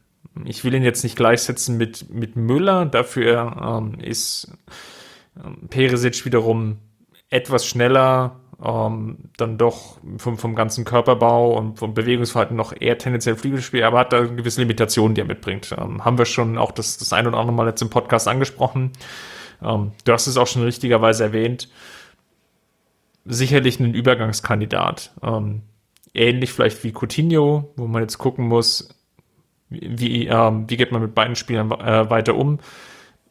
Ich 0.46 0.64
will 0.64 0.74
ihn 0.74 0.84
jetzt 0.84 1.04
nicht 1.04 1.16
gleichsetzen 1.16 1.78
mit, 1.78 2.10
mit 2.10 2.36
Müller, 2.36 2.86
dafür 2.86 3.82
ähm, 3.84 4.00
ist 4.00 4.52
ähm, 5.38 5.68
Peresic 5.70 6.26
wiederum 6.26 6.78
etwas 7.30 7.66
schneller, 7.66 8.40
ähm, 8.64 9.18
dann 9.38 9.58
doch 9.58 9.98
vom, 10.18 10.38
vom 10.38 10.56
ganzen 10.56 10.86
Körperbau 10.86 11.58
und 11.58 11.78
vom 11.78 11.94
Bewegungsverhalten 11.94 12.56
noch 12.56 12.74
eher 12.80 12.98
tendenziell 12.98 13.36
Flügelspiel, 13.36 13.84
aber 13.84 14.00
hat 14.00 14.14
da 14.14 14.22
gewisse 14.26 14.62
Limitationen, 14.62 15.16
die 15.16 15.22
er 15.22 15.28
mitbringt. 15.28 15.76
Ähm, 15.78 16.06
haben 16.06 16.18
wir 16.18 16.26
schon 16.26 16.58
auch 16.58 16.72
das, 16.72 16.98
das 16.98 17.12
ein 17.14 17.28
oder 17.28 17.38
andere 17.38 17.56
Mal 17.56 17.68
jetzt 17.68 17.82
im 17.82 17.90
Podcast 17.90 18.28
angesprochen. 18.28 18.92
Ähm, 19.62 19.92
du 20.04 20.14
hast 20.14 20.28
es 20.28 20.38
auch 20.38 20.48
schon 20.48 20.64
richtigerweise 20.64 21.24
erwähnt. 21.24 21.70
Sicherlich 23.26 23.80
ein 23.80 23.94
Übergangskandidat. 23.94 25.12
Ähm, 25.22 25.64
ähnlich 26.14 26.52
vielleicht 26.54 26.84
wie 26.84 26.94
Coutinho, 26.94 27.74
wo 27.76 27.88
man 27.88 28.02
jetzt 28.04 28.18
gucken 28.18 28.48
muss, 28.48 28.90
wie, 29.70 30.28
ähm, 30.28 30.66
wie 30.70 30.78
geht 30.78 30.92
man 30.92 31.02
mit 31.02 31.16
beiden 31.16 31.36
Spielern 31.36 31.72
äh, 31.72 32.10
weiter 32.10 32.36
um. 32.36 32.60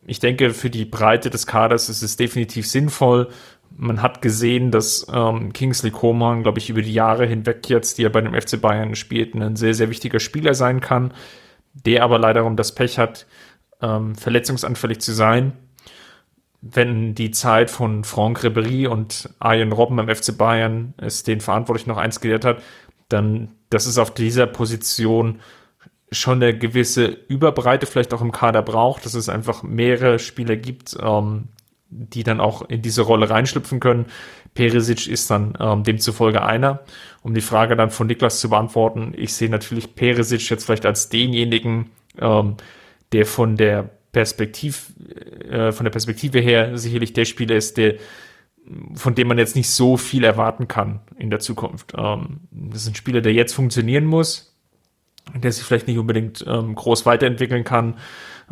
Ich 0.07 0.19
denke, 0.19 0.51
für 0.51 0.69
die 0.69 0.85
Breite 0.85 1.31
des 1.31 1.47
Kaders 1.47 1.89
ist 1.89 2.03
es 2.03 2.17
definitiv 2.17 2.69
sinnvoll, 2.69 3.31
man 3.77 4.03
hat 4.03 4.23
gesehen, 4.23 4.71
dass 4.71 5.07
ähm, 5.13 5.53
Kingsley 5.53 5.91
Coman, 5.91 6.43
glaube 6.43 6.59
ich, 6.59 6.71
über 6.71 6.83
die 6.83 6.93
Jahre 6.93 7.27
hinweg 7.27 7.69
jetzt, 7.69 7.99
die 7.99 8.05
er 8.05 8.11
bei 8.11 8.21
dem 8.21 8.35
FC 8.35 8.61
Bayern 8.61 8.95
spielt, 8.95 9.35
ein 9.35 9.57
sehr, 9.57 9.75
sehr 9.75 9.91
wichtiger 9.91 10.21
Spieler 10.21 10.55
sein 10.55 10.81
kann, 10.81 11.13
der 11.73 12.05
aber 12.05 12.19
leider 12.19 12.45
um 12.45 12.57
das 12.57 12.75
Pech 12.75 12.99
hat, 12.99 13.27
ähm, 13.83 14.15
verletzungsanfällig 14.15 15.01
zu 15.01 15.13
sein. 15.13 15.53
Wenn 16.61 17.15
die 17.15 17.31
Zeit 17.31 17.71
von 17.71 18.05
Franck 18.05 18.43
Ribéry 18.43 18.87
und 18.89 19.29
Arjen 19.39 19.73
Robben 19.73 19.97
beim 19.97 20.09
FC 20.09 20.37
Bayern 20.37 20.95
es 20.97 21.23
den 21.23 21.41
Verantwortlichen 21.41 21.91
noch 21.91 21.99
eins 21.99 22.21
gelehrt 22.21 22.45
hat, 22.45 22.63
dann, 23.09 23.53
dass 23.71 23.87
es 23.87 23.99
auf 23.99 24.15
dieser 24.15 24.47
Position 24.47 25.41
schon 26.11 26.43
eine 26.43 26.57
gewisse 26.57 27.07
Überbreite 27.29 27.87
vielleicht 27.87 28.15
auch 28.15 28.23
im 28.23 28.33
Kader 28.33 28.63
braucht, 28.63 29.05
dass 29.05 29.15
es 29.15 29.29
einfach 29.29 29.63
mehrere 29.63 30.19
Spieler 30.19 30.57
gibt, 30.57 30.97
ähm, 31.03 31.49
die 31.97 32.25
dann 32.25 32.41
auch 32.41 32.63
in 32.63 32.83
diese 32.83 33.03
Rolle 33.03 33.31
reinschlüpfen 33.31 33.81
können. 33.81 34.07
Perisic 34.55 35.07
ist 35.07 35.31
dann 35.31 35.57
ähm, 35.61 35.85
demzufolge 35.85 36.43
einer. 36.43 36.81
Um 37.23 37.35
die 37.35 37.41
Frage 37.41 37.77
dann 37.77 37.91
von 37.91 38.07
Niklas 38.07 38.41
zu 38.41 38.51
beantworten, 38.51 39.13
ich 39.17 39.35
sehe 39.35 39.49
natürlich 39.49 39.95
Perisic 39.95 40.51
jetzt 40.51 40.65
vielleicht 40.65 40.87
als 40.87 41.09
denjenigen, 41.09 41.91
ähm, 42.19 42.57
der 43.13 43.27
von 43.27 43.57
der 43.57 43.91
Perspektiv, 44.13 44.93
äh, 45.49 45.73
von 45.73 45.85
der 45.85 45.91
Perspektive 45.91 46.41
her 46.41 46.77
sicherlich 46.77 47.13
der 47.13 47.25
Spieler 47.25 47.57
ist, 47.57 47.77
der 47.77 47.95
von 48.95 49.15
dem 49.15 49.29
man 49.29 49.39
jetzt 49.39 49.57
nicht 49.57 49.71
so 49.71 49.97
viel 49.97 50.25
erwarten 50.25 50.69
kann 50.69 51.01
in 51.19 51.31
der 51.31 51.41
Zukunft. 51.41 51.93
Ähm, 51.97 52.41
das 52.51 52.83
ist 52.83 52.89
ein 52.89 52.95
Spieler, 52.95 53.21
der 53.21 53.33
jetzt 53.33 53.53
funktionieren 53.53 54.07
muss, 54.07 54.57
der 55.35 55.53
sich 55.53 55.65
vielleicht 55.65 55.87
nicht 55.87 55.99
unbedingt 55.99 56.45
ähm, 56.47 56.75
groß 56.75 57.07
weiterentwickeln 57.07 57.65
kann, 57.65 57.99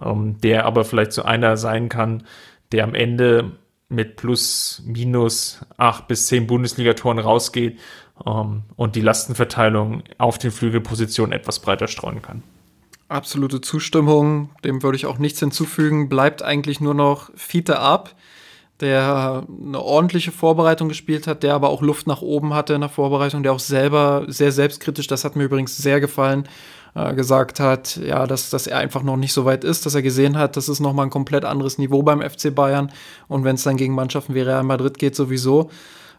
ähm, 0.03 0.39
der 0.43 0.67
aber 0.67 0.85
vielleicht 0.85 1.13
so 1.13 1.23
einer 1.23 1.57
sein 1.57 1.89
kann, 1.89 2.25
der 2.73 2.85
am 2.85 2.95
Ende 2.95 3.53
mit 3.89 4.17
plus, 4.17 4.83
minus 4.87 5.61
acht 5.77 6.09
bis 6.09 6.27
zehn 6.27 6.47
Bundesligatoren 6.47 7.19
rausgeht 7.19 7.79
ähm, 8.27 8.63
und 8.77 8.97
die 8.97 9.01
Lastenverteilung 9.01 10.03
auf 10.19 10.39
den 10.39 10.51
Flügelpositionen 10.51 11.33
etwas 11.33 11.61
breiter 11.61 11.89
streuen 11.89 12.23
kann. 12.23 12.43
Absolute 13.09 13.61
Zustimmung, 13.61 14.51
dem 14.65 14.83
würde 14.83 14.97
ich 14.97 15.05
auch 15.05 15.19
nichts 15.19 15.39
hinzufügen. 15.39 16.09
Bleibt 16.09 16.43
eigentlich 16.43 16.81
nur 16.81 16.95
noch 16.95 17.31
Fiete 17.37 17.79
ab, 17.79 18.15
der 18.81 19.47
eine 19.65 19.81
ordentliche 19.81 20.33
Vorbereitung 20.33 20.89
gespielt 20.89 21.27
hat, 21.27 21.43
der 21.43 21.55
aber 21.55 21.69
auch 21.69 21.83
Luft 21.83 22.07
nach 22.07 22.23
oben 22.23 22.55
hatte 22.55 22.73
in 22.73 22.81
der 22.81 22.89
Vorbereitung, 22.89 23.43
der 23.43 23.53
auch 23.53 23.61
selber 23.61 24.25
sehr 24.29 24.51
selbstkritisch, 24.51 25.07
das 25.07 25.25
hat 25.25 25.37
mir 25.37 25.45
übrigens 25.45 25.77
sehr 25.77 26.01
gefallen, 26.01 26.49
äh, 26.95 27.15
gesagt 27.15 27.61
hat, 27.61 27.97
ja, 27.97 28.27
dass, 28.27 28.51
dass 28.51 28.67
er 28.67 28.79
einfach 28.79 29.03
noch 29.03 29.17
nicht 29.17 29.33
so 29.33 29.45
weit 29.45 29.65
ist, 29.65 29.87
dass 29.87 29.95
er 29.95 30.03
gesehen 30.03 30.37
hat, 30.37 30.57
das 30.57 30.69
ist 30.69 30.81
nochmal 30.81 31.07
ein 31.07 31.11
komplett 31.11 31.45
anderes 31.45 31.79
Niveau 31.79 32.03
beim 32.03 32.21
FC 32.21 32.55
Bayern. 32.55 32.93
Und 33.29 33.45
wenn 33.45 33.55
es 33.55 33.63
dann 33.63 33.77
gegen 33.77 33.95
Mannschaften 33.95 34.35
wie 34.35 34.41
Real 34.41 34.63
Madrid 34.63 34.99
geht, 34.99 35.17
sowieso. 35.17 35.71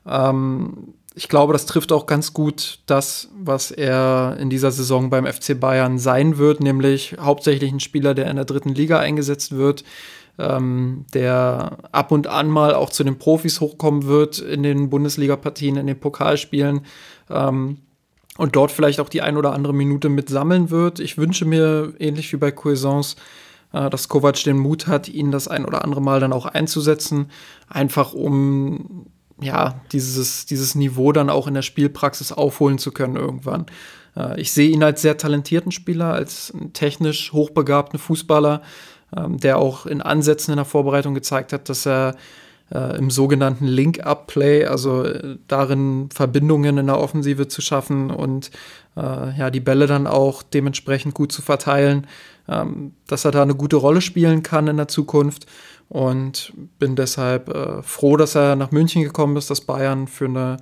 Ähm, 0.07 0.93
ich 1.15 1.29
glaube, 1.29 1.53
das 1.53 1.67
trifft 1.67 1.91
auch 1.91 2.07
ganz 2.07 2.33
gut 2.33 2.79
das, 2.87 3.29
was 3.37 3.69
er 3.69 4.37
in 4.39 4.49
dieser 4.49 4.71
Saison 4.71 5.09
beim 5.09 5.27
FC 5.27 5.59
Bayern 5.59 5.99
sein 5.99 6.37
wird, 6.37 6.59
nämlich 6.59 7.15
hauptsächlich 7.19 7.71
ein 7.71 7.79
Spieler, 7.79 8.15
der 8.15 8.29
in 8.29 8.35
der 8.35 8.45
dritten 8.45 8.73
Liga 8.73 8.99
eingesetzt 8.99 9.55
wird, 9.55 9.83
ähm, 10.39 11.05
der 11.13 11.77
ab 11.91 12.11
und 12.11 12.25
an 12.25 12.49
mal 12.49 12.73
auch 12.73 12.89
zu 12.89 13.03
den 13.03 13.19
Profis 13.19 13.61
hochkommen 13.61 14.05
wird 14.07 14.39
in 14.39 14.63
den 14.63 14.89
Bundesliga-Partien, 14.89 15.77
in 15.77 15.85
den 15.85 15.99
Pokalspielen. 15.99 16.81
Ähm, 17.29 17.77
und 18.37 18.55
dort 18.55 18.71
vielleicht 18.71 18.99
auch 18.99 19.09
die 19.09 19.21
ein 19.21 19.37
oder 19.37 19.53
andere 19.53 19.73
Minute 19.73 20.09
mit 20.09 20.29
sammeln 20.29 20.69
wird. 20.69 20.99
Ich 20.99 21.17
wünsche 21.17 21.45
mir, 21.45 21.93
ähnlich 21.99 22.31
wie 22.33 22.37
bei 22.37 22.51
Cuisance, 22.51 23.15
äh, 23.73 23.89
dass 23.89 24.07
Kovac 24.07 24.43
den 24.43 24.57
Mut 24.57 24.87
hat, 24.87 25.09
ihn 25.09 25.31
das 25.31 25.47
ein 25.47 25.65
oder 25.65 25.83
andere 25.83 26.01
Mal 26.01 26.19
dann 26.19 26.33
auch 26.33 26.45
einzusetzen, 26.45 27.29
einfach 27.69 28.13
um 28.13 29.07
ja, 29.41 29.81
dieses, 29.91 30.45
dieses 30.45 30.75
Niveau 30.75 31.11
dann 31.11 31.29
auch 31.29 31.47
in 31.47 31.53
der 31.53 31.61
Spielpraxis 31.61 32.31
aufholen 32.31 32.77
zu 32.77 32.91
können 32.91 33.15
irgendwann. 33.15 33.65
Äh, 34.15 34.39
ich 34.39 34.51
sehe 34.51 34.69
ihn 34.69 34.83
als 34.83 35.01
sehr 35.01 35.17
talentierten 35.17 35.71
Spieler, 35.71 36.13
als 36.13 36.53
technisch 36.73 37.33
hochbegabten 37.33 37.99
Fußballer, 37.99 38.61
ähm, 39.15 39.39
der 39.39 39.57
auch 39.57 39.85
in 39.85 40.01
Ansätzen 40.01 40.51
in 40.51 40.57
der 40.57 40.65
Vorbereitung 40.65 41.13
gezeigt 41.13 41.53
hat, 41.53 41.69
dass 41.69 41.85
er 41.85 42.15
äh, 42.73 42.97
im 42.97 43.11
sogenannten 43.11 43.65
Link-Up-Play, 43.65 44.65
also 44.65 45.03
äh, 45.03 45.37
darin 45.47 46.09
Verbindungen 46.13 46.77
in 46.77 46.87
der 46.87 46.99
Offensive 46.99 47.47
zu 47.47 47.61
schaffen 47.61 48.09
und 48.09 48.51
äh, 48.97 49.37
ja, 49.37 49.49
die 49.49 49.59
Bälle 49.59 49.87
dann 49.87 50.07
auch 50.07 50.43
dementsprechend 50.43 51.13
gut 51.13 51.31
zu 51.31 51.41
verteilen, 51.41 52.07
ähm, 52.47 52.93
dass 53.07 53.25
er 53.25 53.31
da 53.31 53.43
eine 53.43 53.55
gute 53.55 53.75
Rolle 53.75 54.01
spielen 54.01 54.43
kann 54.43 54.67
in 54.67 54.77
der 54.77 54.87
Zukunft. 54.87 55.45
Und 55.89 56.53
bin 56.79 56.95
deshalb 56.95 57.49
äh, 57.49 57.83
froh, 57.83 58.17
dass 58.17 58.35
er 58.35 58.55
nach 58.55 58.71
München 58.71 59.03
gekommen 59.03 59.37
ist, 59.37 59.51
dass 59.51 59.61
Bayern 59.61 60.07
für 60.07 60.25
eine 60.25 60.57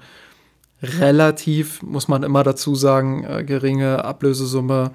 relativ, 0.81 1.81
muss 1.83 2.07
man 2.07 2.23
immer 2.23 2.43
dazu 2.43 2.75
sagen, 2.75 3.23
äh, 3.23 3.43
geringe 3.43 4.03
Ablösesumme 4.03 4.91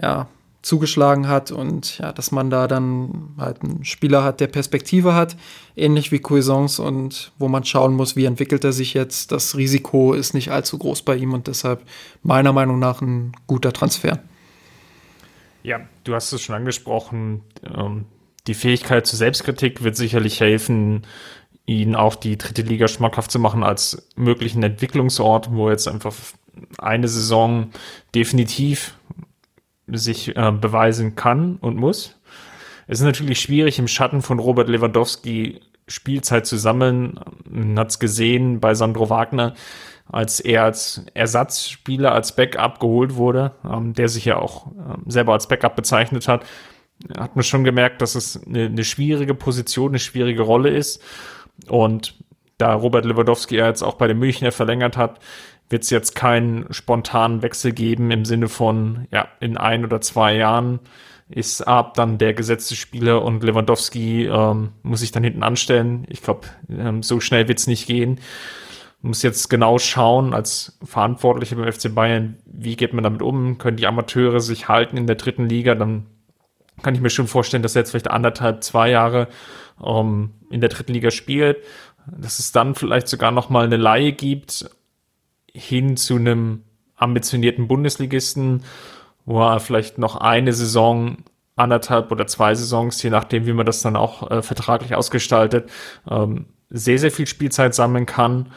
ja, 0.00 0.26
zugeschlagen 0.62 1.28
hat 1.28 1.50
und 1.50 1.98
ja, 1.98 2.12
dass 2.12 2.30
man 2.30 2.48
da 2.48 2.68
dann 2.68 3.34
halt 3.36 3.62
einen 3.62 3.84
Spieler 3.84 4.22
hat, 4.22 4.40
der 4.40 4.46
Perspektive 4.46 5.14
hat, 5.14 5.36
ähnlich 5.76 6.12
wie 6.12 6.20
Cuisance 6.20 6.80
und 6.80 7.32
wo 7.38 7.48
man 7.48 7.64
schauen 7.64 7.94
muss, 7.94 8.14
wie 8.14 8.24
entwickelt 8.24 8.62
er 8.62 8.72
sich 8.72 8.94
jetzt. 8.94 9.32
Das 9.32 9.56
Risiko 9.56 10.14
ist 10.14 10.34
nicht 10.34 10.50
allzu 10.52 10.78
groß 10.78 11.02
bei 11.02 11.16
ihm 11.16 11.32
und 11.32 11.48
deshalb 11.48 11.82
meiner 12.22 12.52
Meinung 12.52 12.78
nach 12.78 13.02
ein 13.02 13.32
guter 13.48 13.72
Transfer. 13.72 14.20
Ja, 15.64 15.80
du 16.04 16.14
hast 16.14 16.32
es 16.32 16.42
schon 16.42 16.54
angesprochen. 16.54 17.42
Ähm, 17.64 18.06
die 18.46 18.54
Fähigkeit 18.54 19.06
zur 19.06 19.18
Selbstkritik 19.18 19.82
wird 19.82 19.96
sicherlich 19.96 20.40
helfen, 20.40 21.02
ihn 21.66 21.94
auch 21.94 22.16
die 22.16 22.38
dritte 22.38 22.62
Liga 22.62 22.88
schmackhaft 22.88 23.30
zu 23.30 23.38
machen 23.38 23.62
als 23.62 24.08
möglichen 24.16 24.62
Entwicklungsort, 24.62 25.52
wo 25.52 25.70
jetzt 25.70 25.88
einfach 25.88 26.14
eine 26.78 27.08
Saison 27.08 27.70
definitiv 28.14 28.94
sich 29.86 30.36
äh, 30.36 30.52
beweisen 30.52 31.14
kann 31.14 31.56
und 31.56 31.76
muss. 31.76 32.20
Es 32.86 33.00
ist 33.00 33.04
natürlich 33.06 33.40
schwierig, 33.40 33.78
im 33.78 33.88
Schatten 33.88 34.22
von 34.22 34.38
Robert 34.38 34.68
Lewandowski 34.68 35.60
Spielzeit 35.88 36.46
zu 36.46 36.56
sammeln. 36.56 37.18
Man 37.48 37.78
hat 37.78 37.90
es 37.90 37.98
gesehen 37.98 38.60
bei 38.60 38.74
Sandro 38.74 39.10
Wagner, 39.10 39.54
als 40.10 40.40
er 40.40 40.64
als 40.64 41.04
Ersatzspieler, 41.14 42.12
als 42.12 42.34
Backup 42.34 42.80
geholt 42.80 43.16
wurde, 43.16 43.52
ähm, 43.68 43.94
der 43.94 44.08
sich 44.08 44.24
ja 44.24 44.38
auch 44.38 44.66
ähm, 44.66 45.04
selber 45.06 45.32
als 45.32 45.48
Backup 45.48 45.76
bezeichnet 45.76 46.28
hat, 46.28 46.44
hat 47.16 47.36
man 47.36 47.42
schon 47.42 47.64
gemerkt, 47.64 48.02
dass 48.02 48.14
es 48.14 48.40
eine, 48.46 48.66
eine 48.66 48.84
schwierige 48.84 49.34
Position, 49.34 49.92
eine 49.92 49.98
schwierige 49.98 50.42
Rolle 50.42 50.70
ist. 50.70 51.02
Und 51.68 52.14
da 52.58 52.74
Robert 52.74 53.04
Lewandowski 53.04 53.56
ja 53.56 53.66
jetzt 53.66 53.82
auch 53.82 53.94
bei 53.94 54.06
den 54.06 54.18
Münchner 54.18 54.52
verlängert 54.52 54.96
hat, 54.96 55.18
wird 55.72 55.82
es 55.82 55.90
jetzt 55.90 56.14
keinen 56.14 56.72
spontanen 56.72 57.42
Wechsel 57.42 57.72
geben 57.72 58.10
im 58.10 58.24
Sinne 58.24 58.48
von, 58.48 59.08
ja, 59.10 59.28
in 59.40 59.56
ein 59.56 59.84
oder 59.84 60.00
zwei 60.00 60.36
Jahren 60.36 60.80
ist 61.28 61.62
Ab 61.62 61.94
dann 61.94 62.18
der 62.18 62.34
gesetzte 62.34 62.76
Spieler 62.76 63.22
und 63.22 63.42
Lewandowski 63.42 64.26
ähm, 64.26 64.72
muss 64.82 65.00
sich 65.00 65.12
dann 65.12 65.24
hinten 65.24 65.42
anstellen. 65.42 66.04
Ich 66.08 66.22
glaube, 66.22 66.48
ähm, 66.68 67.02
so 67.02 67.20
schnell 67.20 67.48
wird 67.48 67.58
es 67.58 67.66
nicht 67.66 67.86
gehen. 67.86 68.20
Muss 69.00 69.22
jetzt 69.22 69.48
genau 69.48 69.78
schauen, 69.78 70.34
als 70.34 70.78
Verantwortliche 70.84 71.56
beim 71.56 71.72
FC 71.72 71.92
Bayern, 71.94 72.36
wie 72.44 72.76
geht 72.76 72.92
man 72.92 73.02
damit 73.02 73.22
um? 73.22 73.58
Können 73.58 73.78
die 73.78 73.86
Amateure 73.86 74.40
sich 74.40 74.68
halten 74.68 74.96
in 74.96 75.06
der 75.06 75.16
dritten 75.16 75.48
Liga? 75.48 75.74
Dann 75.74 76.06
kann 76.82 76.94
ich 76.94 77.00
mir 77.00 77.10
schon 77.10 77.26
vorstellen, 77.26 77.62
dass 77.62 77.74
er 77.74 77.80
jetzt 77.80 77.90
vielleicht 77.90 78.10
anderthalb, 78.10 78.62
zwei 78.62 78.90
Jahre 78.90 79.28
ähm, 79.84 80.34
in 80.50 80.60
der 80.60 80.70
dritten 80.70 80.92
Liga 80.92 81.10
spielt. 81.10 81.58
Dass 82.06 82.38
es 82.38 82.52
dann 82.52 82.74
vielleicht 82.74 83.08
sogar 83.08 83.30
noch 83.30 83.48
mal 83.48 83.64
eine 83.64 83.76
Laie 83.76 84.12
gibt 84.12 84.68
hin 85.54 85.96
zu 85.96 86.16
einem 86.16 86.62
ambitionierten 86.96 87.68
Bundesligisten, 87.68 88.62
wo 89.24 89.40
er 89.40 89.60
vielleicht 89.60 89.98
noch 89.98 90.16
eine 90.16 90.52
Saison, 90.52 91.18
anderthalb 91.56 92.10
oder 92.10 92.26
zwei 92.26 92.54
Saisons, 92.54 93.02
je 93.02 93.10
nachdem, 93.10 93.46
wie 93.46 93.52
man 93.52 93.66
das 93.66 93.82
dann 93.82 93.96
auch 93.96 94.30
äh, 94.30 94.42
vertraglich 94.42 94.94
ausgestaltet, 94.94 95.70
ähm, 96.10 96.46
sehr, 96.70 96.98
sehr 96.98 97.10
viel 97.10 97.26
Spielzeit 97.26 97.74
sammeln 97.74 98.06
kann. 98.06 98.50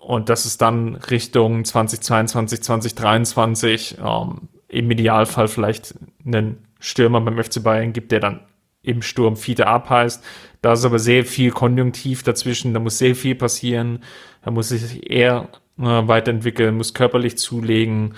Und 0.00 0.30
dass 0.30 0.46
es 0.46 0.56
dann 0.56 0.94
Richtung 0.94 1.64
2022, 1.64 2.62
2023 2.62 3.98
ähm, 4.02 4.48
im 4.68 4.90
Idealfall 4.90 5.48
vielleicht 5.48 5.94
einen 6.24 6.66
Stürmer 6.80 7.20
beim 7.20 7.42
FC 7.42 7.62
Bayern 7.62 7.92
gibt, 7.92 8.12
der 8.12 8.20
dann 8.20 8.40
im 8.82 9.02
Sturm 9.02 9.36
Fiete 9.36 9.66
ab 9.66 9.90
heißt. 9.90 10.24
Da 10.62 10.72
ist 10.72 10.84
aber 10.84 10.98
sehr 10.98 11.24
viel 11.24 11.50
Konjunktiv 11.50 12.22
dazwischen, 12.22 12.72
da 12.72 12.80
muss 12.80 12.96
sehr 12.96 13.14
viel 13.14 13.34
passieren. 13.34 14.02
Da 14.42 14.50
muss 14.50 14.70
sich 14.70 15.10
eher 15.10 15.48
weiterentwickeln, 15.78 16.76
muss 16.76 16.94
körperlich 16.94 17.38
zulegen, 17.38 18.14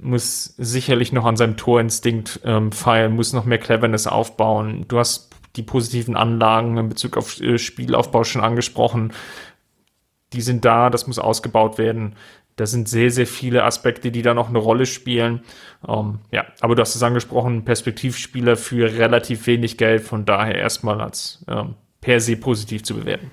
muss 0.00 0.54
sicherlich 0.58 1.12
noch 1.12 1.24
an 1.24 1.36
seinem 1.36 1.56
Torinstinkt 1.56 2.40
ähm, 2.44 2.72
feilen, 2.72 3.14
muss 3.14 3.32
noch 3.32 3.44
mehr 3.44 3.58
Cleverness 3.58 4.06
aufbauen. 4.06 4.84
Du 4.88 4.98
hast 4.98 5.30
die 5.56 5.62
positiven 5.62 6.16
Anlagen 6.16 6.76
in 6.76 6.88
Bezug 6.88 7.16
auf 7.16 7.40
äh, 7.40 7.58
Spielaufbau 7.58 8.24
schon 8.24 8.42
angesprochen. 8.42 9.12
Die 10.32 10.40
sind 10.40 10.64
da, 10.64 10.90
das 10.90 11.06
muss 11.06 11.18
ausgebaut 11.18 11.78
werden. 11.78 12.14
Da 12.56 12.66
sind 12.66 12.88
sehr, 12.88 13.10
sehr 13.10 13.26
viele 13.26 13.64
Aspekte, 13.64 14.10
die 14.10 14.22
da 14.22 14.34
noch 14.34 14.48
eine 14.48 14.58
Rolle 14.58 14.86
spielen. 14.86 15.42
Ähm, 15.86 16.18
ja, 16.32 16.46
aber 16.60 16.74
du 16.74 16.82
hast 16.82 16.96
es 16.96 17.02
angesprochen, 17.02 17.64
Perspektivspieler 17.64 18.56
für 18.56 18.92
relativ 18.98 19.46
wenig 19.46 19.78
Geld, 19.78 20.02
von 20.02 20.24
daher 20.24 20.56
erstmal 20.56 21.00
als 21.00 21.44
ähm, 21.48 21.74
per 22.00 22.20
se 22.20 22.36
positiv 22.36 22.82
zu 22.82 22.94
bewerten. 22.96 23.30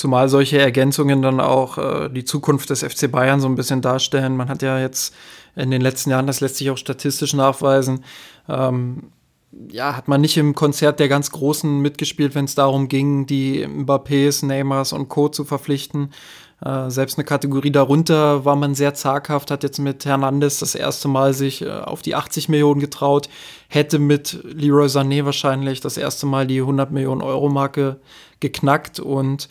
Zumal 0.00 0.30
solche 0.30 0.58
Ergänzungen 0.58 1.20
dann 1.20 1.40
auch 1.40 1.76
äh, 1.76 2.08
die 2.08 2.24
Zukunft 2.24 2.70
des 2.70 2.82
FC 2.82 3.12
Bayern 3.12 3.38
so 3.38 3.46
ein 3.46 3.54
bisschen 3.54 3.82
darstellen. 3.82 4.34
Man 4.34 4.48
hat 4.48 4.62
ja 4.62 4.80
jetzt 4.80 5.14
in 5.54 5.70
den 5.70 5.82
letzten 5.82 6.08
Jahren, 6.08 6.26
das 6.26 6.40
lässt 6.40 6.56
sich 6.56 6.70
auch 6.70 6.78
statistisch 6.78 7.34
nachweisen, 7.34 8.02
ähm, 8.48 9.12
ja, 9.70 9.94
hat 9.94 10.08
man 10.08 10.22
nicht 10.22 10.38
im 10.38 10.54
Konzert 10.54 11.00
der 11.00 11.08
ganz 11.08 11.30
Großen 11.32 11.82
mitgespielt, 11.82 12.34
wenn 12.34 12.46
es 12.46 12.54
darum 12.54 12.88
ging, 12.88 13.26
die 13.26 13.66
Mbappés, 13.66 14.42
Neymars 14.46 14.94
und 14.94 15.10
Co. 15.10 15.28
zu 15.28 15.44
verpflichten. 15.44 16.14
Äh, 16.64 16.88
selbst 16.88 17.18
eine 17.18 17.26
Kategorie 17.26 17.70
darunter 17.70 18.46
war 18.46 18.56
man 18.56 18.74
sehr 18.74 18.94
zaghaft, 18.94 19.50
hat 19.50 19.62
jetzt 19.64 19.80
mit 19.80 20.06
Hernandez 20.06 20.60
das 20.60 20.74
erste 20.74 21.08
Mal 21.08 21.34
sich 21.34 21.60
äh, 21.60 21.68
auf 21.68 22.00
die 22.00 22.14
80 22.14 22.48
Millionen 22.48 22.80
getraut, 22.80 23.28
hätte 23.68 23.98
mit 23.98 24.38
Leroy 24.44 24.86
Sané 24.86 25.26
wahrscheinlich 25.26 25.82
das 25.82 25.98
erste 25.98 26.24
Mal 26.24 26.46
die 26.46 26.60
100 26.60 26.90
Millionen 26.90 27.20
Euro 27.20 27.50
Marke 27.50 28.00
geknackt 28.40 28.98
und 28.98 29.48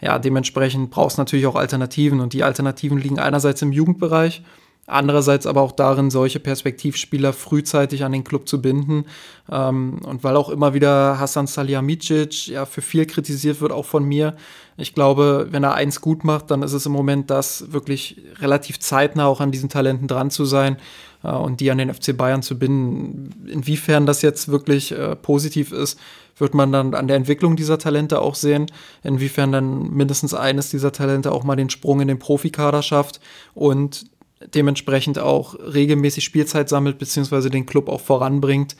ja, 0.00 0.18
dementsprechend 0.18 0.90
brauchst 0.90 1.18
du 1.18 1.22
natürlich 1.22 1.46
auch 1.46 1.56
Alternativen 1.56 2.20
und 2.20 2.32
die 2.32 2.42
Alternativen 2.42 2.98
liegen 2.98 3.18
einerseits 3.18 3.62
im 3.62 3.72
Jugendbereich 3.72 4.42
Andererseits 4.88 5.46
aber 5.46 5.60
auch 5.60 5.72
darin, 5.72 6.10
solche 6.10 6.40
Perspektivspieler 6.40 7.34
frühzeitig 7.34 8.04
an 8.04 8.12
den 8.12 8.24
Club 8.24 8.48
zu 8.48 8.62
binden. 8.62 9.04
Ähm, 9.52 10.00
und 10.02 10.24
weil 10.24 10.34
auch 10.34 10.48
immer 10.48 10.72
wieder 10.72 11.20
Hassan 11.20 11.46
Salihamidzic 11.46 12.48
ja 12.48 12.64
für 12.64 12.80
viel 12.80 13.04
kritisiert 13.04 13.60
wird, 13.60 13.70
auch 13.70 13.84
von 13.84 14.04
mir. 14.04 14.34
Ich 14.78 14.94
glaube, 14.94 15.48
wenn 15.50 15.62
er 15.62 15.74
eins 15.74 16.00
gut 16.00 16.24
macht, 16.24 16.50
dann 16.50 16.62
ist 16.62 16.72
es 16.72 16.86
im 16.86 16.92
Moment 16.92 17.28
das, 17.28 17.70
wirklich 17.70 18.22
relativ 18.40 18.80
zeitnah 18.80 19.26
auch 19.26 19.42
an 19.42 19.52
diesen 19.52 19.68
Talenten 19.68 20.08
dran 20.08 20.30
zu 20.30 20.46
sein 20.46 20.78
äh, 21.22 21.28
und 21.28 21.60
die 21.60 21.70
an 21.70 21.78
den 21.78 21.92
FC 21.92 22.16
Bayern 22.16 22.42
zu 22.42 22.58
binden. 22.58 23.48
Inwiefern 23.50 24.06
das 24.06 24.22
jetzt 24.22 24.48
wirklich 24.48 24.92
äh, 24.92 25.16
positiv 25.16 25.72
ist, 25.72 25.98
wird 26.36 26.54
man 26.54 26.72
dann 26.72 26.94
an 26.94 27.08
der 27.08 27.16
Entwicklung 27.16 27.56
dieser 27.56 27.78
Talente 27.78 28.20
auch 28.20 28.34
sehen, 28.34 28.66
inwiefern 29.02 29.52
dann 29.52 29.90
mindestens 29.90 30.34
eines 30.34 30.70
dieser 30.70 30.92
Talente 30.92 31.32
auch 31.32 31.44
mal 31.44 31.56
den 31.56 31.70
Sprung 31.70 32.00
in 32.00 32.08
den 32.08 32.18
Profikader 32.18 32.82
schafft 32.82 33.20
und 33.54 34.06
dementsprechend 34.54 35.18
auch 35.18 35.54
regelmäßig 35.54 36.22
Spielzeit 36.24 36.68
sammelt, 36.68 36.98
beziehungsweise 36.98 37.50
den 37.50 37.66
Club 37.66 37.88
auch 37.88 38.00
voranbringt. 38.00 38.76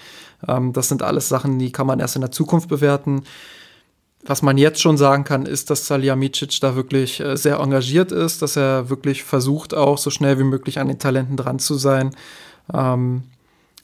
Ähm, 0.46 0.72
das 0.72 0.88
sind 0.88 1.02
alles 1.02 1.28
Sachen, 1.28 1.58
die 1.58 1.72
kann 1.72 1.86
man 1.86 2.00
erst 2.00 2.16
in 2.16 2.22
der 2.22 2.30
Zukunft 2.30 2.68
bewerten. 2.68 3.22
Was 4.28 4.42
man 4.42 4.58
jetzt 4.58 4.82
schon 4.82 4.98
sagen 4.98 5.24
kann, 5.24 5.46
ist, 5.46 5.70
dass 5.70 5.86
Salihamidzic 5.86 6.60
da 6.60 6.76
wirklich 6.76 7.18
äh, 7.18 7.34
sehr 7.38 7.60
engagiert 7.60 8.12
ist, 8.12 8.42
dass 8.42 8.56
er 8.56 8.90
wirklich 8.90 9.24
versucht, 9.24 9.72
auch 9.72 9.96
so 9.96 10.10
schnell 10.10 10.38
wie 10.38 10.44
möglich 10.44 10.78
an 10.78 10.88
den 10.88 10.98
Talenten 10.98 11.38
dran 11.38 11.58
zu 11.58 11.76
sein. 11.76 12.14
Ähm, 12.74 13.22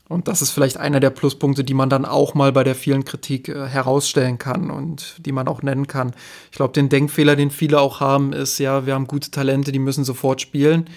und 0.07 0.29
das 0.29 0.43
ist 0.43 0.51
vielleicht 0.51 0.77
einer 0.77 1.01
der 1.01 1.09
Pluspunkte, 1.09 1.65
die 1.65 1.73
man 1.73 1.89
dann 1.89 2.05
auch 2.05 2.35
mal 2.35 2.53
bei 2.53 2.63
der 2.63 2.75
vielen 2.75 3.07
Kritik 3.07 3.49
äh, 3.49 3.67
herausstellen 3.69 4.37
kann 4.37 4.71
und 4.71 5.17
die 5.25 5.33
man 5.33 5.49
auch 5.49 5.63
nennen 5.63 5.87
kann. 5.87 6.13
Ich 6.51 6.59
glaube, 6.59 6.75
den 6.75 6.91
Denkfehler, 6.91 7.37
den 7.37 7.51
viele 7.51 7.81
auch 7.81 8.01
haben, 8.01 8.35
ist, 8.35 8.59
ja, 8.59 8.85
wir 8.85 8.93
haben 8.93 9.07
gute 9.07 9.31
Talente, 9.31 9.73
die 9.73 9.79
müssen 9.79 10.05
sofort 10.05 10.43
spielen. 10.43 10.91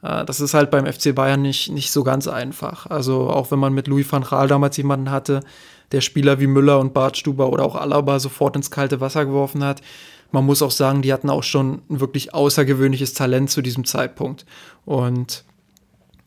Äh, 0.00 0.24
das 0.24 0.40
ist 0.40 0.54
halt 0.54 0.70
beim 0.70 0.90
FC 0.90 1.14
Bayern 1.14 1.42
nicht, 1.42 1.70
nicht 1.70 1.90
so 1.90 2.04
ganz 2.04 2.26
einfach. 2.26 2.86
Also 2.86 3.28
auch 3.28 3.50
wenn 3.50 3.58
man 3.58 3.74
mit 3.74 3.86
Louis 3.86 4.10
van 4.10 4.22
Gaal 4.22 4.48
damals 4.48 4.78
jemanden 4.78 5.10
hatte, 5.10 5.40
der 5.94 6.00
Spieler 6.00 6.40
wie 6.40 6.46
Müller 6.48 6.80
und 6.80 6.92
Bartstuber 6.92 7.50
oder 7.50 7.64
auch 7.64 7.76
Alaba 7.76 8.18
sofort 8.18 8.56
ins 8.56 8.70
kalte 8.70 9.00
Wasser 9.00 9.24
geworfen 9.24 9.62
hat. 9.64 9.80
Man 10.32 10.44
muss 10.44 10.62
auch 10.62 10.72
sagen, 10.72 11.02
die 11.02 11.12
hatten 11.12 11.30
auch 11.30 11.44
schon 11.44 11.82
ein 11.88 12.00
wirklich 12.00 12.34
außergewöhnliches 12.34 13.14
Talent 13.14 13.50
zu 13.50 13.62
diesem 13.62 13.84
Zeitpunkt. 13.84 14.44
Und 14.84 15.44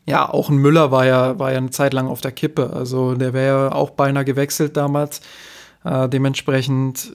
ja, 0.06 0.28
auch 0.30 0.50
ein 0.50 0.56
Müller 0.56 0.92
war 0.92 1.06
ja, 1.06 1.38
war 1.38 1.52
ja 1.52 1.58
eine 1.58 1.72
Zeit 1.72 1.94
lang 1.94 2.08
auf 2.08 2.22
der 2.22 2.32
Kippe. 2.32 2.72
Also 2.72 3.16
der 3.16 3.34
wäre 3.34 3.48
ja 3.48 3.72
auch 3.74 3.90
beinahe 3.90 4.24
gewechselt 4.24 4.78
damals. 4.78 5.20
Äh, 5.84 6.08
dementsprechend 6.08 7.14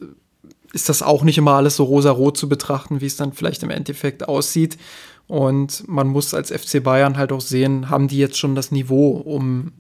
ist 0.74 0.90
das 0.90 1.02
auch 1.02 1.22
nicht 1.22 1.38
immer 1.38 1.52
alles 1.52 1.76
so 1.76 1.84
rosa-rot 1.84 2.36
zu 2.36 2.50
betrachten, 2.50 3.00
wie 3.00 3.06
es 3.06 3.16
dann 3.16 3.32
vielleicht 3.32 3.62
im 3.62 3.70
Endeffekt 3.70 4.28
aussieht. 4.28 4.76
Und 5.26 5.88
man 5.88 6.08
muss 6.08 6.34
als 6.34 6.50
FC 6.50 6.82
Bayern 6.82 7.16
halt 7.16 7.32
auch 7.32 7.40
sehen, 7.40 7.88
haben 7.88 8.08
die 8.08 8.18
jetzt 8.18 8.38
schon 8.38 8.54
das 8.54 8.70
Niveau, 8.70 9.12
um 9.12 9.72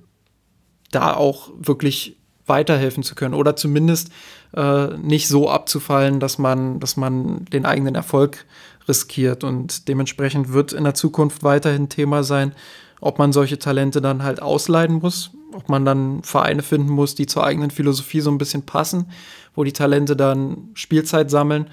da 0.90 1.14
auch 1.14 1.50
wirklich 1.58 2.21
weiterhelfen 2.46 3.02
zu 3.02 3.14
können 3.14 3.34
oder 3.34 3.56
zumindest 3.56 4.10
äh, 4.54 4.96
nicht 4.98 5.28
so 5.28 5.48
abzufallen, 5.48 6.20
dass 6.20 6.38
man, 6.38 6.80
dass 6.80 6.96
man 6.96 7.44
den 7.46 7.66
eigenen 7.66 7.94
Erfolg 7.94 8.44
riskiert. 8.88 9.44
Und 9.44 9.88
dementsprechend 9.88 10.52
wird 10.52 10.72
in 10.72 10.84
der 10.84 10.94
Zukunft 10.94 11.42
weiterhin 11.42 11.88
Thema 11.88 12.24
sein, 12.24 12.52
ob 13.00 13.18
man 13.18 13.32
solche 13.32 13.58
Talente 13.58 14.00
dann 14.00 14.22
halt 14.22 14.42
ausleiden 14.42 14.98
muss, 15.00 15.30
ob 15.52 15.68
man 15.68 15.84
dann 15.84 16.22
Vereine 16.22 16.62
finden 16.62 16.90
muss, 16.90 17.14
die 17.14 17.26
zur 17.26 17.44
eigenen 17.44 17.70
Philosophie 17.70 18.20
so 18.20 18.30
ein 18.30 18.38
bisschen 18.38 18.62
passen, 18.62 19.06
wo 19.54 19.64
die 19.64 19.72
Talente 19.72 20.16
dann 20.16 20.70
Spielzeit 20.74 21.30
sammeln, 21.30 21.66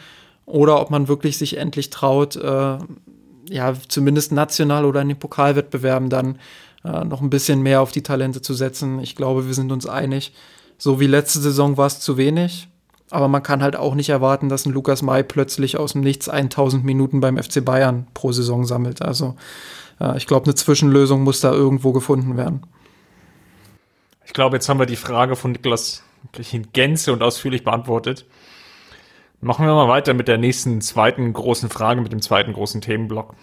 oder 0.50 0.82
ob 0.82 0.90
man 0.90 1.08
wirklich 1.08 1.38
sich 1.38 1.58
endlich 1.58 1.92
traut, 1.92 2.36
äh, 2.36 2.78
ja, 3.50 3.74
zumindest 3.88 4.32
national 4.32 4.86
oder 4.86 5.02
in 5.02 5.10
den 5.10 5.20
Pokalwettbewerben 5.20 6.10
dann 6.10 6.40
äh, 6.84 7.06
noch 7.06 7.22
ein 7.22 7.30
bisschen 7.30 7.62
mehr 7.62 7.82
auf 7.82 7.92
die 7.92 8.02
Talente 8.02 8.42
zu 8.42 8.56
setzen. 8.56 9.00
Ich 9.00 9.16
glaube, 9.16 9.46
wir 9.46 9.54
sind 9.54 9.72
uns 9.72 9.86
einig. 9.86 10.34
So 10.80 11.00
wie 11.00 11.08
letzte 11.08 11.40
Saison 11.40 11.78
war 11.78 11.86
es 11.86 12.00
zu 12.00 12.18
wenig. 12.18 12.68
Aber 13.12 13.28
man 13.28 13.44
kann 13.44 13.64
halt 13.64 13.76
auch 13.76 13.96
nicht 13.96 14.10
erwarten, 14.10 14.50
dass 14.50 14.66
ein 14.66 14.74
Lukas 14.74 15.02
May 15.02 15.24
plötzlich 15.24 15.78
aus 15.78 15.94
dem 15.94 16.02
Nichts 16.02 16.30
1000 16.30 16.84
Minuten 16.84 17.22
beim 17.22 17.38
FC 17.38 17.64
Bayern 17.64 18.08
pro 18.14 18.32
Saison 18.32 18.66
sammelt. 18.66 19.02
Also 19.02 19.36
äh, 20.00 20.16
ich 20.18 20.28
glaube, 20.28 20.46
eine 20.46 20.56
Zwischenlösung 20.56 21.24
muss 21.24 21.42
da 21.42 21.52
irgendwo 21.52 21.92
gefunden 21.92 22.38
werden. 22.38 22.62
Ich 24.26 24.34
glaube, 24.34 24.58
jetzt 24.58 24.70
haben 24.70 24.80
wir 24.80 24.86
die 24.86 24.96
Frage 24.96 25.36
von 25.36 25.52
Niklas 25.52 26.04
wirklich 26.22 26.54
in 26.54 26.72
Gänze 26.72 27.12
und 27.12 27.24
ausführlich 27.24 27.64
beantwortet. 27.64 28.26
Machen 29.42 29.66
wir 29.66 29.74
mal 29.74 29.88
weiter 29.88 30.14
mit 30.14 30.28
der 30.28 30.38
nächsten 30.38 30.82
zweiten 30.82 31.32
großen 31.34 31.70
Frage, 31.70 32.02
mit 32.02 32.12
dem 32.12 32.22
zweiten 32.22 32.54
großen 32.54 32.82
Themenblock. 32.82 33.36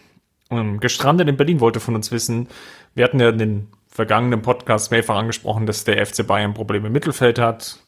Ähm, 0.51 0.79
Gestrandet 0.79 1.29
in 1.29 1.37
Berlin 1.37 1.61
wollte 1.61 1.81
von 1.81 1.97
uns 1.97 2.13
wissen, 2.13 2.49
wir 2.95 3.05
hatten 3.05 3.19
ja 3.19 3.33
den 3.33 3.69
vergangenen 3.97 4.43
Podcasts 4.43 4.91
mehrfach 4.91 5.17
angesprochen, 5.17 5.65
dass 5.65 5.85
der 5.85 6.05
FC 6.05 6.27
Bayern 6.27 6.53
Probleme 6.53 6.89
im 6.89 6.93
Mittelfeld 6.93 7.39
hat. 7.39 7.79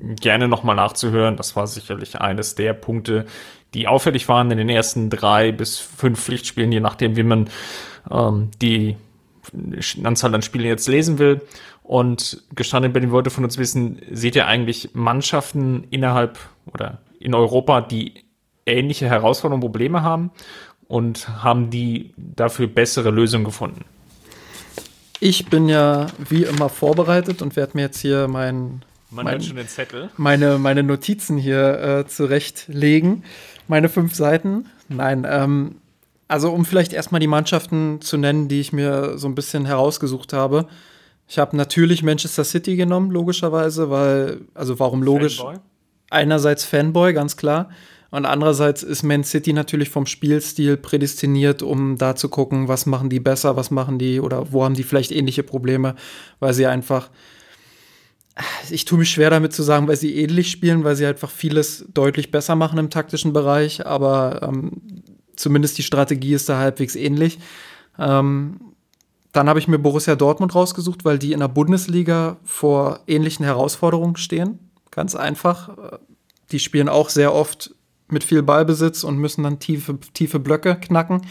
Gerne 0.00 0.48
nochmal 0.48 0.74
nachzuhören. 0.74 1.36
Das 1.36 1.54
war 1.54 1.68
sicherlich 1.68 2.20
eines 2.20 2.56
der 2.56 2.74
Punkte, 2.74 3.26
die 3.72 3.86
auffällig 3.86 4.28
waren 4.28 4.50
in 4.50 4.58
den 4.58 4.68
ersten 4.68 5.08
drei 5.08 5.52
bis 5.52 5.78
fünf 5.78 6.20
Pflichtspielen, 6.20 6.72
je 6.72 6.80
nachdem, 6.80 7.14
wie 7.14 7.22
man 7.22 7.48
ähm, 8.10 8.50
die 8.60 8.96
Anzahl 10.02 10.34
an 10.34 10.42
Spielen 10.42 10.66
jetzt 10.66 10.88
lesen 10.88 11.18
will. 11.20 11.42
Und 11.84 12.42
gestanden 12.56 12.88
in 12.88 12.92
Berlin 12.92 13.12
wollte 13.12 13.30
von 13.30 13.44
uns 13.44 13.56
wissen, 13.56 14.02
seht 14.10 14.34
ihr 14.34 14.48
eigentlich 14.48 14.90
Mannschaften 14.94 15.84
innerhalb 15.90 16.40
oder 16.72 16.98
in 17.20 17.34
Europa, 17.34 17.82
die 17.82 18.24
ähnliche 18.66 19.06
Herausforderungen, 19.06 19.62
Probleme 19.62 20.02
haben 20.02 20.32
und 20.88 21.28
haben 21.44 21.70
die 21.70 22.14
dafür 22.16 22.66
bessere 22.66 23.10
Lösungen 23.10 23.44
gefunden? 23.44 23.84
Ich 25.20 25.46
bin 25.46 25.68
ja 25.68 26.06
wie 26.28 26.44
immer 26.44 26.68
vorbereitet 26.68 27.42
und 27.42 27.56
werde 27.56 27.72
mir 27.76 27.82
jetzt 27.82 28.00
hier 28.00 28.26
mein, 28.26 28.82
mein 29.10 29.26
Meine, 30.16 30.58
meine 30.58 30.82
Notizen 30.82 31.36
hier 31.36 31.78
äh, 31.80 32.06
zurechtlegen. 32.06 33.24
Meine 33.68 33.88
fünf 33.88 34.14
Seiten. 34.14 34.66
Nein, 34.88 35.26
ähm, 35.28 35.76
also 36.26 36.50
um 36.50 36.64
vielleicht 36.64 36.92
erstmal 36.92 37.20
die 37.20 37.26
Mannschaften 37.26 38.00
zu 38.00 38.16
nennen, 38.16 38.48
die 38.48 38.60
ich 38.60 38.72
mir 38.72 39.18
so 39.18 39.28
ein 39.28 39.34
bisschen 39.34 39.66
herausgesucht 39.66 40.32
habe. 40.32 40.66
Ich 41.28 41.38
habe 41.38 41.56
natürlich 41.56 42.02
Manchester 42.02 42.44
City 42.44 42.76
genommen, 42.76 43.10
logischerweise, 43.10 43.90
weil, 43.90 44.40
also 44.54 44.80
warum 44.80 45.02
logisch? 45.02 45.38
Fanboy? 45.38 45.60
einerseits 46.10 46.64
Fanboy, 46.64 47.12
ganz 47.14 47.36
klar. 47.36 47.70
Und 48.10 48.26
andererseits 48.26 48.82
ist 48.82 49.02
Man 49.02 49.22
City 49.22 49.52
natürlich 49.52 49.88
vom 49.88 50.06
Spielstil 50.06 50.76
prädestiniert, 50.76 51.62
um 51.62 51.96
da 51.96 52.16
zu 52.16 52.28
gucken, 52.28 52.66
was 52.66 52.86
machen 52.86 53.08
die 53.08 53.20
besser, 53.20 53.56
was 53.56 53.70
machen 53.70 53.98
die 53.98 54.20
oder 54.20 54.52
wo 54.52 54.64
haben 54.64 54.74
die 54.74 54.82
vielleicht 54.82 55.12
ähnliche 55.12 55.44
Probleme, 55.44 55.94
weil 56.40 56.52
sie 56.52 56.66
einfach, 56.66 57.10
ich 58.68 58.84
tue 58.84 58.98
mich 58.98 59.10
schwer 59.10 59.30
damit 59.30 59.52
zu 59.52 59.62
sagen, 59.62 59.86
weil 59.86 59.96
sie 59.96 60.16
ähnlich 60.16 60.50
spielen, 60.50 60.82
weil 60.82 60.96
sie 60.96 61.06
einfach 61.06 61.30
vieles 61.30 61.86
deutlich 61.94 62.32
besser 62.32 62.56
machen 62.56 62.78
im 62.78 62.90
taktischen 62.90 63.32
Bereich, 63.32 63.86
aber 63.86 64.40
ähm, 64.42 64.82
zumindest 65.36 65.78
die 65.78 65.84
Strategie 65.84 66.34
ist 66.34 66.48
da 66.48 66.58
halbwegs 66.58 66.96
ähnlich. 66.96 67.38
Ähm, 67.96 68.60
dann 69.32 69.48
habe 69.48 69.60
ich 69.60 69.68
mir 69.68 69.78
Borussia 69.78 70.16
Dortmund 70.16 70.56
rausgesucht, 70.56 71.04
weil 71.04 71.20
die 71.20 71.32
in 71.32 71.38
der 71.38 71.48
Bundesliga 71.48 72.38
vor 72.42 73.00
ähnlichen 73.06 73.44
Herausforderungen 73.44 74.16
stehen. 74.16 74.58
Ganz 74.90 75.14
einfach. 75.14 75.70
Die 76.50 76.58
spielen 76.58 76.88
auch 76.88 77.10
sehr 77.10 77.32
oft 77.32 77.72
mit 78.12 78.24
viel 78.24 78.42
Ballbesitz 78.42 79.04
und 79.04 79.18
müssen 79.18 79.42
dann 79.42 79.58
tiefe, 79.58 79.98
tiefe 80.14 80.38
Blöcke 80.38 80.76
knacken. 80.76 81.22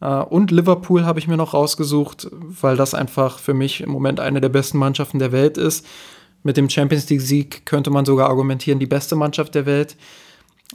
Äh, 0.00 0.06
und 0.06 0.50
Liverpool 0.50 1.04
habe 1.04 1.18
ich 1.18 1.28
mir 1.28 1.36
noch 1.36 1.54
rausgesucht, 1.54 2.28
weil 2.32 2.76
das 2.76 2.94
einfach 2.94 3.38
für 3.38 3.54
mich 3.54 3.80
im 3.80 3.90
Moment 3.90 4.20
eine 4.20 4.40
der 4.40 4.48
besten 4.48 4.78
Mannschaften 4.78 5.18
der 5.18 5.32
Welt 5.32 5.58
ist. 5.58 5.86
Mit 6.42 6.56
dem 6.56 6.70
Champions 6.70 7.08
League-Sieg 7.10 7.66
könnte 7.66 7.90
man 7.90 8.04
sogar 8.04 8.28
argumentieren, 8.28 8.78
die 8.78 8.86
beste 8.86 9.14
Mannschaft 9.14 9.54
der 9.54 9.66
Welt. 9.66 9.96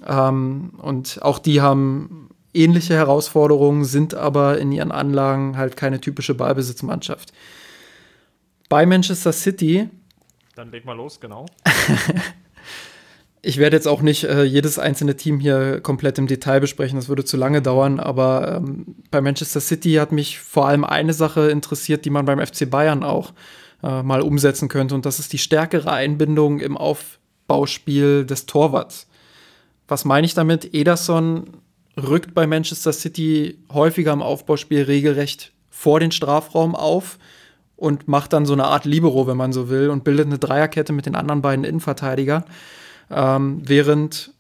Ähm, 0.05 0.71
und 0.77 1.19
auch 1.21 1.39
die 1.39 1.61
haben 1.61 2.29
ähnliche 2.53 2.93
Herausforderungen, 2.93 3.83
sind 3.83 4.13
aber 4.13 4.59
in 4.59 4.71
ihren 4.71 4.91
Anlagen 4.91 5.57
halt 5.57 5.75
keine 5.75 5.99
typische 5.99 6.35
Ballbesitzmannschaft. 6.35 7.33
Bei 8.69 8.85
Manchester 8.85 9.33
City 9.33 9.89
dann 10.55 10.71
leg 10.71 10.85
mal 10.85 10.95
los, 10.95 11.19
genau. 11.19 11.45
ich 13.45 13.57
werde 13.57 13.77
jetzt 13.77 13.87
auch 13.87 14.01
nicht 14.01 14.23
äh, 14.23 14.43
jedes 14.43 14.79
einzelne 14.79 15.15
Team 15.15 15.39
hier 15.39 15.79
komplett 15.81 16.17
im 16.17 16.25
Detail 16.25 16.59
besprechen, 16.59 16.97
das 16.97 17.09
würde 17.09 17.23
zu 17.23 17.37
lange 17.37 17.61
dauern, 17.61 17.99
aber 17.99 18.57
ähm, 18.57 18.95
bei 19.11 19.21
Manchester 19.21 19.61
City 19.61 19.93
hat 19.93 20.11
mich 20.11 20.39
vor 20.39 20.67
allem 20.67 20.83
eine 20.83 21.13
Sache 21.13 21.51
interessiert, 21.51 22.05
die 22.05 22.09
man 22.09 22.25
beim 22.25 22.43
FC 22.43 22.67
Bayern 22.69 23.03
auch 23.03 23.33
äh, 23.83 24.01
mal 24.01 24.21
umsetzen 24.21 24.67
könnte, 24.67 24.95
und 24.95 25.05
das 25.05 25.19
ist 25.19 25.31
die 25.31 25.37
stärkere 25.37 25.91
Einbindung 25.91 26.59
im 26.59 26.75
Aufbauspiel 26.75 28.25
des 28.25 28.47
Torwarts. 28.47 29.07
Was 29.87 30.05
meine 30.05 30.25
ich 30.25 30.33
damit? 30.33 30.73
Ederson 30.73 31.45
rückt 31.95 32.33
bei 32.33 32.47
Manchester 32.47 32.93
City 32.93 33.59
häufiger 33.71 34.13
im 34.13 34.23
Aufbauspiel 34.23 34.81
regelrecht 34.81 35.53
vor 35.69 35.99
den 35.99 36.11
Strafraum 36.11 36.73
auf 36.73 37.19
und 37.75 38.07
macht 38.07 38.33
dann 38.33 38.47
so 38.47 38.53
eine 38.53 38.65
Art 38.65 38.85
Libero, 38.85 39.27
wenn 39.27 39.37
man 39.37 39.53
so 39.53 39.69
will, 39.69 39.91
und 39.91 40.03
bildet 40.03 40.25
eine 40.25 40.39
Dreierkette 40.39 40.93
mit 40.93 41.05
den 41.05 41.15
anderen 41.15 41.43
beiden 41.43 41.63
Innenverteidigern. 41.63 42.43
Ähm, 43.09 43.61
während 43.65 44.31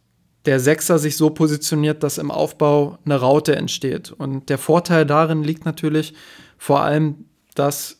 der 0.45 0.59
Sechser 0.59 0.99
sich 0.99 1.17
so 1.17 1.29
positioniert, 1.31 2.03
dass 2.03 2.17
im 2.17 2.31
Aufbau 2.31 2.99
eine 3.05 3.19
Raute 3.19 3.55
entsteht. 3.55 4.11
Und 4.11 4.49
der 4.49 4.57
Vorteil 4.57 5.05
darin 5.05 5.43
liegt 5.43 5.65
natürlich, 5.65 6.13
vor 6.57 6.81
allem, 6.81 7.25
dass 7.55 7.97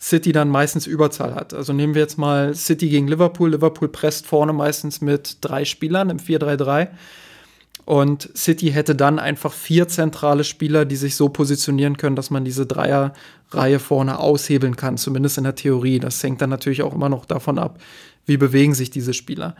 City 0.00 0.32
dann 0.32 0.48
meistens 0.48 0.86
Überzahl 0.86 1.34
hat. 1.34 1.54
Also 1.54 1.72
nehmen 1.72 1.94
wir 1.94 2.02
jetzt 2.02 2.18
mal 2.18 2.54
City 2.54 2.88
gegen 2.88 3.06
Liverpool. 3.06 3.50
Liverpool 3.50 3.88
presst 3.88 4.26
vorne 4.26 4.52
meistens 4.52 5.00
mit 5.00 5.38
drei 5.40 5.64
Spielern 5.64 6.10
im 6.10 6.18
4-3-3. 6.18 6.88
Und 7.84 8.30
City 8.36 8.70
hätte 8.70 8.94
dann 8.94 9.18
einfach 9.18 9.52
vier 9.52 9.88
zentrale 9.88 10.44
Spieler, 10.44 10.84
die 10.84 10.96
sich 10.96 11.16
so 11.16 11.28
positionieren 11.28 11.96
können, 11.96 12.16
dass 12.16 12.30
man 12.30 12.44
diese 12.44 12.66
Dreierreihe 12.66 13.78
vorne 13.78 14.18
aushebeln 14.18 14.76
kann, 14.76 14.96
zumindest 14.96 15.38
in 15.38 15.44
der 15.44 15.56
Theorie. 15.56 15.98
Das 15.98 16.22
hängt 16.22 16.40
dann 16.40 16.50
natürlich 16.50 16.82
auch 16.82 16.94
immer 16.94 17.08
noch 17.08 17.24
davon 17.24 17.58
ab, 17.58 17.80
wie 18.24 18.36
bewegen 18.36 18.74
sich 18.74 18.90
diese 18.90 19.14
Spieler. 19.14 19.56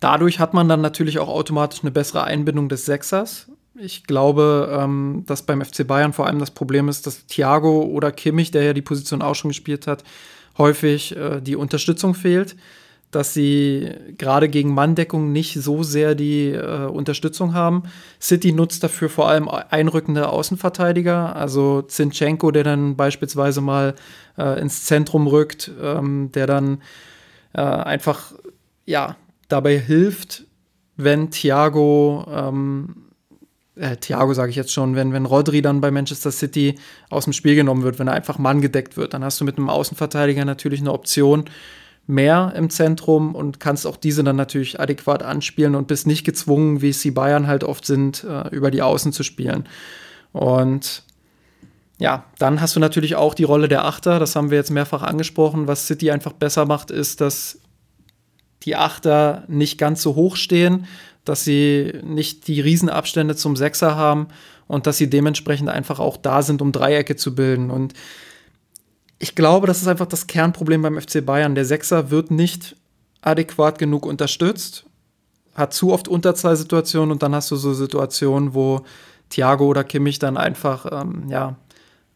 Dadurch 0.00 0.38
hat 0.38 0.54
man 0.54 0.68
dann 0.68 0.80
natürlich 0.80 1.18
auch 1.18 1.28
automatisch 1.28 1.82
eine 1.82 1.90
bessere 1.90 2.24
Einbindung 2.24 2.68
des 2.68 2.84
Sechsers. 2.84 3.50
Ich 3.76 4.04
glaube, 4.04 4.76
ähm, 4.78 5.24
dass 5.26 5.42
beim 5.42 5.62
FC 5.62 5.86
Bayern 5.86 6.12
vor 6.12 6.26
allem 6.26 6.38
das 6.38 6.50
Problem 6.50 6.88
ist, 6.88 7.06
dass 7.06 7.26
Thiago 7.26 7.82
oder 7.82 8.12
Kimmich, 8.12 8.50
der 8.50 8.62
ja 8.62 8.72
die 8.72 8.82
Position 8.82 9.22
auch 9.22 9.34
schon 9.34 9.48
gespielt 9.50 9.86
hat, 9.86 10.04
häufig 10.58 11.16
äh, 11.16 11.40
die 11.40 11.56
Unterstützung 11.56 12.14
fehlt 12.14 12.56
dass 13.14 13.32
sie 13.32 13.90
gerade 14.18 14.48
gegen 14.48 14.74
Manndeckung 14.74 15.32
nicht 15.32 15.54
so 15.54 15.82
sehr 15.82 16.14
die 16.14 16.50
äh, 16.50 16.86
Unterstützung 16.86 17.54
haben. 17.54 17.84
City 18.20 18.52
nutzt 18.52 18.82
dafür 18.82 19.08
vor 19.08 19.28
allem 19.28 19.48
einrückende 19.48 20.28
Außenverteidiger, 20.28 21.36
also 21.36 21.82
Zinchenko, 21.82 22.50
der 22.50 22.64
dann 22.64 22.96
beispielsweise 22.96 23.60
mal 23.60 23.94
äh, 24.36 24.60
ins 24.60 24.84
Zentrum 24.84 25.26
rückt, 25.26 25.70
ähm, 25.80 26.30
der 26.32 26.46
dann 26.46 26.82
äh, 27.52 27.60
einfach 27.60 28.32
ja 28.84 29.16
dabei 29.54 29.78
hilft, 29.78 30.44
wenn 30.96 31.30
Thiago 31.30 32.26
ähm, 32.28 33.04
äh, 33.76 33.96
Thiago 33.96 34.34
sage 34.34 34.50
ich 34.50 34.56
jetzt 34.56 34.72
schon, 34.72 34.94
wenn, 34.94 35.12
wenn 35.12 35.26
Rodri 35.26 35.62
dann 35.62 35.80
bei 35.80 35.90
Manchester 35.90 36.30
City 36.30 36.78
aus 37.10 37.24
dem 37.24 37.32
Spiel 37.32 37.56
genommen 37.56 37.82
wird, 37.82 37.98
wenn 37.98 38.08
er 38.08 38.14
einfach 38.14 38.38
Mann 38.38 38.60
gedeckt 38.60 38.96
wird, 38.96 39.14
dann 39.14 39.24
hast 39.24 39.40
du 39.40 39.44
mit 39.44 39.56
einem 39.56 39.68
Außenverteidiger 39.68 40.44
natürlich 40.44 40.80
eine 40.80 40.92
Option, 40.92 41.46
mehr 42.06 42.52
im 42.54 42.68
Zentrum 42.68 43.34
und 43.34 43.60
kannst 43.60 43.86
auch 43.86 43.96
diese 43.96 44.22
dann 44.22 44.36
natürlich 44.36 44.78
adäquat 44.78 45.22
anspielen 45.22 45.74
und 45.74 45.86
bist 45.86 46.06
nicht 46.06 46.24
gezwungen, 46.24 46.82
wie 46.82 46.90
es 46.90 47.00
die 47.00 47.10
Bayern 47.10 47.46
halt 47.46 47.64
oft 47.64 47.86
sind, 47.86 48.24
äh, 48.24 48.48
über 48.48 48.70
die 48.70 48.82
Außen 48.82 49.12
zu 49.12 49.22
spielen. 49.22 49.66
Und 50.32 51.02
ja, 51.98 52.26
dann 52.38 52.60
hast 52.60 52.76
du 52.76 52.80
natürlich 52.80 53.16
auch 53.16 53.34
die 53.34 53.44
Rolle 53.44 53.68
der 53.68 53.86
Achter, 53.86 54.18
das 54.18 54.36
haben 54.36 54.50
wir 54.50 54.58
jetzt 54.58 54.70
mehrfach 54.70 55.02
angesprochen. 55.02 55.66
Was 55.66 55.86
City 55.86 56.10
einfach 56.10 56.32
besser 56.32 56.66
macht, 56.66 56.90
ist, 56.90 57.20
dass 57.20 57.58
die 58.64 58.76
Achter 58.76 59.44
nicht 59.48 59.78
ganz 59.78 60.02
so 60.02 60.14
hoch 60.14 60.36
stehen, 60.36 60.86
dass 61.24 61.44
sie 61.44 62.00
nicht 62.02 62.48
die 62.48 62.60
Riesenabstände 62.60 63.36
zum 63.36 63.56
Sechser 63.56 63.96
haben 63.96 64.28
und 64.66 64.86
dass 64.86 64.96
sie 64.96 65.08
dementsprechend 65.08 65.68
einfach 65.68 66.00
auch 66.00 66.16
da 66.16 66.42
sind, 66.42 66.62
um 66.62 66.72
Dreiecke 66.72 67.16
zu 67.16 67.34
bilden. 67.34 67.70
Und 67.70 67.94
ich 69.18 69.34
glaube, 69.34 69.66
das 69.66 69.80
ist 69.80 69.88
einfach 69.88 70.06
das 70.06 70.26
Kernproblem 70.26 70.82
beim 70.82 71.00
FC 71.00 71.24
Bayern. 71.24 71.54
Der 71.54 71.64
Sechser 71.64 72.10
wird 72.10 72.30
nicht 72.30 72.76
adäquat 73.22 73.78
genug 73.78 74.06
unterstützt, 74.06 74.84
hat 75.54 75.72
zu 75.72 75.92
oft 75.92 76.08
Unterzahlsituationen 76.08 77.12
und 77.12 77.22
dann 77.22 77.34
hast 77.34 77.50
du 77.50 77.56
so 77.56 77.72
Situationen, 77.72 78.54
wo 78.54 78.84
Thiago 79.30 79.66
oder 79.66 79.84
Kimmich 79.84 80.18
dann 80.18 80.36
einfach 80.36 80.86
ähm, 80.92 81.24
ja, 81.28 81.56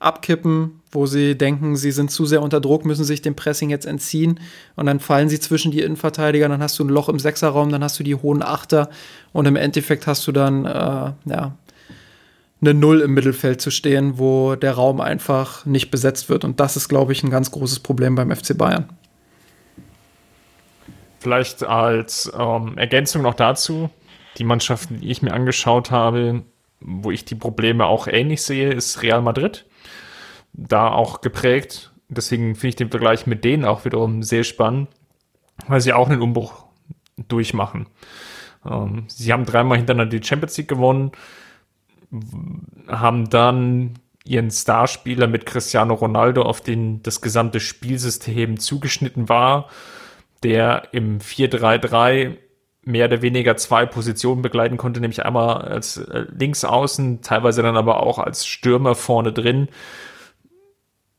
abkippen, 0.01 0.81
wo 0.93 1.07
sie 1.07 1.37
denken, 1.37 1.77
sie 1.77 1.91
sind 1.91 2.11
zu 2.11 2.25
sehr 2.25 2.43
unter 2.43 2.61
Druck, 2.61 2.85
müssen 2.85 3.05
sich 3.05 3.21
dem 3.21 3.35
Pressing 3.35 3.71
jetzt 3.71 3.87
entziehen 3.87 4.41
und 4.77 4.87
dann 4.87 5.01
fallen 5.01 5.29
sie 5.29 5.41
zwischen 5.41 5.73
die 5.73 5.81
Innenverteidiger, 5.81 6.49
dann 6.49 6.63
hast 6.63 6.79
du 6.79 6.85
ein 6.85 6.89
Loch 6.89 7.09
im 7.09 7.19
Sechserraum, 7.19 7.71
dann 7.71 7.83
hast 7.83 7.99
du 7.99 8.05
die 8.05 8.15
hohen 8.15 8.43
Achter 8.43 8.91
und 9.33 9.47
im 9.47 9.57
Endeffekt 9.57 10.07
hast 10.07 10.27
du 10.27 10.33
dann 10.33 10.65
äh, 10.65 11.13
ja, 11.25 11.57
eine 12.61 12.75
Null 12.75 13.01
im 13.01 13.15
Mittelfeld 13.15 13.61
zu 13.61 13.71
stehen, 13.71 14.19
wo 14.19 14.57
der 14.57 14.73
Raum 14.73 15.01
einfach 15.01 15.65
nicht 15.65 15.91
besetzt 15.91 16.29
wird. 16.29 16.45
Und 16.45 16.61
das 16.61 16.77
ist, 16.77 16.89
glaube 16.89 17.13
ich, 17.13 17.23
ein 17.23 17.31
ganz 17.31 17.51
großes 17.51 17.81
Problem 17.81 18.15
beim 18.15 18.35
FC 18.35 18.57
Bayern. 18.57 18.89
Vielleicht 21.21 21.65
als 21.65 22.33
ähm, 22.37 22.77
Ergänzung 22.77 23.23
noch 23.23 23.35
dazu, 23.35 23.91
die 24.39 24.45
Mannschaften, 24.45 25.01
die 25.01 25.11
ich 25.11 25.23
mir 25.23 25.33
angeschaut 25.33 25.91
habe, 25.91 26.43
wo 26.81 27.11
ich 27.11 27.25
die 27.25 27.35
Probleme 27.35 27.87
auch 27.87 28.07
ähnlich 28.07 28.43
sehe, 28.43 28.73
ist 28.73 29.03
Real 29.03 29.21
Madrid. 29.23 29.65
Da 30.53 30.91
auch 30.91 31.21
geprägt. 31.21 31.93
Deswegen 32.09 32.55
finde 32.55 32.69
ich 32.69 32.77
den 32.77 32.91
Vergleich 32.91 33.27
mit 33.27 33.45
denen 33.45 33.65
auch 33.65 33.85
wiederum 33.85 34.23
sehr 34.23 34.45
spannend, 34.45 34.89
weil 35.67 35.81
sie 35.81 35.93
auch 35.93 36.09
einen 36.09 36.23
Umbruch 36.23 36.65
durchmachen. 37.29 37.87
Ähm, 38.65 39.05
sie 39.09 39.33
haben 39.33 39.45
dreimal 39.45 39.79
hintereinander 39.79 40.19
die 40.19 40.27
Champions 40.27 40.57
League 40.57 40.69
gewonnen 40.69 41.13
haben 42.89 43.29
dann 43.31 43.95
ihren 44.25 44.51
Starspieler 44.51 45.27
mit 45.27 45.47
Cristiano 45.47 45.95
Ronaldo, 45.95 46.43
auf 46.43 46.61
den 46.61 47.03
das 47.03 47.21
gesamte 47.21 47.61
Spielsystem 47.61 48.59
zugeschnitten 48.59 49.29
war, 49.29 49.69
der 50.43 50.89
im 50.93 51.19
4-3-3 51.19 52.37
mehr 52.83 53.07
oder 53.07 53.23
weniger 53.23 53.57
zwei 53.57 53.85
Positionen 53.87 54.43
begleiten 54.43 54.77
konnte, 54.77 55.01
nämlich 55.01 55.25
einmal 55.25 55.63
als 55.63 55.99
äh, 55.99 56.25
Linksaußen, 56.31 57.21
teilweise 57.23 57.63
dann 57.63 57.77
aber 57.77 58.03
auch 58.03 58.19
als 58.19 58.47
Stürmer 58.47 58.95
vorne 58.95 59.33
drin. 59.33 59.69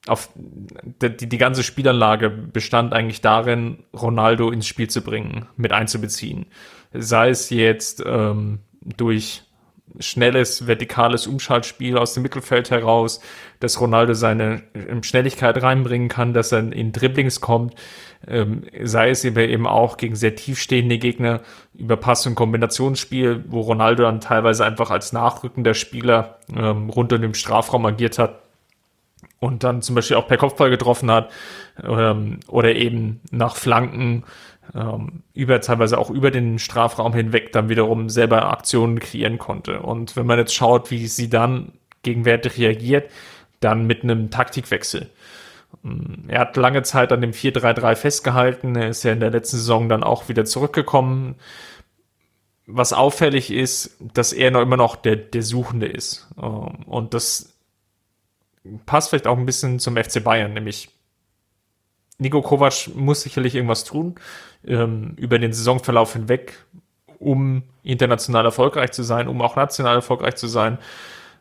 Auf 0.09 0.29
die, 0.35 1.29
die 1.29 1.37
ganze 1.37 1.63
Spielanlage 1.63 2.29
bestand 2.29 2.93
eigentlich 2.93 3.21
darin, 3.21 3.83
Ronaldo 3.93 4.51
ins 4.51 4.67
Spiel 4.67 4.89
zu 4.89 5.01
bringen, 5.01 5.47
mit 5.55 5.71
einzubeziehen. 5.71 6.47
Sei 6.93 7.29
es 7.29 7.49
jetzt 7.49 8.03
ähm, 8.05 8.59
durch 8.97 9.43
schnelles, 9.99 10.67
vertikales 10.67 11.27
Umschaltspiel 11.27 11.97
aus 11.97 12.13
dem 12.13 12.23
Mittelfeld 12.23 12.69
heraus, 12.69 13.21
dass 13.59 13.81
Ronaldo 13.81 14.13
seine 14.13 14.63
ähm, 14.73 15.03
Schnelligkeit 15.03 15.61
reinbringen 15.61 16.09
kann, 16.09 16.33
dass 16.33 16.51
er 16.51 16.71
in 16.71 16.91
Dribblings 16.91 17.41
kommt, 17.41 17.73
ähm, 18.27 18.63
sei 18.83 19.09
es 19.09 19.25
eben 19.25 19.67
auch 19.67 19.97
gegen 19.97 20.15
sehr 20.15 20.35
tiefstehende 20.35 20.97
Gegner 20.97 21.41
über 21.73 21.97
Pass- 21.97 22.27
und 22.27 22.35
Kombinationsspiel, 22.35 23.45
wo 23.47 23.61
Ronaldo 23.61 24.03
dann 24.03 24.21
teilweise 24.21 24.65
einfach 24.65 24.91
als 24.91 25.13
nachrückender 25.13 25.73
Spieler 25.73 26.39
ähm, 26.55 26.89
rund 26.89 27.11
um 27.13 27.21
den 27.21 27.33
Strafraum 27.33 27.85
agiert 27.85 28.19
hat 28.19 28.41
und 29.39 29.63
dann 29.63 29.81
zum 29.81 29.95
Beispiel 29.95 30.17
auch 30.17 30.27
per 30.27 30.37
Kopfball 30.37 30.69
getroffen 30.69 31.09
hat 31.11 31.31
ähm, 31.83 32.39
oder 32.47 32.75
eben 32.75 33.21
nach 33.31 33.55
Flanken 33.55 34.23
ähm, 34.75 35.23
über 35.33 35.61
teilweise 35.61 35.97
auch 35.97 36.09
über 36.09 36.31
den 36.31 36.59
Strafraum 36.59 37.13
hinweg 37.13 37.51
dann 37.51 37.69
wiederum 37.69 38.09
selber 38.09 38.51
Aktionen 38.51 38.99
kreieren 38.99 39.37
konnte. 39.37 39.81
Und 39.81 40.15
wenn 40.15 40.25
man 40.25 40.39
jetzt 40.39 40.53
schaut, 40.53 40.91
wie 40.91 41.07
sie 41.07 41.29
dann 41.29 41.71
gegenwärtig 42.03 42.57
reagiert, 42.57 43.09
dann 43.59 43.87
mit 43.87 44.03
einem 44.03 44.29
Taktikwechsel. 44.29 45.09
Ähm, 45.83 46.25
er 46.27 46.41
hat 46.41 46.57
lange 46.57 46.83
Zeit 46.83 47.11
an 47.11 47.21
dem 47.21 47.31
4-3-3 47.31 47.95
festgehalten. 47.95 48.75
Er 48.75 48.89
ist 48.89 49.03
ja 49.03 49.13
in 49.13 49.19
der 49.19 49.31
letzten 49.31 49.57
Saison 49.57 49.89
dann 49.89 50.03
auch 50.03 50.29
wieder 50.29 50.45
zurückgekommen. 50.45 51.35
Was 52.67 52.93
auffällig 52.93 53.51
ist, 53.51 53.97
dass 54.13 54.31
er 54.31 54.51
noch 54.51 54.61
immer 54.61 54.77
noch 54.77 54.95
der, 54.95 55.15
der 55.15 55.41
Suchende 55.41 55.87
ist. 55.87 56.27
Ähm, 56.41 56.83
und 56.85 57.13
das 57.13 57.58
passt 58.85 59.09
vielleicht 59.09 59.27
auch 59.27 59.37
ein 59.37 59.45
bisschen 59.45 59.79
zum 59.79 59.95
FC 59.95 60.23
Bayern, 60.23 60.53
nämlich 60.53 60.89
Nico 62.17 62.41
Kovac 62.41 62.89
muss 62.95 63.21
sicherlich 63.21 63.55
irgendwas 63.55 63.85
tun 63.85 64.15
ähm, 64.65 65.13
über 65.17 65.39
den 65.39 65.53
Saisonverlauf 65.53 66.13
hinweg, 66.13 66.65
um 67.17 67.63
international 67.83 68.45
erfolgreich 68.45 68.91
zu 68.91 69.03
sein, 69.03 69.27
um 69.27 69.41
auch 69.41 69.55
national 69.55 69.95
erfolgreich 69.95 70.35
zu 70.35 70.47
sein. 70.47 70.77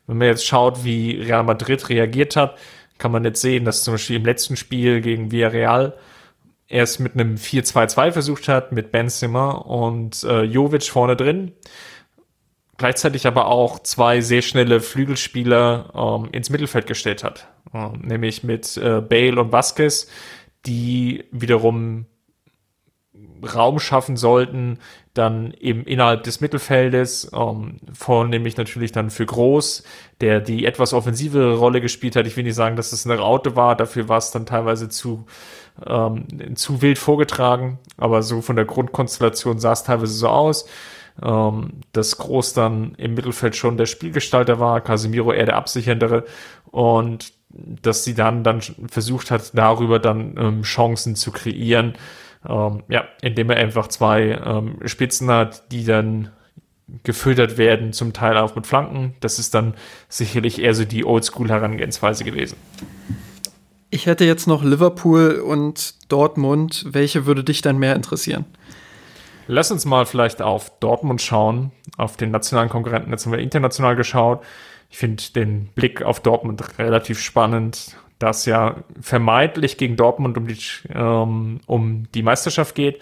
Wenn 0.06 0.18
man 0.18 0.28
jetzt 0.28 0.46
schaut, 0.46 0.84
wie 0.84 1.20
Real 1.20 1.42
Madrid 1.42 1.88
reagiert 1.88 2.36
hat, 2.36 2.56
kann 2.96 3.12
man 3.12 3.24
jetzt 3.24 3.40
sehen, 3.40 3.64
dass 3.64 3.84
zum 3.84 3.94
Beispiel 3.94 4.16
im 4.16 4.24
letzten 4.24 4.56
Spiel 4.56 5.00
gegen 5.00 5.30
Villarreal 5.30 5.94
er 6.68 6.82
es 6.82 6.98
mit 6.98 7.14
einem 7.14 7.36
4-2-2 7.36 8.12
versucht 8.12 8.48
hat, 8.48 8.72
mit 8.72 8.92
Benzema 8.92 9.52
und 9.52 10.22
äh, 10.24 10.42
Jovic 10.42 10.84
vorne 10.84 11.16
drin. 11.16 11.52
Gleichzeitig 12.78 13.26
aber 13.26 13.48
auch 13.48 13.80
zwei 13.80 14.20
sehr 14.20 14.40
schnelle 14.40 14.80
Flügelspieler 14.80 15.92
ähm, 15.94 16.28
ins 16.32 16.48
Mittelfeld 16.48 16.86
gestellt 16.86 17.24
hat. 17.24 17.48
Ähm, 17.74 18.00
nämlich 18.02 18.44
mit 18.44 18.76
äh, 18.76 19.00
Bale 19.00 19.40
und 19.40 19.52
Vasquez, 19.52 20.08
die 20.64 21.24
wiederum 21.32 22.06
Raum 23.42 23.78
schaffen 23.78 24.16
sollten, 24.16 24.78
dann 25.14 25.52
eben 25.58 25.84
innerhalb 25.84 26.22
des 26.22 26.40
Mittelfeldes, 26.40 27.30
ähm, 27.34 27.78
vornehmlich 27.92 28.56
natürlich 28.56 28.92
dann 28.92 29.10
für 29.10 29.26
Groß, 29.26 29.82
der 30.20 30.40
die 30.40 30.64
etwas 30.64 30.92
offensivere 30.92 31.56
Rolle 31.56 31.80
gespielt 31.80 32.16
hat. 32.16 32.26
Ich 32.26 32.36
will 32.36 32.44
nicht 32.44 32.54
sagen, 32.54 32.76
dass 32.76 32.92
es 32.92 33.06
eine 33.06 33.18
Raute 33.18 33.56
war, 33.56 33.76
dafür 33.76 34.08
war 34.08 34.18
es 34.18 34.30
dann 34.30 34.46
teilweise 34.46 34.88
zu, 34.88 35.26
ähm, 35.84 36.26
zu 36.54 36.82
wild 36.82 36.98
vorgetragen, 36.98 37.78
aber 37.96 38.22
so 38.22 38.40
von 38.40 38.56
der 38.56 38.64
Grundkonstellation 38.64 39.58
sah 39.58 39.72
es 39.72 39.84
teilweise 39.84 40.12
so 40.14 40.28
aus, 40.28 40.66
ähm, 41.22 41.80
dass 41.92 42.18
Groß 42.18 42.54
dann 42.54 42.94
im 42.96 43.14
Mittelfeld 43.14 43.56
schon 43.56 43.76
der 43.76 43.86
Spielgestalter 43.86 44.60
war, 44.60 44.80
Casemiro 44.80 45.32
eher 45.32 45.46
der 45.46 45.56
Absicherndere 45.56 46.24
und 46.70 47.32
dass 47.50 48.04
sie 48.04 48.14
dann, 48.14 48.44
dann 48.44 48.60
versucht 48.60 49.30
hat, 49.30 49.50
darüber 49.54 49.98
dann 49.98 50.36
ähm, 50.38 50.62
Chancen 50.62 51.16
zu 51.16 51.32
kreieren, 51.32 51.94
ähm, 52.46 52.82
ja, 52.88 53.04
indem 53.22 53.50
er 53.50 53.56
einfach 53.56 53.88
zwei 53.88 54.38
ähm, 54.44 54.76
Spitzen 54.84 55.30
hat, 55.30 55.72
die 55.72 55.84
dann 55.84 56.30
gefüttert 57.02 57.58
werden, 57.58 57.92
zum 57.92 58.12
Teil 58.12 58.36
auch 58.36 58.54
mit 58.54 58.66
Flanken. 58.66 59.14
Das 59.20 59.38
ist 59.38 59.54
dann 59.54 59.74
sicherlich 60.08 60.62
eher 60.62 60.74
so 60.74 60.84
die 60.84 61.04
Oldschool-Herangehensweise 61.04 62.24
gewesen. 62.24 62.56
Ich 63.90 64.06
hätte 64.06 64.24
jetzt 64.24 64.46
noch 64.46 64.62
Liverpool 64.62 65.40
und 65.40 65.94
Dortmund. 66.10 66.86
Welche 66.88 67.26
würde 67.26 67.44
dich 67.44 67.62
dann 67.62 67.78
mehr 67.78 67.96
interessieren? 67.96 68.44
Lass 69.49 69.70
uns 69.70 69.84
mal 69.84 70.07
vielleicht 70.07 70.40
auf 70.40 70.78
Dortmund 70.78 71.20
schauen, 71.20 71.72
auf 71.96 72.16
den 72.16 72.30
nationalen 72.30 72.68
Konkurrenten. 72.68 73.11
Jetzt 73.11 73.26
haben 73.26 73.32
wir 73.32 73.40
international 73.40 73.96
geschaut. 73.96 74.44
Ich 74.90 74.99
finde 74.99 75.22
den 75.34 75.66
Blick 75.74 76.03
auf 76.03 76.20
Dortmund 76.20 76.62
relativ 76.78 77.20
spannend, 77.20 77.96
dass 78.20 78.46
ja 78.46 78.76
vermeintlich 79.01 79.76
gegen 79.76 79.96
Dortmund 79.96 80.38
um 80.38 80.46
die, 80.46 80.59
ähm, 80.94 81.61
um 81.66 82.07
die 82.14 82.22
Meisterschaft 82.22 82.74
geht 82.74 83.01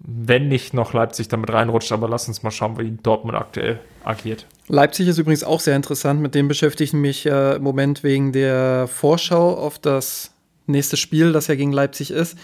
wenn 0.00 0.48
nicht 0.48 0.74
noch 0.74 0.92
Leipzig 0.92 1.28
damit 1.28 1.52
reinrutscht. 1.52 1.92
Aber 1.92 2.08
lass 2.08 2.28
uns 2.28 2.42
mal 2.42 2.50
schauen, 2.50 2.78
wie 2.78 2.90
Dortmund 3.02 3.36
aktuell 3.36 3.80
agiert. 4.04 4.46
Leipzig 4.68 5.08
ist 5.08 5.18
übrigens 5.18 5.44
auch 5.44 5.60
sehr 5.60 5.76
interessant. 5.76 6.20
Mit 6.20 6.34
dem 6.34 6.48
beschäftige 6.48 6.84
ich 6.84 6.92
mich 6.92 7.26
äh, 7.26 7.56
im 7.56 7.62
Moment 7.62 8.02
wegen 8.02 8.32
der 8.32 8.86
Vorschau 8.86 9.54
auf 9.54 9.78
das 9.78 10.32
nächste 10.66 10.96
Spiel, 10.96 11.32
das 11.32 11.46
ja 11.46 11.54
gegen 11.54 11.72
Leipzig 11.72 12.10
ist. 12.10 12.38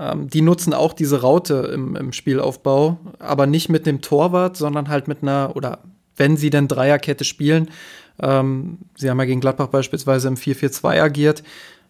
Ähm, 0.00 0.30
die 0.30 0.40
nutzen 0.40 0.72
auch 0.72 0.94
diese 0.94 1.20
Raute 1.20 1.70
im, 1.74 1.94
im 1.94 2.12
Spielaufbau, 2.12 2.98
aber 3.18 3.46
nicht 3.46 3.68
mit 3.68 3.84
dem 3.86 4.00
Torwart, 4.00 4.56
sondern 4.56 4.88
halt 4.88 5.08
mit 5.08 5.22
einer, 5.22 5.52
oder 5.54 5.80
wenn 6.16 6.36
sie 6.36 6.48
denn 6.48 6.68
Dreierkette 6.68 7.24
spielen, 7.24 7.68
ähm, 8.18 8.78
sie 8.96 9.10
haben 9.10 9.18
ja 9.18 9.26
gegen 9.26 9.40
Gladbach 9.40 9.68
beispielsweise 9.68 10.28
im 10.28 10.36
4-4-2 10.36 11.02
agiert, 11.02 11.42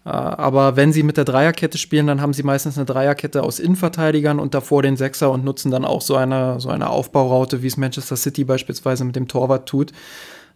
äh, 0.04 0.08
aber 0.08 0.74
wenn 0.74 0.92
sie 0.92 1.04
mit 1.04 1.18
der 1.18 1.24
Dreierkette 1.24 1.78
spielen, 1.78 2.08
dann 2.08 2.20
haben 2.20 2.32
sie 2.32 2.42
meistens 2.42 2.76
eine 2.76 2.86
Dreierkette 2.86 3.44
aus 3.44 3.60
Innenverteidigern 3.60 4.40
und 4.40 4.54
davor 4.54 4.82
den 4.82 4.96
Sechser 4.96 5.30
und 5.30 5.44
nutzen 5.44 5.70
dann 5.70 5.84
auch 5.84 6.00
so 6.00 6.16
eine, 6.16 6.58
so 6.58 6.68
eine 6.68 6.90
Aufbauraute, 6.90 7.62
wie 7.62 7.68
es 7.68 7.76
Manchester 7.76 8.16
City 8.16 8.42
beispielsweise 8.42 9.04
mit 9.04 9.14
dem 9.14 9.28
Torwart 9.28 9.68
tut. 9.68 9.92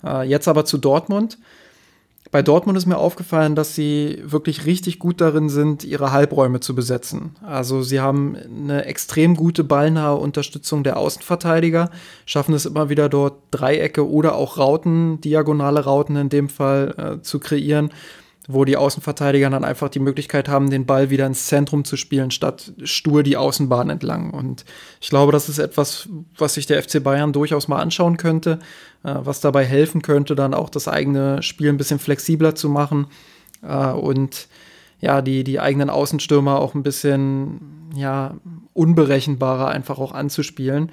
Äh, 0.04 0.28
jetzt 0.28 0.48
aber 0.48 0.64
zu 0.64 0.78
Dortmund. 0.78 1.38
Bei 2.34 2.42
Dortmund 2.42 2.76
ist 2.76 2.86
mir 2.86 2.98
aufgefallen, 2.98 3.54
dass 3.54 3.76
sie 3.76 4.20
wirklich 4.24 4.66
richtig 4.66 4.98
gut 4.98 5.20
darin 5.20 5.48
sind, 5.48 5.84
ihre 5.84 6.10
Halbräume 6.10 6.58
zu 6.58 6.74
besetzen. 6.74 7.36
Also 7.46 7.82
sie 7.82 8.00
haben 8.00 8.36
eine 8.36 8.86
extrem 8.86 9.36
gute 9.36 9.62
ballnahe 9.62 10.16
Unterstützung 10.16 10.82
der 10.82 10.96
Außenverteidiger, 10.96 11.90
schaffen 12.26 12.52
es 12.52 12.66
immer 12.66 12.88
wieder 12.88 13.08
dort 13.08 13.34
Dreiecke 13.52 14.10
oder 14.10 14.34
auch 14.34 14.58
Rauten, 14.58 15.20
diagonale 15.20 15.84
Rauten 15.84 16.16
in 16.16 16.28
dem 16.28 16.48
Fall 16.48 16.94
äh, 16.98 17.22
zu 17.22 17.38
kreieren 17.38 17.90
wo 18.46 18.64
die 18.64 18.76
Außenverteidiger 18.76 19.48
dann 19.48 19.64
einfach 19.64 19.88
die 19.88 20.00
Möglichkeit 20.00 20.48
haben, 20.48 20.68
den 20.68 20.84
Ball 20.84 21.08
wieder 21.08 21.26
ins 21.26 21.46
Zentrum 21.46 21.84
zu 21.84 21.96
spielen, 21.96 22.30
statt 22.30 22.72
stur 22.84 23.22
die 23.22 23.36
Außenbahn 23.36 23.88
entlang. 23.88 24.30
Und 24.30 24.64
ich 25.00 25.08
glaube, 25.08 25.32
das 25.32 25.48
ist 25.48 25.58
etwas, 25.58 26.08
was 26.36 26.54
sich 26.54 26.66
der 26.66 26.82
FC 26.82 27.02
Bayern 27.02 27.32
durchaus 27.32 27.68
mal 27.68 27.80
anschauen 27.80 28.16
könnte, 28.18 28.58
äh, 29.02 29.14
was 29.18 29.40
dabei 29.40 29.64
helfen 29.64 30.02
könnte, 30.02 30.34
dann 30.34 30.52
auch 30.52 30.68
das 30.68 30.88
eigene 30.88 31.42
Spiel 31.42 31.70
ein 31.70 31.78
bisschen 31.78 31.98
flexibler 31.98 32.54
zu 32.54 32.68
machen 32.68 33.06
äh, 33.62 33.92
und 33.92 34.48
ja, 35.00 35.22
die, 35.22 35.44
die 35.44 35.60
eigenen 35.60 35.90
Außenstürmer 35.90 36.58
auch 36.58 36.74
ein 36.74 36.82
bisschen 36.82 37.90
ja, 37.94 38.34
unberechenbarer 38.72 39.68
einfach 39.68 39.98
auch 39.98 40.12
anzuspielen. 40.12 40.90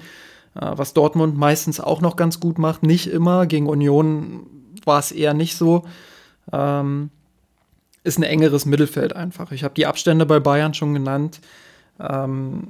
Äh, 0.54 0.72
was 0.74 0.94
Dortmund 0.94 1.36
meistens 1.36 1.80
auch 1.80 2.00
noch 2.00 2.16
ganz 2.16 2.40
gut 2.40 2.58
macht, 2.58 2.82
nicht 2.82 3.08
immer. 3.08 3.46
Gegen 3.46 3.66
Union 3.66 4.46
war 4.84 4.98
es 4.98 5.12
eher 5.12 5.34
nicht 5.34 5.56
so. 5.56 5.84
Ähm, 6.52 7.10
ist 8.04 8.18
ein 8.18 8.22
engeres 8.22 8.66
Mittelfeld 8.66 9.14
einfach. 9.14 9.52
Ich 9.52 9.64
habe 9.64 9.74
die 9.74 9.86
Abstände 9.86 10.26
bei 10.26 10.40
Bayern 10.40 10.74
schon 10.74 10.94
genannt. 10.94 11.40
Ähm, 12.00 12.68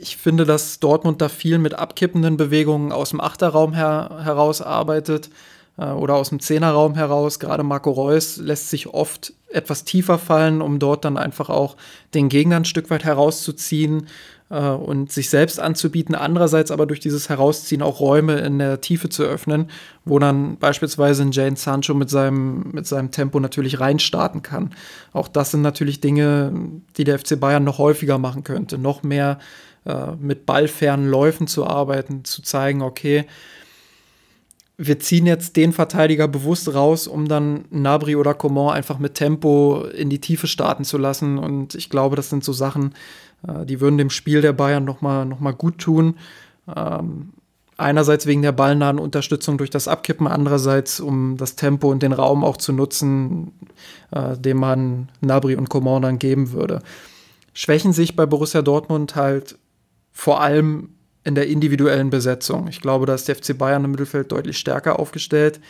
ich 0.00 0.16
finde, 0.16 0.44
dass 0.44 0.80
Dortmund 0.80 1.20
da 1.20 1.28
viel 1.28 1.58
mit 1.58 1.74
abkippenden 1.74 2.36
Bewegungen 2.36 2.92
aus 2.92 3.10
dem 3.10 3.20
Achterraum 3.20 3.72
her 3.72 4.20
heraus 4.24 4.60
arbeitet 4.60 5.30
äh, 5.78 5.86
oder 5.86 6.14
aus 6.14 6.30
dem 6.30 6.40
Zehnerraum 6.40 6.94
heraus. 6.94 7.38
Gerade 7.38 7.62
Marco 7.62 7.90
Reus 7.90 8.36
lässt 8.36 8.70
sich 8.70 8.88
oft 8.88 9.32
etwas 9.48 9.84
tiefer 9.84 10.18
fallen, 10.18 10.60
um 10.60 10.78
dort 10.78 11.04
dann 11.04 11.16
einfach 11.16 11.50
auch 11.50 11.76
den 12.14 12.28
Gegner 12.28 12.56
ein 12.56 12.64
Stück 12.64 12.90
weit 12.90 13.04
herauszuziehen 13.04 14.08
äh, 14.52 14.68
und 14.68 15.10
sich 15.10 15.30
selbst 15.30 15.58
anzubieten, 15.58 16.14
andererseits 16.14 16.70
aber 16.70 16.86
durch 16.86 17.00
dieses 17.00 17.28
Herausziehen 17.28 17.82
auch 17.82 18.00
Räume 18.00 18.38
in 18.40 18.58
der 18.58 18.80
Tiefe 18.82 19.08
zu 19.08 19.24
öffnen, 19.24 19.70
wo 20.04 20.18
dann 20.18 20.58
beispielsweise 20.58 21.22
ein 21.22 21.32
Jane 21.32 21.56
Sancho 21.56 21.94
mit 21.94 22.10
seinem, 22.10 22.70
mit 22.72 22.86
seinem 22.86 23.10
Tempo 23.10 23.40
natürlich 23.40 23.80
reinstarten 23.80 24.42
kann. 24.42 24.74
Auch 25.12 25.28
das 25.28 25.52
sind 25.52 25.62
natürlich 25.62 26.00
Dinge, 26.00 26.52
die 26.98 27.04
der 27.04 27.18
FC 27.18 27.40
Bayern 27.40 27.64
noch 27.64 27.78
häufiger 27.78 28.18
machen 28.18 28.44
könnte, 28.44 28.76
noch 28.76 29.02
mehr 29.02 29.38
äh, 29.86 30.12
mit 30.20 30.44
ballfernen 30.44 31.08
Läufen 31.08 31.46
zu 31.46 31.66
arbeiten, 31.66 32.24
zu 32.24 32.42
zeigen, 32.42 32.82
okay, 32.82 33.24
wir 34.78 34.98
ziehen 34.98 35.26
jetzt 35.26 35.56
den 35.56 35.72
Verteidiger 35.72 36.28
bewusst 36.28 36.74
raus, 36.74 37.06
um 37.06 37.28
dann 37.28 37.66
Nabri 37.70 38.16
oder 38.16 38.34
Coman 38.34 38.74
einfach 38.74 38.98
mit 38.98 39.14
Tempo 39.14 39.84
in 39.84 40.10
die 40.10 40.20
Tiefe 40.20 40.46
starten 40.46 40.84
zu 40.84 40.98
lassen. 40.98 41.38
Und 41.38 41.74
ich 41.74 41.88
glaube, 41.88 42.16
das 42.16 42.30
sind 42.30 42.42
so 42.42 42.52
Sachen, 42.52 42.94
die 43.64 43.80
würden 43.80 43.98
dem 43.98 44.10
Spiel 44.10 44.40
der 44.40 44.52
Bayern 44.52 44.84
nochmal 44.84 45.26
noch 45.26 45.40
mal 45.40 45.52
gut 45.52 45.78
tun. 45.78 46.16
Ähm, 46.74 47.30
einerseits 47.76 48.26
wegen 48.26 48.42
der 48.42 48.52
ballnahen 48.52 48.98
Unterstützung 48.98 49.58
durch 49.58 49.70
das 49.70 49.88
Abkippen, 49.88 50.26
andererseits 50.26 51.00
um 51.00 51.36
das 51.36 51.56
Tempo 51.56 51.90
und 51.90 52.02
den 52.02 52.12
Raum 52.12 52.44
auch 52.44 52.56
zu 52.56 52.72
nutzen, 52.72 53.52
äh, 54.10 54.36
den 54.36 54.56
man 54.56 55.08
Nabri 55.20 55.56
und 55.56 55.68
Coman 55.68 56.02
dann 56.02 56.18
geben 56.18 56.52
würde. 56.52 56.80
Schwächen 57.54 57.92
sich 57.92 58.16
bei 58.16 58.26
Borussia 58.26 58.62
Dortmund 58.62 59.16
halt 59.16 59.58
vor 60.12 60.40
allem 60.40 60.90
in 61.24 61.34
der 61.34 61.48
individuellen 61.48 62.10
Besetzung. 62.10 62.68
Ich 62.68 62.80
glaube, 62.80 63.06
da 63.06 63.14
ist 63.14 63.28
der 63.28 63.36
FC 63.36 63.56
Bayern 63.56 63.84
im 63.84 63.92
Mittelfeld 63.92 64.32
deutlich 64.32 64.58
stärker 64.58 64.98
aufgestellt. 64.98 65.60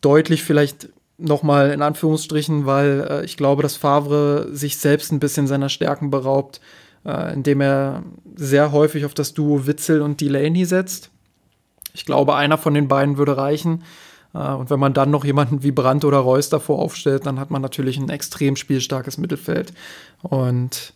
Deutlich 0.00 0.42
vielleicht 0.42 0.88
nochmal 1.18 1.70
in 1.70 1.82
Anführungsstrichen, 1.82 2.66
weil 2.66 3.06
äh, 3.08 3.24
ich 3.24 3.36
glaube, 3.36 3.62
dass 3.62 3.76
Favre 3.76 4.48
sich 4.52 4.78
selbst 4.78 5.12
ein 5.12 5.20
bisschen 5.20 5.46
seiner 5.46 5.68
Stärken 5.68 6.10
beraubt, 6.10 6.60
äh, 7.04 7.32
indem 7.32 7.60
er 7.60 8.02
sehr 8.34 8.72
häufig 8.72 9.04
auf 9.04 9.14
das 9.14 9.34
Duo 9.34 9.66
Witzel 9.66 10.02
und 10.02 10.20
Delaney 10.20 10.64
setzt. 10.64 11.10
Ich 11.92 12.04
glaube, 12.04 12.34
einer 12.34 12.58
von 12.58 12.74
den 12.74 12.88
beiden 12.88 13.16
würde 13.16 13.36
reichen. 13.36 13.84
Äh, 14.34 14.38
und 14.38 14.70
wenn 14.70 14.80
man 14.80 14.94
dann 14.94 15.10
noch 15.10 15.24
jemanden 15.24 15.62
wie 15.62 15.70
Brandt 15.70 16.04
oder 16.04 16.18
Reus 16.18 16.48
davor 16.48 16.80
aufstellt, 16.80 17.26
dann 17.26 17.38
hat 17.38 17.50
man 17.50 17.62
natürlich 17.62 17.96
ein 17.96 18.10
extrem 18.10 18.56
spielstarkes 18.56 19.18
Mittelfeld. 19.18 19.72
Und 20.22 20.94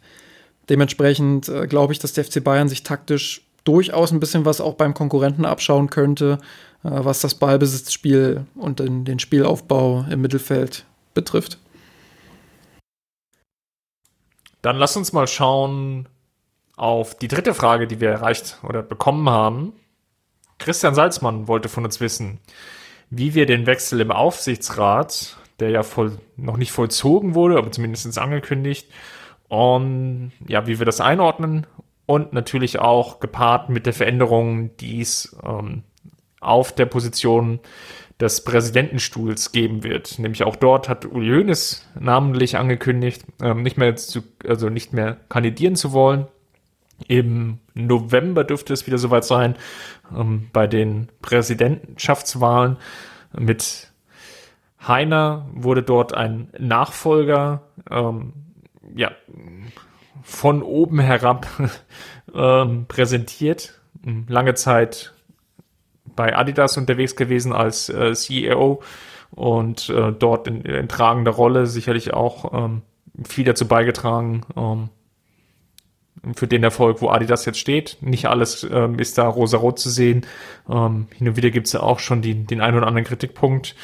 dementsprechend 0.69 1.49
äh, 1.49 1.66
glaube 1.66 1.93
ich, 1.93 2.01
dass 2.01 2.12
der 2.12 2.25
FC 2.25 2.43
Bayern 2.43 2.69
sich 2.69 2.83
taktisch 2.83 3.48
durchaus 3.69 4.12
ein 4.12 4.21
bisschen 4.21 4.47
was 4.47 4.62
auch 4.62 4.75
beim 4.75 4.95
Konkurrenten 4.95 5.45
abschauen 5.45 5.91
könnte, 5.91 6.39
äh, 6.83 6.91
was 6.91 7.21
das 7.21 7.35
Ballbesitzspiel 7.35 8.47
und 8.55 8.81
den, 8.81 9.05
den 9.05 9.19
Spielaufbau 9.19 10.07
im 10.11 10.23
Mittelfeld 10.23 10.87
betrifft. 11.12 11.59
Dann 14.62 14.77
lass 14.77 14.97
uns 14.97 15.12
mal 15.12 15.27
schauen 15.27 16.09
auf 16.77 17.14
die 17.14 17.29
dritte 17.29 17.53
Frage, 17.53 17.87
die 17.87 18.01
wir 18.01 18.09
erreicht 18.09 18.59
oder 18.62 18.83
bekommen 18.83 19.29
haben. 19.29 19.75
Christian 20.59 20.95
Salzmann 20.95 21.47
wollte 21.47 21.69
von 21.69 21.85
uns 21.85 22.01
wissen, 22.01 22.41
wie 23.11 23.35
wir 23.35 23.45
den 23.45 23.66
Wechsel 23.66 24.01
im 24.01 24.11
Aufsichtsrat, 24.11 25.37
der 25.61 25.71
ja 25.71 25.83
voll, 25.83 26.19
noch 26.37 26.57
nicht 26.57 26.73
vollzogen 26.73 27.35
wurde, 27.35 27.59
aber 27.59 27.71
zumindest 27.71 28.19
angekündigt, 28.19 28.89
und 29.49 30.33
ja, 30.47 30.66
wie 30.66 30.79
wir 30.79 30.87
das 30.87 31.01
einordnen 31.01 31.66
und 32.09 32.33
natürlich 32.33 32.79
auch 32.79 33.21
gepaart 33.21 33.69
mit 33.69 33.85
der 33.85 33.93
Veränderung, 33.93 34.75
die 34.79 35.03
es 35.03 35.37
ähm, 35.45 35.83
auf 36.41 36.75
der 36.75 36.87
Position 36.87 37.61
des 38.19 38.45
Präsidentenstuhls 38.45 39.53
geben 39.53 39.85
wird. 39.85 40.19
Nämlich 40.19 40.43
auch 40.43 40.57
dort 40.57 40.89
hat 40.89 41.05
Uli 41.05 41.29
Hoeneß 41.29 41.87
namentlich 42.01 42.57
angekündigt, 42.57 43.27
ähm, 43.43 43.63
nicht 43.63 43.77
mehr 43.77 43.95
zu, 43.97 44.23
also 44.49 44.71
nicht 44.71 44.95
mehr 44.95 45.19
kandidieren 45.29 45.77
zu 45.77 45.93
wollen. 45.93 46.27
Im 47.09 47.59
November 47.75 48.43
dürfte 48.43 48.73
es 48.73 48.87
wieder 48.87 48.97
soweit 48.97 49.25
sein, 49.25 49.55
ähm, 50.17 50.49
bei 50.55 50.67
den 50.67 51.11
Präsidentschaftswahlen 51.21 52.79
mit 53.39 53.93
Heiner 54.81 55.47
wurde 55.53 55.83
dort 55.83 56.15
ein 56.15 56.49
Nachfolger, 56.59 57.65
ähm, 57.91 58.33
ja, 58.97 59.11
von 60.29 60.62
oben 60.62 61.01
herab 61.01 61.47
ähm, 62.35 62.85
präsentiert. 62.87 63.81
Lange 64.29 64.55
Zeit 64.55 65.14
bei 66.05 66.37
Adidas 66.37 66.76
unterwegs 66.76 67.16
gewesen 67.16 67.53
als 67.53 67.89
äh, 67.89 68.12
CEO 68.12 68.83
und 69.31 69.89
äh, 69.89 70.12
dort 70.12 70.47
in, 70.47 70.62
in 70.62 70.87
tragender 70.87 71.31
Rolle 71.31 71.66
sicherlich 71.66 72.12
auch 72.12 72.53
ähm, 72.53 72.83
viel 73.26 73.45
dazu 73.45 73.66
beigetragen 73.66 74.43
ähm, 74.55 74.91
für 76.35 76.47
den 76.47 76.62
Erfolg, 76.62 77.01
wo 77.01 77.09
Adidas 77.09 77.47
jetzt 77.47 77.59
steht. 77.59 77.97
Nicht 78.03 78.26
alles 78.26 78.68
ähm, 78.70 78.99
ist 78.99 79.16
da 79.16 79.26
rosa-rot 79.26 79.79
zu 79.79 79.89
sehen. 79.89 80.26
Ähm, 80.68 81.09
hin 81.16 81.29
und 81.29 81.37
wieder 81.37 81.51
gibt 81.51 81.68
es 81.68 81.72
ja 81.72 81.81
auch 81.81 82.01
schon 82.01 82.20
die, 82.20 82.35
den 82.35 82.61
einen 82.61 82.76
oder 82.76 82.87
anderen 82.87 83.07
Kritikpunkt. 83.07 83.74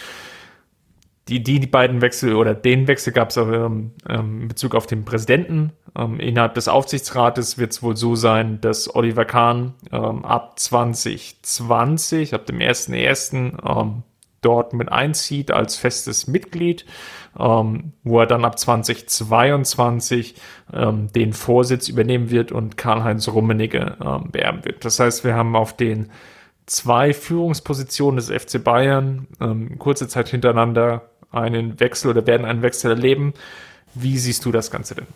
Die, 1.28 1.42
die, 1.42 1.66
beiden 1.66 2.02
Wechsel 2.02 2.34
oder 2.34 2.54
den 2.54 2.86
Wechsel 2.86 3.12
gab 3.12 3.30
es 3.30 3.36
ähm, 3.38 3.92
ähm, 4.08 4.42
in 4.42 4.48
Bezug 4.48 4.74
auf 4.74 4.86
den 4.86 5.04
Präsidenten. 5.04 5.72
Ähm, 5.96 6.20
innerhalb 6.20 6.54
des 6.54 6.68
Aufsichtsrates 6.68 7.56
wird 7.56 7.72
es 7.72 7.82
wohl 7.82 7.96
so 7.96 8.14
sein, 8.14 8.60
dass 8.60 8.94
Oliver 8.94 9.24
Kahn 9.24 9.74
ähm, 9.90 10.24
ab 10.24 10.58
2020, 10.58 12.34
ab 12.34 12.44
dem 12.46 12.58
1.1. 12.58 13.56
Ähm, 13.64 14.02
dort 14.42 14.74
mit 14.74 14.92
einzieht 14.92 15.50
als 15.50 15.76
festes 15.76 16.26
Mitglied, 16.26 16.84
ähm, 17.38 17.94
wo 18.02 18.20
er 18.20 18.26
dann 18.26 18.44
ab 18.44 18.58
2022 18.58 20.34
ähm, 20.74 21.10
den 21.10 21.32
Vorsitz 21.32 21.88
übernehmen 21.88 22.28
wird 22.28 22.52
und 22.52 22.76
Karl-Heinz 22.76 23.28
Rummenigge 23.28 23.96
beerben 24.30 24.66
wird. 24.66 24.84
Das 24.84 25.00
heißt, 25.00 25.24
wir 25.24 25.34
haben 25.34 25.56
auf 25.56 25.74
den 25.74 26.10
zwei 26.66 27.12
Führungspositionen 27.12 28.16
des 28.16 28.30
FC 28.30 28.62
Bayern 28.62 29.26
ähm, 29.40 29.78
kurze 29.78 30.08
Zeit 30.08 30.28
hintereinander 30.28 31.10
einen 31.34 31.80
Wechsel 31.80 32.10
oder 32.10 32.26
werden 32.26 32.46
einen 32.46 32.62
Wechsel 32.62 32.90
erleben. 32.90 33.34
Wie 33.94 34.18
siehst 34.18 34.44
du 34.44 34.52
das 34.52 34.70
Ganze 34.70 34.96
denn? 34.96 35.06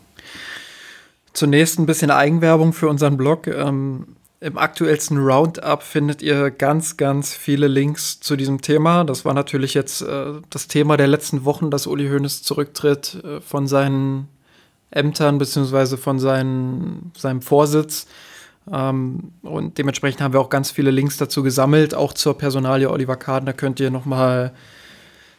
Zunächst 1.32 1.78
ein 1.78 1.86
bisschen 1.86 2.10
Eigenwerbung 2.10 2.72
für 2.72 2.88
unseren 2.88 3.16
Blog. 3.16 3.46
Ähm, 3.46 4.16
Im 4.40 4.58
aktuellsten 4.58 5.18
Roundup 5.18 5.82
findet 5.82 6.22
ihr 6.22 6.50
ganz, 6.50 6.96
ganz 6.96 7.34
viele 7.34 7.68
Links 7.68 8.20
zu 8.20 8.36
diesem 8.36 8.60
Thema. 8.60 9.04
Das 9.04 9.24
war 9.24 9.34
natürlich 9.34 9.74
jetzt 9.74 10.02
äh, 10.02 10.40
das 10.50 10.68
Thema 10.68 10.96
der 10.96 11.08
letzten 11.08 11.44
Wochen, 11.44 11.70
dass 11.70 11.86
Uli 11.86 12.08
Hoeneß 12.08 12.42
zurücktritt 12.42 13.22
äh, 13.24 13.40
von 13.40 13.66
seinen 13.66 14.28
Ämtern 14.90 15.38
bzw. 15.38 15.96
von 15.96 16.18
seinen, 16.18 17.12
seinem 17.16 17.42
Vorsitz. 17.42 18.06
Ähm, 18.70 19.32
und 19.42 19.78
dementsprechend 19.78 20.20
haben 20.20 20.32
wir 20.32 20.40
auch 20.40 20.50
ganz 20.50 20.70
viele 20.70 20.90
Links 20.90 21.16
dazu 21.16 21.42
gesammelt, 21.42 21.94
auch 21.94 22.12
zur 22.12 22.36
Personalie 22.36 22.90
Oliver 22.90 23.16
Kahn. 23.16 23.46
Da 23.46 23.52
könnt 23.52 23.80
ihr 23.80 23.90
noch 23.90 24.04
mal 24.04 24.52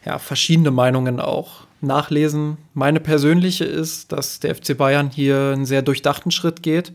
ja, 0.09 0.17
verschiedene 0.17 0.71
Meinungen 0.71 1.19
auch 1.19 1.67
nachlesen. 1.81 2.57
Meine 2.73 2.99
persönliche 2.99 3.63
ist, 3.63 4.11
dass 4.11 4.39
der 4.39 4.55
FC 4.55 4.75
Bayern 4.75 5.11
hier 5.11 5.51
einen 5.53 5.67
sehr 5.67 5.83
durchdachten 5.83 6.31
Schritt 6.31 6.63
geht. 6.63 6.93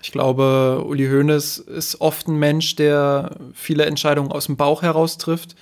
Ich 0.00 0.12
glaube, 0.12 0.84
Uli 0.86 1.08
Hoeneß 1.08 1.58
ist 1.58 2.00
oft 2.00 2.28
ein 2.28 2.36
Mensch, 2.36 2.76
der 2.76 3.32
viele 3.52 3.84
Entscheidungen 3.86 4.30
aus 4.30 4.46
dem 4.46 4.56
Bauch 4.56 4.82
heraus 4.82 5.18
trifft. 5.18 5.56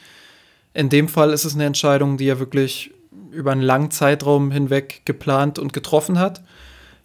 In 0.75 0.91
dem 0.91 1.09
Fall 1.09 1.33
ist 1.33 1.47
es 1.47 1.55
eine 1.55 1.65
Entscheidung, 1.65 2.19
die 2.19 2.29
er 2.29 2.39
wirklich 2.39 2.91
über 3.31 3.53
einen 3.53 3.63
langen 3.63 3.91
Zeitraum 3.91 4.51
hinweg 4.51 5.07
geplant 5.07 5.59
und 5.59 5.73
getroffen 5.73 6.19
hat. 6.19 6.43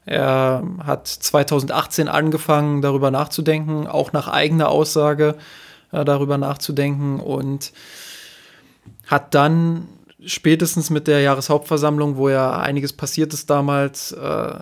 Er 0.06 0.62
hat 0.86 1.08
2018 1.08 2.10
angefangen, 2.10 2.82
darüber 2.82 3.12
nachzudenken, 3.12 3.88
auch 3.88 4.12
nach 4.12 4.28
eigener 4.28 4.68
Aussage 4.68 5.36
äh, 5.94 6.04
darüber 6.04 6.38
nachzudenken 6.38 7.22
und 7.22 7.72
hat 9.10 9.34
dann 9.34 9.88
spätestens 10.24 10.92
mit 10.92 11.08
der 11.08 11.22
Jahreshauptversammlung, 11.22 12.16
wo 12.16 12.30
ja 12.30 12.60
einiges 12.60 12.94
passiert 12.94 13.34
ist 13.34 13.50
damals, 13.50 14.12
äh, 14.12 14.54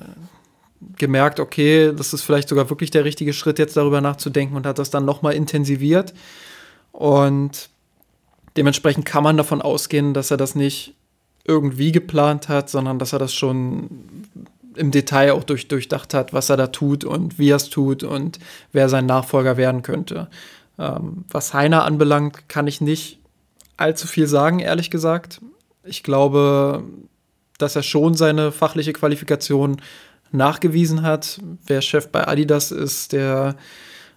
gemerkt, 0.97 1.39
okay, 1.39 1.91
das 1.95 2.13
ist 2.13 2.21
vielleicht 2.21 2.47
sogar 2.47 2.69
wirklich 2.69 2.91
der 2.91 3.03
richtige 3.03 3.33
Schritt, 3.33 3.59
jetzt 3.59 3.75
darüber 3.75 3.99
nachzudenken 3.99 4.55
und 4.55 4.65
hat 4.65 4.79
das 4.79 4.89
dann 4.89 5.05
nochmal 5.05 5.33
intensiviert. 5.33 6.13
Und 6.93 7.69
dementsprechend 8.55 9.05
kann 9.05 9.23
man 9.23 9.35
davon 9.35 9.61
ausgehen, 9.61 10.13
dass 10.13 10.31
er 10.31 10.37
das 10.37 10.55
nicht 10.55 10.93
irgendwie 11.43 11.91
geplant 11.91 12.47
hat, 12.47 12.69
sondern 12.69 12.99
dass 12.99 13.13
er 13.13 13.19
das 13.19 13.33
schon 13.33 13.89
im 14.75 14.91
Detail 14.91 15.33
auch 15.33 15.43
durch, 15.43 15.67
durchdacht 15.67 16.13
hat, 16.13 16.31
was 16.31 16.49
er 16.49 16.57
da 16.57 16.67
tut 16.67 17.03
und 17.03 17.37
wie 17.37 17.49
er 17.49 17.57
es 17.57 17.69
tut 17.69 18.03
und 18.03 18.39
wer 18.71 18.87
sein 18.87 19.07
Nachfolger 19.07 19.57
werden 19.57 19.81
könnte. 19.81 20.29
Ähm, 20.79 21.25
was 21.29 21.53
Heiner 21.53 21.83
anbelangt, 21.83 22.47
kann 22.47 22.67
ich 22.67 22.79
nicht 22.79 23.19
allzu 23.77 24.07
viel 24.07 24.27
sagen, 24.27 24.59
ehrlich 24.59 24.89
gesagt. 24.89 25.39
Ich 25.83 26.03
glaube, 26.03 26.83
dass 27.57 27.75
er 27.75 27.83
schon 27.83 28.15
seine 28.15 28.51
fachliche 28.51 28.93
Qualifikation 28.93 29.81
nachgewiesen 30.31 31.03
hat. 31.03 31.39
Wer 31.65 31.81
Chef 31.81 32.09
bei 32.09 32.27
Adidas 32.27 32.71
ist, 32.71 33.13
der, 33.13 33.55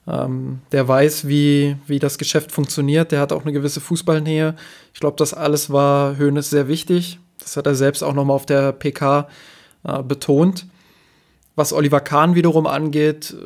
ähm, 0.06 0.60
der 0.72 0.88
weiß, 0.88 1.28
wie, 1.28 1.76
wie 1.86 1.98
das 1.98 2.18
Geschäft 2.18 2.52
funktioniert. 2.52 3.12
Der 3.12 3.20
hat 3.20 3.32
auch 3.32 3.42
eine 3.42 3.52
gewisse 3.52 3.80
Fußballnähe. 3.80 4.56
Ich 4.92 5.00
glaube, 5.00 5.16
das 5.16 5.34
alles 5.34 5.70
war 5.70 6.18
Hoeneß 6.18 6.50
sehr 6.50 6.68
wichtig. 6.68 7.18
Das 7.38 7.56
hat 7.56 7.66
er 7.66 7.74
selbst 7.74 8.02
auch 8.02 8.14
nochmal 8.14 8.36
auf 8.36 8.46
der 8.46 8.72
PK 8.72 9.28
äh, 9.84 10.02
betont. 10.02 10.66
Was 11.54 11.72
Oliver 11.72 12.00
Kahn 12.00 12.34
wiederum 12.34 12.66
angeht, 12.66 13.36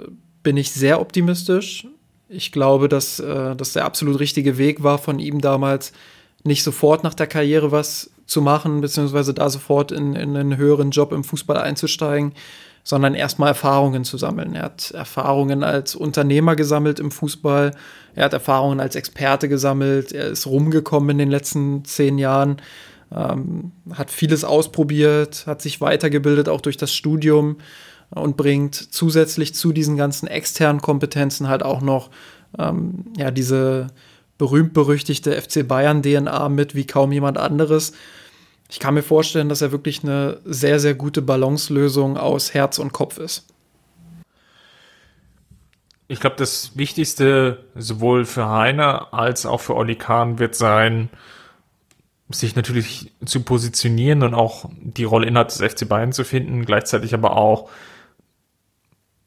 bin 0.42 0.56
ich 0.56 0.72
sehr 0.72 1.00
optimistisch. 1.00 1.86
Ich 2.34 2.50
glaube, 2.50 2.88
dass 2.88 3.20
äh, 3.20 3.54
das 3.54 3.72
der 3.72 3.84
absolut 3.84 4.18
richtige 4.18 4.58
Weg 4.58 4.82
war 4.82 4.98
von 4.98 5.18
ihm 5.18 5.40
damals, 5.40 5.92
nicht 6.42 6.62
sofort 6.62 7.04
nach 7.04 7.14
der 7.14 7.26
Karriere 7.26 7.72
was 7.72 8.10
zu 8.26 8.42
machen, 8.42 8.80
beziehungsweise 8.80 9.32
da 9.32 9.48
sofort 9.48 9.92
in, 9.92 10.14
in 10.14 10.36
einen 10.36 10.56
höheren 10.56 10.90
Job 10.90 11.12
im 11.12 11.24
Fußball 11.24 11.56
einzusteigen, 11.56 12.32
sondern 12.82 13.14
erstmal 13.14 13.48
Erfahrungen 13.48 14.04
zu 14.04 14.18
sammeln. 14.18 14.54
Er 14.54 14.64
hat 14.64 14.90
Erfahrungen 14.90 15.62
als 15.62 15.94
Unternehmer 15.94 16.56
gesammelt 16.56 17.00
im 17.00 17.10
Fußball, 17.10 17.70
er 18.14 18.24
hat 18.24 18.32
Erfahrungen 18.32 18.80
als 18.80 18.94
Experte 18.94 19.48
gesammelt, 19.48 20.12
er 20.12 20.26
ist 20.26 20.46
rumgekommen 20.46 21.10
in 21.10 21.18
den 21.18 21.30
letzten 21.30 21.84
zehn 21.84 22.18
Jahren, 22.18 22.60
ähm, 23.10 23.72
hat 23.92 24.10
vieles 24.10 24.44
ausprobiert, 24.44 25.44
hat 25.46 25.62
sich 25.62 25.80
weitergebildet, 25.80 26.48
auch 26.48 26.60
durch 26.60 26.76
das 26.76 26.92
Studium 26.92 27.56
und 28.10 28.36
bringt 28.36 28.74
zusätzlich 28.74 29.54
zu 29.54 29.72
diesen 29.72 29.96
ganzen 29.96 30.26
externen 30.26 30.80
Kompetenzen 30.80 31.48
halt 31.48 31.62
auch 31.62 31.80
noch 31.80 32.10
ähm, 32.58 33.06
ja, 33.16 33.30
diese 33.30 33.88
berühmt-berüchtigte 34.38 35.40
FC 35.40 35.66
Bayern-DNA 35.66 36.48
mit 36.48 36.74
wie 36.74 36.86
kaum 36.86 37.12
jemand 37.12 37.38
anderes. 37.38 37.92
Ich 38.70 38.80
kann 38.80 38.94
mir 38.94 39.02
vorstellen, 39.02 39.48
dass 39.48 39.62
er 39.62 39.72
wirklich 39.72 40.02
eine 40.02 40.38
sehr, 40.44 40.80
sehr 40.80 40.94
gute 40.94 41.22
Balancelösung 41.22 42.16
aus 42.16 42.54
Herz 42.54 42.78
und 42.78 42.92
Kopf 42.92 43.18
ist. 43.18 43.46
Ich 46.08 46.20
glaube, 46.20 46.36
das 46.36 46.76
Wichtigste 46.76 47.64
sowohl 47.74 48.24
für 48.24 48.48
Heiner 48.48 49.14
als 49.14 49.46
auch 49.46 49.60
für 49.60 49.74
Olli 49.74 49.96
Kahn 49.96 50.38
wird 50.38 50.54
sein, 50.54 51.08
sich 52.30 52.56
natürlich 52.56 53.12
zu 53.24 53.42
positionieren 53.42 54.22
und 54.22 54.34
auch 54.34 54.68
die 54.80 55.04
Rolle 55.04 55.26
innerhalb 55.26 55.48
des 55.48 55.62
FC 55.62 55.88
Bayern 55.88 56.12
zu 56.12 56.24
finden, 56.24 56.64
gleichzeitig 56.64 57.14
aber 57.14 57.36
auch 57.36 57.70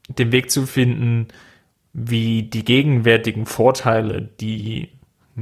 den 0.08 0.32
Weg 0.32 0.50
zu 0.50 0.66
finden, 0.66 1.28
wie 1.92 2.42
die 2.42 2.64
gegenwärtigen 2.64 3.46
Vorteile, 3.46 4.22
die 4.40 4.88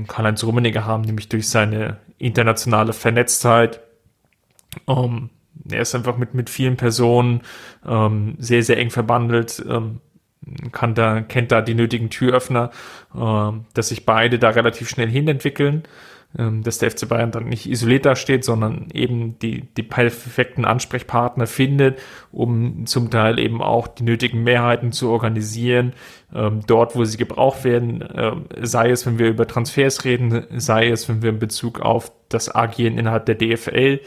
Karl-Heinz 0.06 0.44
Rummenigge 0.44 0.84
haben, 0.84 1.02
nämlich 1.02 1.28
durch 1.28 1.48
seine 1.48 1.98
internationale 2.18 2.92
Vernetztheit. 2.92 3.80
Ähm, 4.86 5.30
er 5.70 5.80
ist 5.80 5.94
einfach 5.94 6.16
mit, 6.16 6.34
mit 6.34 6.50
vielen 6.50 6.76
Personen 6.76 7.40
ähm, 7.86 8.34
sehr, 8.38 8.62
sehr 8.62 8.78
eng 8.78 8.90
verbandelt, 8.90 9.64
ähm, 9.68 10.00
kann 10.72 10.94
da, 10.94 11.22
kennt 11.22 11.50
da 11.50 11.60
die 11.60 11.74
nötigen 11.74 12.10
Türöffner, 12.10 12.70
ähm, 13.14 13.64
dass 13.74 13.88
sich 13.88 14.04
beide 14.04 14.38
da 14.38 14.50
relativ 14.50 14.88
schnell 14.88 15.08
hinentwickeln. 15.08 15.84
Ähm, 15.84 15.84
dass 16.34 16.78
der 16.78 16.90
FC 16.90 17.08
Bayern 17.08 17.30
dann 17.30 17.48
nicht 17.48 17.70
isoliert 17.70 18.04
dasteht, 18.04 18.44
sondern 18.44 18.88
eben 18.92 19.38
die, 19.38 19.62
die 19.76 19.82
perfekten 19.82 20.66
Ansprechpartner 20.66 21.46
findet, 21.46 21.98
um 22.30 22.84
zum 22.84 23.10
Teil 23.10 23.38
eben 23.38 23.62
auch 23.62 23.88
die 23.88 24.02
nötigen 24.02 24.42
Mehrheiten 24.42 24.92
zu 24.92 25.08
organisieren, 25.08 25.94
ähm, 26.34 26.60
dort, 26.66 26.94
wo 26.94 27.04
sie 27.04 27.16
gebraucht 27.16 27.64
werden, 27.64 28.02
äh, 28.02 28.32
sei 28.60 28.90
es, 28.90 29.06
wenn 29.06 29.18
wir 29.18 29.28
über 29.28 29.46
Transfers 29.46 30.04
reden, 30.04 30.44
sei 30.56 30.88
es, 30.88 31.08
wenn 31.08 31.22
wir 31.22 31.30
in 31.30 31.38
Bezug 31.38 31.80
auf 31.80 32.12
das 32.28 32.54
Agieren 32.54 32.98
innerhalb 32.98 33.24
der 33.24 33.36
DFL 33.36 34.00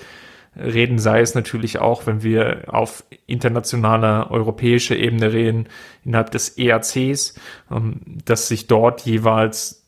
reden, 0.55 0.99
sei 0.99 1.21
es 1.21 1.35
natürlich 1.35 1.79
auch, 1.79 2.05
wenn 2.05 2.21
wir 2.21 2.63
auf 2.67 3.03
internationaler 3.27 4.29
europäischer 4.29 4.95
Ebene 4.95 5.31
reden, 5.33 5.67
innerhalb 6.03 6.31
des 6.31 6.57
EACs, 6.57 7.35
ähm, 7.71 8.01
dass 8.25 8.47
sich 8.47 8.67
dort 8.67 9.01
jeweils 9.01 9.78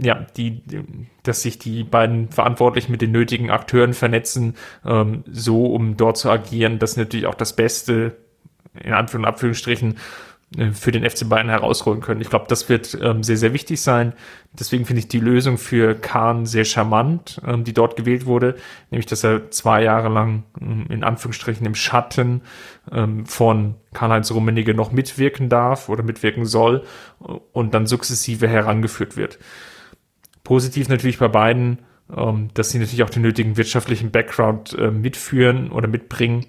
ja, 0.00 0.26
die, 0.36 0.62
dass 1.22 1.42
sich 1.42 1.58
die 1.58 1.84
beiden 1.84 2.28
Verantwortlichen 2.28 2.92
mit 2.92 3.00
den 3.00 3.12
nötigen 3.12 3.50
Akteuren 3.50 3.94
vernetzen, 3.94 4.54
ähm, 4.84 5.24
so 5.30 5.66
um 5.66 5.96
dort 5.96 6.18
zu 6.18 6.30
agieren, 6.30 6.78
dass 6.78 6.96
natürlich 6.96 7.26
auch 7.26 7.34
das 7.34 7.56
Beste, 7.56 8.16
in 8.74 8.92
Anführungs- 8.92 9.96
für 10.72 10.92
den 10.92 11.08
FC 11.08 11.28
Bayern 11.28 11.48
herausholen 11.48 12.00
können. 12.00 12.20
Ich 12.20 12.28
glaube, 12.28 12.44
das 12.48 12.68
wird 12.68 12.98
ähm, 13.00 13.22
sehr, 13.22 13.36
sehr 13.36 13.54
wichtig 13.54 13.80
sein. 13.80 14.12
Deswegen 14.52 14.84
finde 14.84 15.00
ich 15.00 15.08
die 15.08 15.20
Lösung 15.20 15.56
für 15.56 15.94
Kahn 15.94 16.44
sehr 16.44 16.64
charmant, 16.64 17.40
ähm, 17.46 17.64
die 17.64 17.72
dort 17.72 17.96
gewählt 17.96 18.26
wurde, 18.26 18.56
nämlich 18.90 19.06
dass 19.06 19.24
er 19.24 19.50
zwei 19.50 19.82
Jahre 19.82 20.08
lang 20.10 20.44
ähm, 20.60 20.86
in 20.90 21.04
Anführungsstrichen 21.04 21.64
im 21.64 21.74
Schatten 21.74 22.42
ähm, 22.90 23.24
von 23.24 23.76
Karl-Heinz 23.94 24.30
Rummenigge 24.30 24.74
noch 24.74 24.92
mitwirken 24.92 25.48
darf 25.48 25.88
oder 25.88 26.02
mitwirken 26.02 26.44
soll 26.44 26.84
äh, 27.22 27.32
und 27.52 27.72
dann 27.72 27.86
sukzessive 27.86 28.46
herangeführt 28.46 29.16
wird. 29.16 29.38
Positiv 30.44 30.88
natürlich 30.88 31.18
bei 31.18 31.28
beiden, 31.28 31.78
ähm, 32.14 32.48
dass 32.52 32.70
sie 32.70 32.78
natürlich 32.78 33.04
auch 33.04 33.10
den 33.10 33.22
nötigen 33.22 33.56
wirtschaftlichen 33.56 34.10
Background 34.10 34.76
äh, 34.78 34.90
mitführen 34.90 35.70
oder 35.70 35.88
mitbringen. 35.88 36.46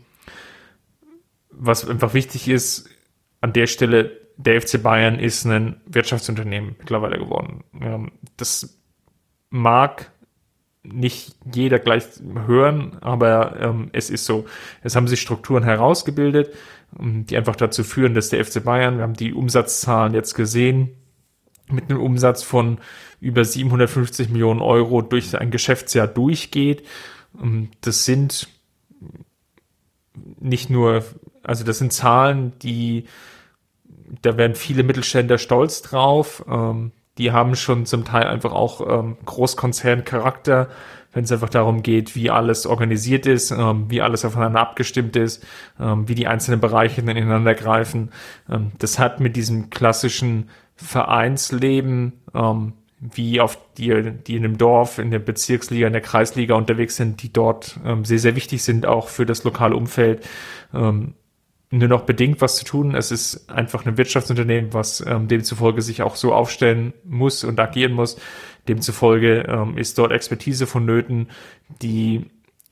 Was 1.52 1.88
einfach 1.88 2.14
wichtig 2.14 2.50
ist, 2.50 2.90
an 3.44 3.52
der 3.52 3.68
Stelle, 3.68 4.10
der 4.38 4.62
FC 4.62 4.82
Bayern 4.82 5.20
ist 5.20 5.46
ein 5.46 5.82
Wirtschaftsunternehmen 5.86 6.78
mittlerweile 6.80 7.18
geworden. 7.20 7.66
Das 8.38 8.80
mag 9.50 10.12
nicht 10.84 11.36
jeder 11.54 11.80
gleich 11.80 12.06
hören, 12.48 12.98
aber 13.02 13.60
ähm, 13.60 13.90
es 13.92 14.10
ist 14.10 14.24
so. 14.26 14.46
Es 14.82 14.96
haben 14.96 15.10
sich 15.10 15.20
Strukturen 15.20 15.64
herausgebildet, 15.64 16.54
ähm, 16.98 17.26
die 17.26 17.36
einfach 17.36 17.58
dazu 17.58 17.84
führen, 17.84 18.14
dass 18.14 18.30
der 18.30 18.44
FC 18.44 18.64
Bayern, 18.64 18.96
wir 18.96 19.04
haben 19.04 19.14
die 19.14 19.34
Umsatzzahlen 19.34 20.14
jetzt 20.14 20.36
gesehen, 20.36 20.92
mit 21.70 21.90
einem 21.90 22.00
Umsatz 22.00 22.44
von 22.44 22.78
über 23.20 23.44
750 23.44 24.30
Millionen 24.30 24.62
Euro 24.62 25.02
durch 25.02 25.38
ein 25.38 25.52
Geschäftsjahr 25.52 26.08
durchgeht. 26.08 26.86
Ähm, 27.42 27.72
das 27.82 28.06
sind 28.06 28.48
nicht 30.40 30.70
nur, 30.70 31.04
also 31.44 31.66
das 31.66 31.80
sind 31.80 31.92
Zahlen, 31.92 32.54
die, 32.60 33.06
da 34.22 34.38
werden 34.38 34.56
viele 34.56 34.84
Mittelständler 34.84 35.38
stolz 35.38 35.82
drauf. 35.82 36.44
Ähm, 36.50 36.92
die 37.18 37.32
haben 37.32 37.56
schon 37.56 37.86
zum 37.86 38.06
Teil 38.06 38.26
einfach 38.26 38.52
auch 38.52 38.82
ähm, 38.88 39.18
Großkonzerncharakter, 39.26 40.70
wenn 41.14 41.26
es 41.26 41.32
einfach 41.32 41.50
darum 41.50 41.84
geht, 41.84 42.16
wie 42.16 42.32
alles 42.32 42.66
organisiert 42.66 43.28
ist, 43.28 43.52
ähm, 43.52 43.86
wie 43.90 44.02
alles 44.02 44.26
aufeinander 44.26 44.60
abgestimmt 44.60 45.16
ist, 45.16 45.46
ähm, 45.80 46.08
wie 46.10 46.16
die 46.16 46.28
einzelnen 46.28 46.60
Bereiche 46.60 47.02
ineinander 47.02 47.54
greifen. 47.54 48.10
Ähm, 48.50 48.72
das 48.80 48.98
hat 48.98 49.20
mit 49.20 49.36
diesem 49.36 49.70
klassischen 49.70 50.50
Vereinsleben, 50.76 52.14
ähm, 52.34 52.74
wie 53.00 53.42
auf 53.42 53.60
die, 53.78 54.12
die 54.26 54.36
in 54.36 54.46
einem 54.46 54.58
Dorf, 54.58 54.98
in 54.98 55.12
der 55.12 55.20
Bezirksliga, 55.20 55.86
in 55.88 55.94
der 55.94 56.02
Kreisliga 56.02 56.56
unterwegs 56.56 56.96
sind, 56.96 57.22
die 57.22 57.32
dort 57.32 57.80
ähm, 57.86 58.06
sehr, 58.06 58.20
sehr 58.20 58.36
wichtig 58.36 58.64
sind, 58.64 58.86
auch 58.86 59.10
für 59.10 59.26
das 59.26 59.44
lokale 59.44 59.76
Umfeld, 59.76 60.26
ähm, 60.74 61.14
nur 61.80 61.90
noch 61.90 62.04
bedingt 62.04 62.40
was 62.40 62.58
zu 62.58 62.66
tun. 62.66 62.94
Es 62.94 63.10
ist 63.12 63.50
einfach 63.50 63.86
ein 63.86 63.98
Wirtschaftsunternehmen, 63.98 64.74
was 64.74 65.04
ähm, 65.06 65.28
demzufolge 65.28 65.82
sich 65.82 66.04
auch 66.04 66.16
so 66.16 66.32
aufstellen 66.32 66.94
muss 67.04 67.44
und 67.44 67.60
agieren 67.60 67.94
muss. 67.94 68.18
Demzufolge 68.68 69.46
ähm, 69.48 69.78
ist 69.78 69.98
dort 69.98 70.12
Expertise 70.12 70.68
vonnöten, 70.68 71.30
die 71.82 72.30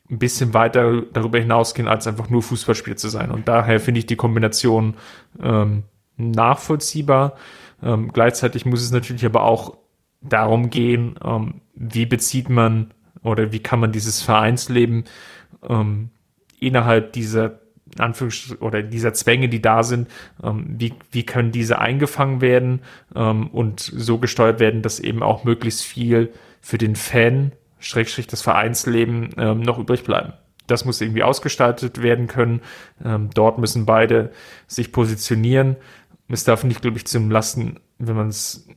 ein 0.09 0.19
bisschen 0.19 0.53
weiter 0.53 1.01
darüber 1.13 1.39
hinausgehen, 1.39 1.87
als 1.87 2.05
einfach 2.05 2.29
nur 2.29 2.43
Fußballspiel 2.43 2.95
zu 2.95 3.09
sein. 3.09 3.31
Und 3.31 3.47
daher 3.47 3.79
finde 3.79 3.99
ich 3.99 4.05
die 4.05 4.17
Kombination 4.17 4.95
ähm, 5.41 5.83
nachvollziehbar. 6.17 7.37
Ähm, 7.81 8.11
gleichzeitig 8.13 8.67
muss 8.67 8.83
es 8.83 8.91
natürlich 8.91 9.25
aber 9.25 9.43
auch 9.43 9.77
darum 10.21 10.69
gehen, 10.69 11.15
ähm, 11.25 11.61
wie 11.73 12.05
bezieht 12.05 12.49
man 12.49 12.93
oder 13.23 13.51
wie 13.51 13.59
kann 13.63 13.79
man 13.79 13.91
dieses 13.91 14.21
Vereinsleben 14.21 15.05
ähm, 15.67 16.11
innerhalb 16.59 17.13
dieser 17.13 17.60
Anführungs 17.97 18.55
oder 18.59 18.81
dieser 18.81 19.13
Zwänge, 19.13 19.49
die 19.49 19.61
da 19.61 19.83
sind, 19.83 20.09
ähm, 20.43 20.65
wie, 20.77 20.93
wie 21.11 21.25
können 21.25 21.51
diese 21.51 21.79
eingefangen 21.79 22.41
werden 22.41 22.81
ähm, 23.15 23.47
und 23.47 23.79
so 23.79 24.17
gesteuert 24.17 24.59
werden, 24.59 24.81
dass 24.81 24.99
eben 24.99 25.23
auch 25.23 25.43
möglichst 25.43 25.83
viel 25.83 26.31
für 26.61 26.77
den 26.77 26.95
Fan, 26.95 27.51
Schrägstrich 27.79 28.27
das 28.27 28.41
Vereinsleben, 28.41 29.31
ähm, 29.37 29.61
noch 29.61 29.79
übrig 29.79 30.03
bleiben. 30.03 30.33
Das 30.67 30.85
muss 30.85 31.01
irgendwie 31.01 31.23
ausgestaltet 31.23 32.01
werden 32.01 32.27
können. 32.27 32.61
Ähm, 33.03 33.29
dort 33.33 33.57
müssen 33.57 33.85
beide 33.85 34.31
sich 34.67 34.91
positionieren. 34.91 35.75
Es 36.29 36.43
darf 36.43 36.63
nicht, 36.63 36.81
glaube 36.81 36.97
ich, 36.97 37.05
zum 37.05 37.29
Lasten, 37.29 37.79
wenn 37.97 38.15
man 38.15 38.29
es 38.29 38.67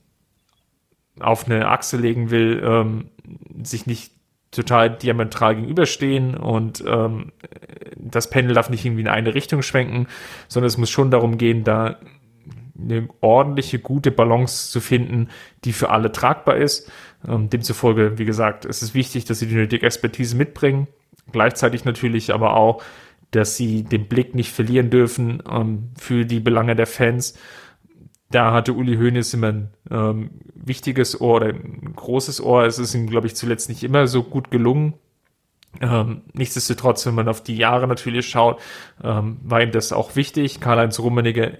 auf 1.21 1.47
eine 1.47 1.69
Achse 1.69 1.97
legen 1.97 2.31
will, 2.31 2.61
ähm, 2.65 3.11
sich 3.62 3.87
nicht 3.87 4.14
total 4.55 4.91
diametral 4.91 5.57
gegenüberstehen 5.57 6.37
und 6.37 6.83
ähm, 6.87 7.33
das 7.97 8.31
Pendel 8.31 8.55
darf 8.55 8.71
nicht 8.71 8.85
irgendwie 8.85 9.03
in 9.03 9.09
eine 9.09 9.35
Richtung 9.35 9.63
schwenken, 9.63 10.07
sondern 10.49 10.69
es 10.69 10.79
muss 10.79 10.91
schon 10.91 11.11
darum 11.11 11.39
gehen, 11.39 11.65
da 11.65 11.99
eine 12.79 13.09
ordentliche, 13.21 13.79
gute 13.79 14.11
Balance 14.11 14.71
zu 14.71 14.81
finden, 14.81 15.29
die 15.65 15.73
für 15.73 15.91
alle 15.91 16.11
tragbar 16.11 16.57
ist. 16.57 16.91
Ähm, 17.27 17.49
demzufolge, 17.49 18.19
wie 18.19 18.25
gesagt, 18.25 18.65
es 18.65 18.83
ist 18.83 18.95
wichtig, 18.95 19.25
dass 19.25 19.39
sie 19.39 19.47
die 19.47 19.55
nötige 19.55 19.87
Expertise 19.87 20.37
mitbringen. 20.37 20.89
Gleichzeitig 21.33 21.85
natürlich 21.85 22.35
aber 22.35 22.57
auch, 22.57 22.83
dass 23.31 23.57
sie 23.57 23.85
den 23.85 24.07
Blick 24.09 24.35
nicht 24.35 24.53
verlieren 24.53 24.91
dürfen 24.91 25.43
ähm, 25.51 25.91
für 25.99 26.25
die 26.25 26.41
Belange 26.41 26.77
der 26.77 26.87
Fans 26.87 27.35
da 28.35 28.53
hatte 28.53 28.73
Uli 28.73 28.97
Hoeneß 28.97 29.35
immer 29.35 29.49
ein 29.49 29.71
ähm, 29.91 30.30
wichtiges 30.55 31.20
Ohr 31.20 31.37
oder 31.37 31.49
ein 31.49 31.93
großes 31.95 32.41
Ohr. 32.43 32.64
Es 32.64 32.78
ist 32.78 32.95
ihm, 32.95 33.09
glaube 33.09 33.26
ich, 33.26 33.37
zuletzt 33.37 33.68
nicht 33.68 33.85
immer 33.85 34.07
so 34.07 34.22
gut 34.22 34.51
gelungen. 34.51 34.95
Ähm, 35.80 36.22
nichtsdestotrotz, 36.32 37.05
wenn 37.07 37.14
man 37.14 37.28
auf 37.28 37.43
die 37.43 37.57
Jahre 37.57 37.89
natürlich 37.89 38.28
schaut, 38.28 38.61
ähm, 39.03 39.39
war 39.43 39.62
ihm 39.62 39.72
das 39.72 39.93
auch 39.93 40.16
wichtig. 40.16 40.61
Karl-Heinz 40.61 40.99
Rummenigge 41.01 41.59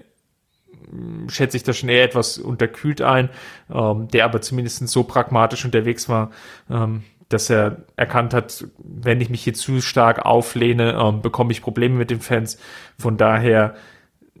hm, 0.89 1.29
schätze 1.29 1.57
ich 1.57 1.63
das 1.63 1.77
schon 1.77 1.89
eher 1.89 2.03
etwas 2.03 2.37
unterkühlt 2.37 3.01
ein, 3.01 3.29
ähm, 3.73 4.07
der 4.07 4.25
aber 4.25 4.41
zumindest 4.41 4.87
so 4.87 5.03
pragmatisch 5.03 5.65
unterwegs 5.65 6.07
war, 6.07 6.31
ähm, 6.69 7.03
dass 7.29 7.49
er 7.49 7.85
erkannt 7.95 8.33
hat, 8.33 8.65
wenn 8.77 9.19
ich 9.19 9.29
mich 9.29 9.43
hier 9.43 9.53
zu 9.53 9.81
stark 9.81 10.25
auflehne, 10.25 10.93
ähm, 10.93 11.21
bekomme 11.21 11.51
ich 11.51 11.61
Probleme 11.61 11.95
mit 11.95 12.11
den 12.11 12.21
Fans. 12.21 12.57
Von 12.97 13.17
daher 13.17 13.75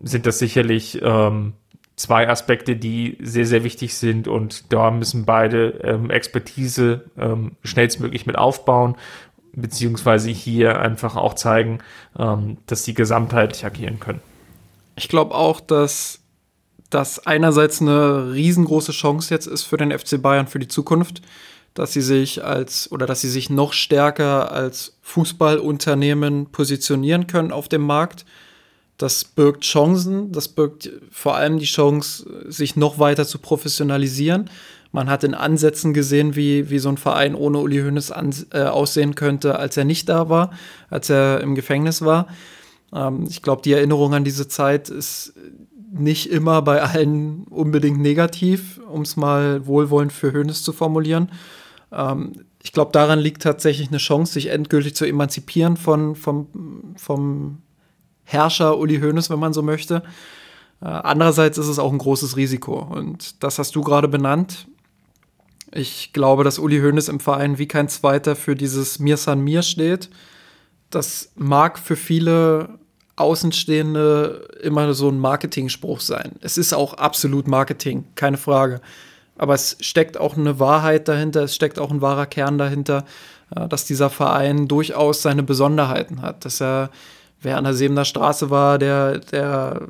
sind 0.01 0.25
das 0.25 0.39
sicherlich 0.39 1.01
ähm, 1.01 1.53
zwei 1.95 2.27
Aspekte, 2.29 2.75
die 2.75 3.17
sehr, 3.21 3.45
sehr 3.45 3.63
wichtig 3.63 3.95
sind 3.95 4.27
und 4.27 4.73
da 4.73 4.91
müssen 4.91 5.25
beide 5.25 5.79
ähm, 5.83 6.09
Expertise 6.09 7.05
ähm, 7.17 7.53
schnellstmöglich 7.63 8.25
mit 8.25 8.37
aufbauen, 8.37 8.95
beziehungsweise 9.53 10.29
hier 10.29 10.79
einfach 10.79 11.15
auch 11.15 11.35
zeigen, 11.35 11.79
ähm, 12.19 12.57
dass 12.65 12.83
sie 12.83 12.93
gesamtheitlich 12.93 13.65
agieren 13.65 13.99
können. 13.99 14.21
Ich 14.97 15.07
glaube 15.07 15.35
auch, 15.35 15.61
dass 15.61 16.19
das 16.89 17.25
einerseits 17.25 17.81
eine 17.81 18.33
riesengroße 18.33 18.91
Chance 18.91 19.33
jetzt 19.33 19.47
ist 19.47 19.63
für 19.63 19.77
den 19.77 19.97
FC 19.97 20.21
Bayern 20.21 20.47
für 20.47 20.59
die 20.59 20.67
Zukunft, 20.67 21.21
dass 21.73 21.93
sie 21.93 22.01
sich 22.01 22.43
als 22.43 22.91
oder 22.91 23.05
dass 23.05 23.21
sie 23.21 23.29
sich 23.29 23.49
noch 23.49 23.73
stärker 23.73 24.51
als 24.51 24.97
Fußballunternehmen 25.01 26.47
positionieren 26.51 27.27
können 27.27 27.51
auf 27.51 27.67
dem 27.67 27.81
Markt 27.81 28.25
das 28.97 29.25
birgt 29.25 29.63
Chancen, 29.63 30.31
das 30.31 30.47
birgt 30.47 30.89
vor 31.11 31.35
allem 31.35 31.59
die 31.59 31.65
Chance, 31.65 32.25
sich 32.47 32.75
noch 32.75 32.97
weiter 32.99 33.25
zu 33.25 33.39
professionalisieren. 33.39 34.49
Man 34.91 35.09
hat 35.09 35.25
in 35.25 35.33
Ansätzen 35.33 35.93
gesehen, 35.93 36.35
wie, 36.35 36.69
wie 36.69 36.79
so 36.79 36.87
ein 36.87 36.97
Verein 36.97 37.35
ohne 37.35 37.57
Uli 37.57 37.81
Hoeneß 37.81 38.11
an, 38.11 38.33
äh, 38.51 38.63
aussehen 38.63 39.15
könnte, 39.15 39.59
als 39.59 39.75
er 39.75 39.83
nicht 39.83 40.07
da 40.07 40.29
war, 40.29 40.51
als 40.89 41.09
er 41.09 41.41
im 41.41 41.55
Gefängnis 41.55 42.01
war. 42.01 42.27
Ähm, 42.93 43.25
ich 43.29 43.41
glaube, 43.41 43.61
die 43.61 43.73
Erinnerung 43.73 44.13
an 44.13 44.23
diese 44.23 44.47
Zeit 44.47 44.89
ist 44.89 45.33
nicht 45.91 46.29
immer 46.29 46.61
bei 46.61 46.81
allen 46.81 47.43
unbedingt 47.45 47.99
negativ, 47.99 48.79
um 48.89 49.01
es 49.01 49.17
mal 49.17 49.67
wohlwollend 49.67 50.13
für 50.13 50.31
Hoeneß 50.31 50.63
zu 50.63 50.71
formulieren. 50.71 51.29
Ähm, 51.91 52.31
ich 52.63 52.71
glaube, 52.71 52.91
daran 52.93 53.19
liegt 53.19 53.41
tatsächlich 53.41 53.89
eine 53.89 53.97
Chance, 53.97 54.33
sich 54.33 54.47
endgültig 54.47 54.95
zu 54.95 55.05
emanzipieren 55.05 55.75
von, 55.77 56.15
vom, 56.15 56.47
vom 56.95 57.57
Herrscher 58.25 58.77
Uli 58.77 58.99
Hoeneß, 58.99 59.29
wenn 59.29 59.39
man 59.39 59.53
so 59.53 59.61
möchte. 59.61 60.03
Äh, 60.81 60.87
andererseits 60.87 61.57
ist 61.57 61.67
es 61.67 61.79
auch 61.79 61.91
ein 61.91 61.97
großes 61.97 62.35
Risiko 62.35 62.79
und 62.79 63.41
das 63.43 63.57
hast 63.59 63.75
du 63.75 63.81
gerade 63.81 64.07
benannt. 64.07 64.67
Ich 65.71 66.13
glaube, 66.13 66.43
dass 66.43 66.59
Uli 66.59 66.79
Hoeneß 66.79 67.07
im 67.07 67.19
Verein 67.19 67.57
wie 67.57 67.67
kein 67.67 67.87
Zweiter 67.87 68.35
für 68.35 68.55
dieses 68.55 68.99
Mir 68.99 69.17
San 69.17 69.41
Mir 69.41 69.61
steht. 69.61 70.09
Das 70.89 71.31
mag 71.35 71.79
für 71.79 71.95
viele 71.95 72.79
Außenstehende 73.17 74.47
immer 74.61 74.93
so 74.93 75.09
ein 75.09 75.19
Marketing-Spruch 75.19 76.01
sein. 76.01 76.33
Es 76.41 76.57
ist 76.57 76.73
auch 76.73 76.93
absolut 76.95 77.47
Marketing, 77.47 78.05
keine 78.15 78.37
Frage. 78.37 78.81
Aber 79.37 79.53
es 79.53 79.77
steckt 79.81 80.17
auch 80.17 80.37
eine 80.37 80.59
Wahrheit 80.59 81.07
dahinter, 81.07 81.43
es 81.43 81.55
steckt 81.55 81.79
auch 81.79 81.91
ein 81.91 82.01
wahrer 82.01 82.25
Kern 82.25 82.57
dahinter, 82.57 83.05
äh, 83.55 83.67
dass 83.67 83.85
dieser 83.85 84.09
Verein 84.09 84.67
durchaus 84.67 85.21
seine 85.21 85.43
Besonderheiten 85.43 86.21
hat, 86.21 86.45
dass 86.45 86.61
er 86.61 86.89
wer 87.41 87.57
an 87.57 87.63
der 87.63 87.73
Sebener 87.73 88.05
Straße 88.05 88.49
war, 88.49 88.77
der, 88.77 89.19
der 89.19 89.87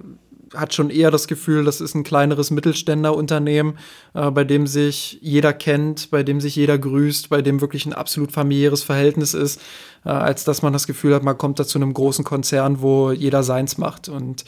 hat 0.54 0.74
schon 0.74 0.90
eher 0.90 1.12
das 1.12 1.28
Gefühl, 1.28 1.66
das 1.66 1.82
ist 1.82 1.96
ein 1.96 2.04
kleineres 2.04 2.52
Mittelständerunternehmen, 2.52 3.78
äh, 4.14 4.32
bei 4.32 4.44
dem 4.44 4.68
sich 4.68 5.20
jeder 5.22 5.54
kennt, 5.54 6.12
bei 6.12 6.24
dem 6.24 6.42
sich 6.42 6.56
jeder 6.56 6.78
grüßt, 6.78 7.30
bei 7.30 7.42
dem 7.42 7.62
wirklich 7.62 7.86
ein 7.86 7.94
absolut 7.94 8.32
familiäres 8.32 8.84
Verhältnis 8.84 9.34
ist, 9.34 9.62
äh, 10.06 10.10
als 10.10 10.44
dass 10.44 10.62
man 10.62 10.74
das 10.74 10.88
Gefühl 10.88 11.14
hat, 11.16 11.24
man 11.24 11.38
kommt 11.38 11.60
da 11.60 11.66
zu 11.66 11.78
einem 11.78 11.94
großen 11.94 12.26
Konzern, 12.26 12.82
wo 12.82 13.12
jeder 13.12 13.44
seins 13.44 13.78
macht. 13.78 14.10
Und 14.10 14.46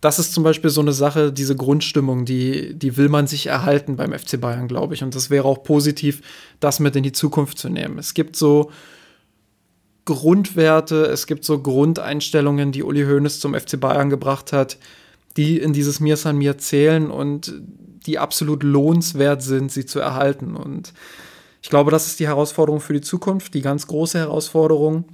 das 0.00 0.18
ist 0.18 0.34
zum 0.34 0.44
Beispiel 0.44 0.70
so 0.70 0.80
eine 0.80 0.92
Sache, 0.92 1.32
diese 1.32 1.56
Grundstimmung, 1.56 2.24
die, 2.24 2.74
die 2.74 2.96
will 2.96 3.08
man 3.08 3.26
sich 3.26 3.46
erhalten 3.46 3.96
beim 3.96 4.12
FC 4.12 4.40
Bayern, 4.40 4.68
glaube 4.68 4.94
ich. 4.94 5.02
Und 5.02 5.14
das 5.14 5.30
wäre 5.30 5.46
auch 5.46 5.62
positiv, 5.62 6.22
das 6.60 6.80
mit 6.80 6.96
in 6.96 7.02
die 7.02 7.12
Zukunft 7.12 7.58
zu 7.58 7.68
nehmen. 7.68 7.98
Es 7.98 8.14
gibt 8.14 8.36
so 8.36 8.70
Grundwerte, 10.06 11.04
es 11.04 11.26
gibt 11.26 11.44
so 11.44 11.60
Grundeinstellungen, 11.60 12.72
die 12.72 12.82
Uli 12.82 13.04
Hoeneß 13.04 13.40
zum 13.40 13.54
FC 13.54 13.78
Bayern 13.78 14.08
gebracht 14.08 14.52
hat, 14.52 14.78
die 15.36 15.58
in 15.58 15.74
dieses 15.74 16.00
Mir 16.00 16.16
San 16.16 16.38
Mir 16.38 16.56
zählen 16.56 17.10
und 17.10 17.52
die 18.06 18.18
absolut 18.18 18.62
lohnenswert 18.62 19.42
sind, 19.42 19.70
sie 19.70 19.84
zu 19.84 20.00
erhalten. 20.00 20.56
Und 20.56 20.94
ich 21.60 21.68
glaube, 21.68 21.90
das 21.90 22.06
ist 22.06 22.20
die 22.20 22.28
Herausforderung 22.28 22.80
für 22.80 22.94
die 22.94 23.00
Zukunft, 23.00 23.52
die 23.52 23.60
ganz 23.60 23.86
große 23.86 24.18
Herausforderung. 24.18 25.04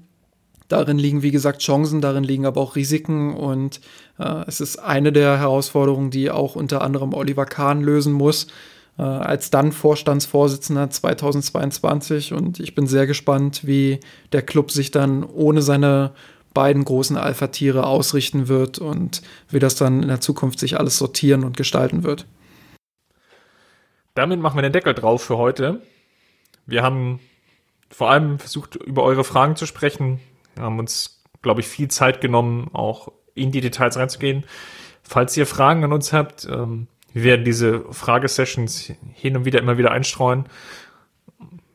Darin 0.68 0.98
liegen, 0.98 1.22
wie 1.22 1.30
gesagt, 1.30 1.62
Chancen, 1.62 2.00
darin 2.00 2.24
liegen 2.24 2.46
aber 2.46 2.60
auch 2.60 2.76
Risiken 2.76 3.34
und 3.34 3.80
äh, 4.18 4.44
es 4.46 4.60
ist 4.60 4.78
eine 4.78 5.12
der 5.12 5.38
Herausforderungen, 5.38 6.10
die 6.10 6.30
auch 6.30 6.54
unter 6.54 6.82
anderem 6.82 7.12
Oliver 7.14 7.46
Kahn 7.46 7.82
lösen 7.82 8.12
muss, 8.12 8.46
äh, 8.98 9.02
als 9.02 9.50
dann 9.50 9.72
Vorstandsvorsitzender 9.72 10.90
2022. 10.90 12.32
Und 12.32 12.60
ich 12.60 12.74
bin 12.74 12.86
sehr 12.86 13.06
gespannt, 13.06 13.66
wie 13.66 14.00
der 14.32 14.42
Club 14.42 14.70
sich 14.70 14.90
dann 14.90 15.24
ohne 15.24 15.62
seine 15.62 16.12
beiden 16.54 16.84
großen 16.84 17.16
Alpha-Tiere 17.16 17.86
ausrichten 17.86 18.48
wird 18.48 18.78
und 18.78 19.22
wie 19.48 19.58
das 19.58 19.74
dann 19.74 20.02
in 20.02 20.08
der 20.08 20.20
Zukunft 20.20 20.58
sich 20.58 20.78
alles 20.78 20.98
sortieren 20.98 21.44
und 21.44 21.56
gestalten 21.56 22.04
wird. 22.04 22.26
Damit 24.14 24.40
machen 24.40 24.56
wir 24.56 24.62
den 24.62 24.72
Deckel 24.72 24.92
drauf 24.92 25.22
für 25.22 25.38
heute. 25.38 25.80
Wir 26.66 26.82
haben 26.82 27.20
vor 27.90 28.10
allem 28.10 28.38
versucht, 28.38 28.76
über 28.76 29.02
eure 29.02 29.24
Fragen 29.24 29.56
zu 29.56 29.66
sprechen. 29.66 30.20
Wir 30.54 30.64
haben 30.64 30.78
uns, 30.78 31.22
glaube 31.40 31.60
ich, 31.60 31.68
viel 31.68 31.88
Zeit 31.88 32.20
genommen, 32.20 32.68
auch 32.72 33.08
in 33.34 33.50
die 33.50 33.60
Details 33.60 33.96
reinzugehen. 33.96 34.44
Falls 35.02 35.36
ihr 35.36 35.46
Fragen 35.46 35.84
an 35.84 35.92
uns 35.92 36.12
habt, 36.12 36.46
ähm, 36.46 36.88
wir 37.12 37.24
werden 37.24 37.44
diese 37.44 37.84
Fragesessions 37.92 38.92
hin 39.12 39.36
und 39.36 39.44
wieder 39.44 39.60
immer 39.60 39.78
wieder 39.78 39.90
einstreuen. 39.90 40.46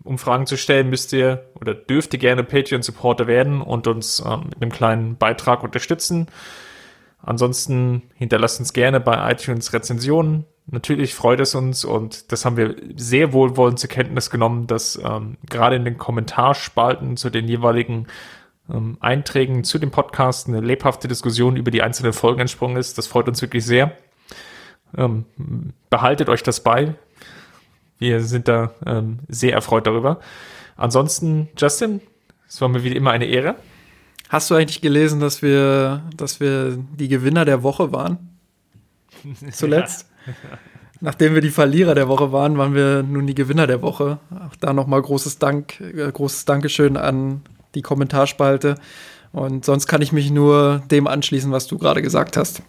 Um 0.04 0.18
Fragen 0.18 0.46
zu 0.46 0.58
stellen, 0.58 0.90
müsst 0.90 1.12
ihr 1.12 1.50
oder 1.60 1.74
dürft 1.74 2.14
ihr 2.14 2.20
gerne 2.20 2.44
Patreon-Supporter 2.44 3.28
werden 3.28 3.62
und 3.62 3.88
uns 3.88 4.24
ähm, 4.26 4.46
mit 4.46 4.62
einem 4.62 4.72
kleinen 4.72 5.18
Beitrag 5.18 5.64
unterstützen. 5.64 6.28
Ansonsten 7.22 8.04
hinterlasst 8.16 8.60
uns 8.60 8.72
gerne 8.72 9.00
bei 9.00 9.32
iTunes 9.32 9.74
Rezensionen. 9.74 10.46
Natürlich 10.68 11.14
freut 11.14 11.40
es 11.40 11.56
uns 11.56 11.84
und 11.84 12.32
das 12.32 12.46
haben 12.46 12.58
wir 12.58 12.76
sehr 12.96 13.34
wohlwollend 13.34 13.80
zur 13.80 13.90
Kenntnis 13.90 14.30
genommen, 14.30 14.68
dass 14.68 14.98
ähm, 15.04 15.38
gerade 15.50 15.76
in 15.76 15.86
den 15.86 15.98
Kommentarspalten 15.98 17.18
zu 17.18 17.30
den 17.30 17.48
jeweiligen 17.48 18.08
ähm, 18.70 18.98
Einträgen 19.00 19.64
zu 19.64 19.78
dem 19.78 19.92
Podcast 19.92 20.48
eine 20.48 20.62
lebhafte 20.62 21.08
Diskussion 21.08 21.58
über 21.58 21.72
die 21.72 21.82
einzelnen 21.82 22.14
Folgen 22.14 22.42
entsprungen 22.42 22.78
ist. 22.78 22.98
Das 22.98 23.08
freut 23.08 23.28
uns 23.28 23.42
wirklich 23.42 23.66
sehr. 23.66 23.98
Ähm, 24.96 25.26
behaltet 25.90 26.30
euch 26.30 26.44
das 26.44 26.62
bei. 26.62 26.96
Wir 27.98 28.22
sind 28.22 28.48
da 28.48 28.72
ähm, 28.86 29.20
sehr 29.28 29.54
erfreut 29.54 29.88
darüber. 29.88 30.20
Ansonsten, 30.76 31.50
Justin, 31.58 32.02
es 32.48 32.62
war 32.62 32.70
mir 32.70 32.84
wie 32.84 32.92
immer 32.92 33.12
eine 33.12 33.26
Ehre. 33.26 33.56
Hast 34.30 34.52
du 34.52 34.56
eigentlich 34.56 34.82
gelesen, 34.82 35.20
dass 35.20 35.42
wir, 35.42 36.04
dass 36.16 36.40
wir 36.40 36.78
die 36.98 37.08
Gewinner 37.08 37.46
der 37.46 37.64
Woche 37.64 37.92
waren? 37.92 38.38
Zuletzt? 39.52 40.08
Ja. 40.26 40.34
Nachdem 41.00 41.34
wir 41.34 41.42
die 41.42 41.50
Verlierer 41.50 41.96
der 41.96 42.08
Woche 42.08 42.32
waren, 42.32 42.58
waren 42.58 42.74
wir 42.74 43.04
nun 43.04 43.28
die 43.28 43.36
Gewinner 43.36 43.68
der 43.68 43.82
Woche. 43.82 44.20
Auch 44.32 44.56
da 44.60 44.74
nochmal 44.74 45.02
großes 45.02 45.38
Dank, 45.40 45.80
äh, 45.80 46.12
großes 46.12 46.46
Dankeschön 46.46 46.98
an 46.98 47.42
die 47.76 47.82
Kommentarspalte. 47.82 48.76
Und 49.32 49.66
sonst 49.66 49.88
kann 49.88 50.02
ich 50.02 50.12
mich 50.12 50.32
nur 50.32 50.82
dem 50.90 51.08
anschließen, 51.08 51.52
was 51.52 51.68
du 51.68 51.78
gerade 51.78 52.02
gesagt 52.02 52.38
hast. 52.38 52.62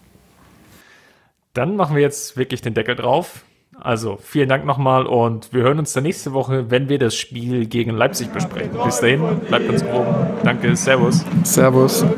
Dann 1.58 1.74
machen 1.74 1.96
wir 1.96 2.02
jetzt 2.02 2.36
wirklich 2.36 2.62
den 2.62 2.74
Deckel 2.74 2.94
drauf. 2.94 3.42
Also 3.80 4.16
vielen 4.22 4.48
Dank 4.48 4.64
nochmal 4.64 5.06
und 5.06 5.52
wir 5.52 5.64
hören 5.64 5.80
uns 5.80 5.92
dann 5.92 6.04
nächste 6.04 6.32
Woche, 6.32 6.70
wenn 6.70 6.88
wir 6.88 7.00
das 7.00 7.16
Spiel 7.16 7.66
gegen 7.66 7.90
Leipzig 7.96 8.28
besprechen. 8.28 8.78
Bis 8.84 9.00
dahin, 9.00 9.40
bleibt 9.48 9.68
uns 9.68 9.84
gewogen. 9.84 10.14
Danke, 10.44 10.76
Servus. 10.76 11.24
Servus. 11.42 12.04
Wir 12.04 12.10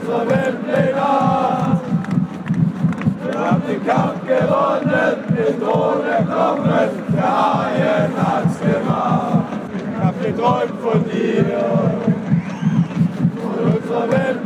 haben 3.39 3.63
den 3.67 3.87
Kampf 3.87 4.27
gewonnen, 4.27 5.25
den 5.31 5.59
Thron 5.59 6.05
erkommen, 6.05 6.91
der 7.15 7.23
Haien 7.23 8.13
hat's 8.19 8.61
gemacht. 8.61 9.47
Ich 9.75 10.05
hab 10.05 10.23
geträumt 10.23 10.81
von 10.83 11.03
dir, 11.11 11.47
von 13.41 13.73
unserer 13.73 14.11
Weltpläne. 14.11 14.40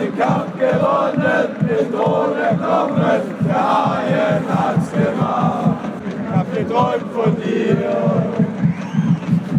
Den 0.00 0.16
Kampf 0.16 0.58
gewonnen, 0.58 1.48
den 1.68 1.92
Thron 1.92 2.36
erkommen, 2.36 3.20
der 3.46 3.54
Haien 3.54 4.44
hat's 4.48 4.90
gemacht. 4.92 5.76
Ich 6.08 6.36
hab 6.36 6.54
geträumt 6.54 7.12
von 7.12 7.36
dir, 7.36 7.76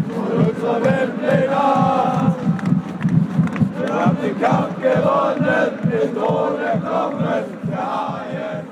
von 0.10 0.46
unserer 0.46 0.84
Weltpläne. 0.84 1.62
Wir 3.78 3.94
haben 3.94 4.18
den 4.24 4.42
Kampf 4.42 4.82
gewonnen, 4.82 5.72
den 5.84 6.16
Thron 6.16 6.60
erkommen, 6.60 7.44
der 7.70 7.78
Haien 7.78 8.71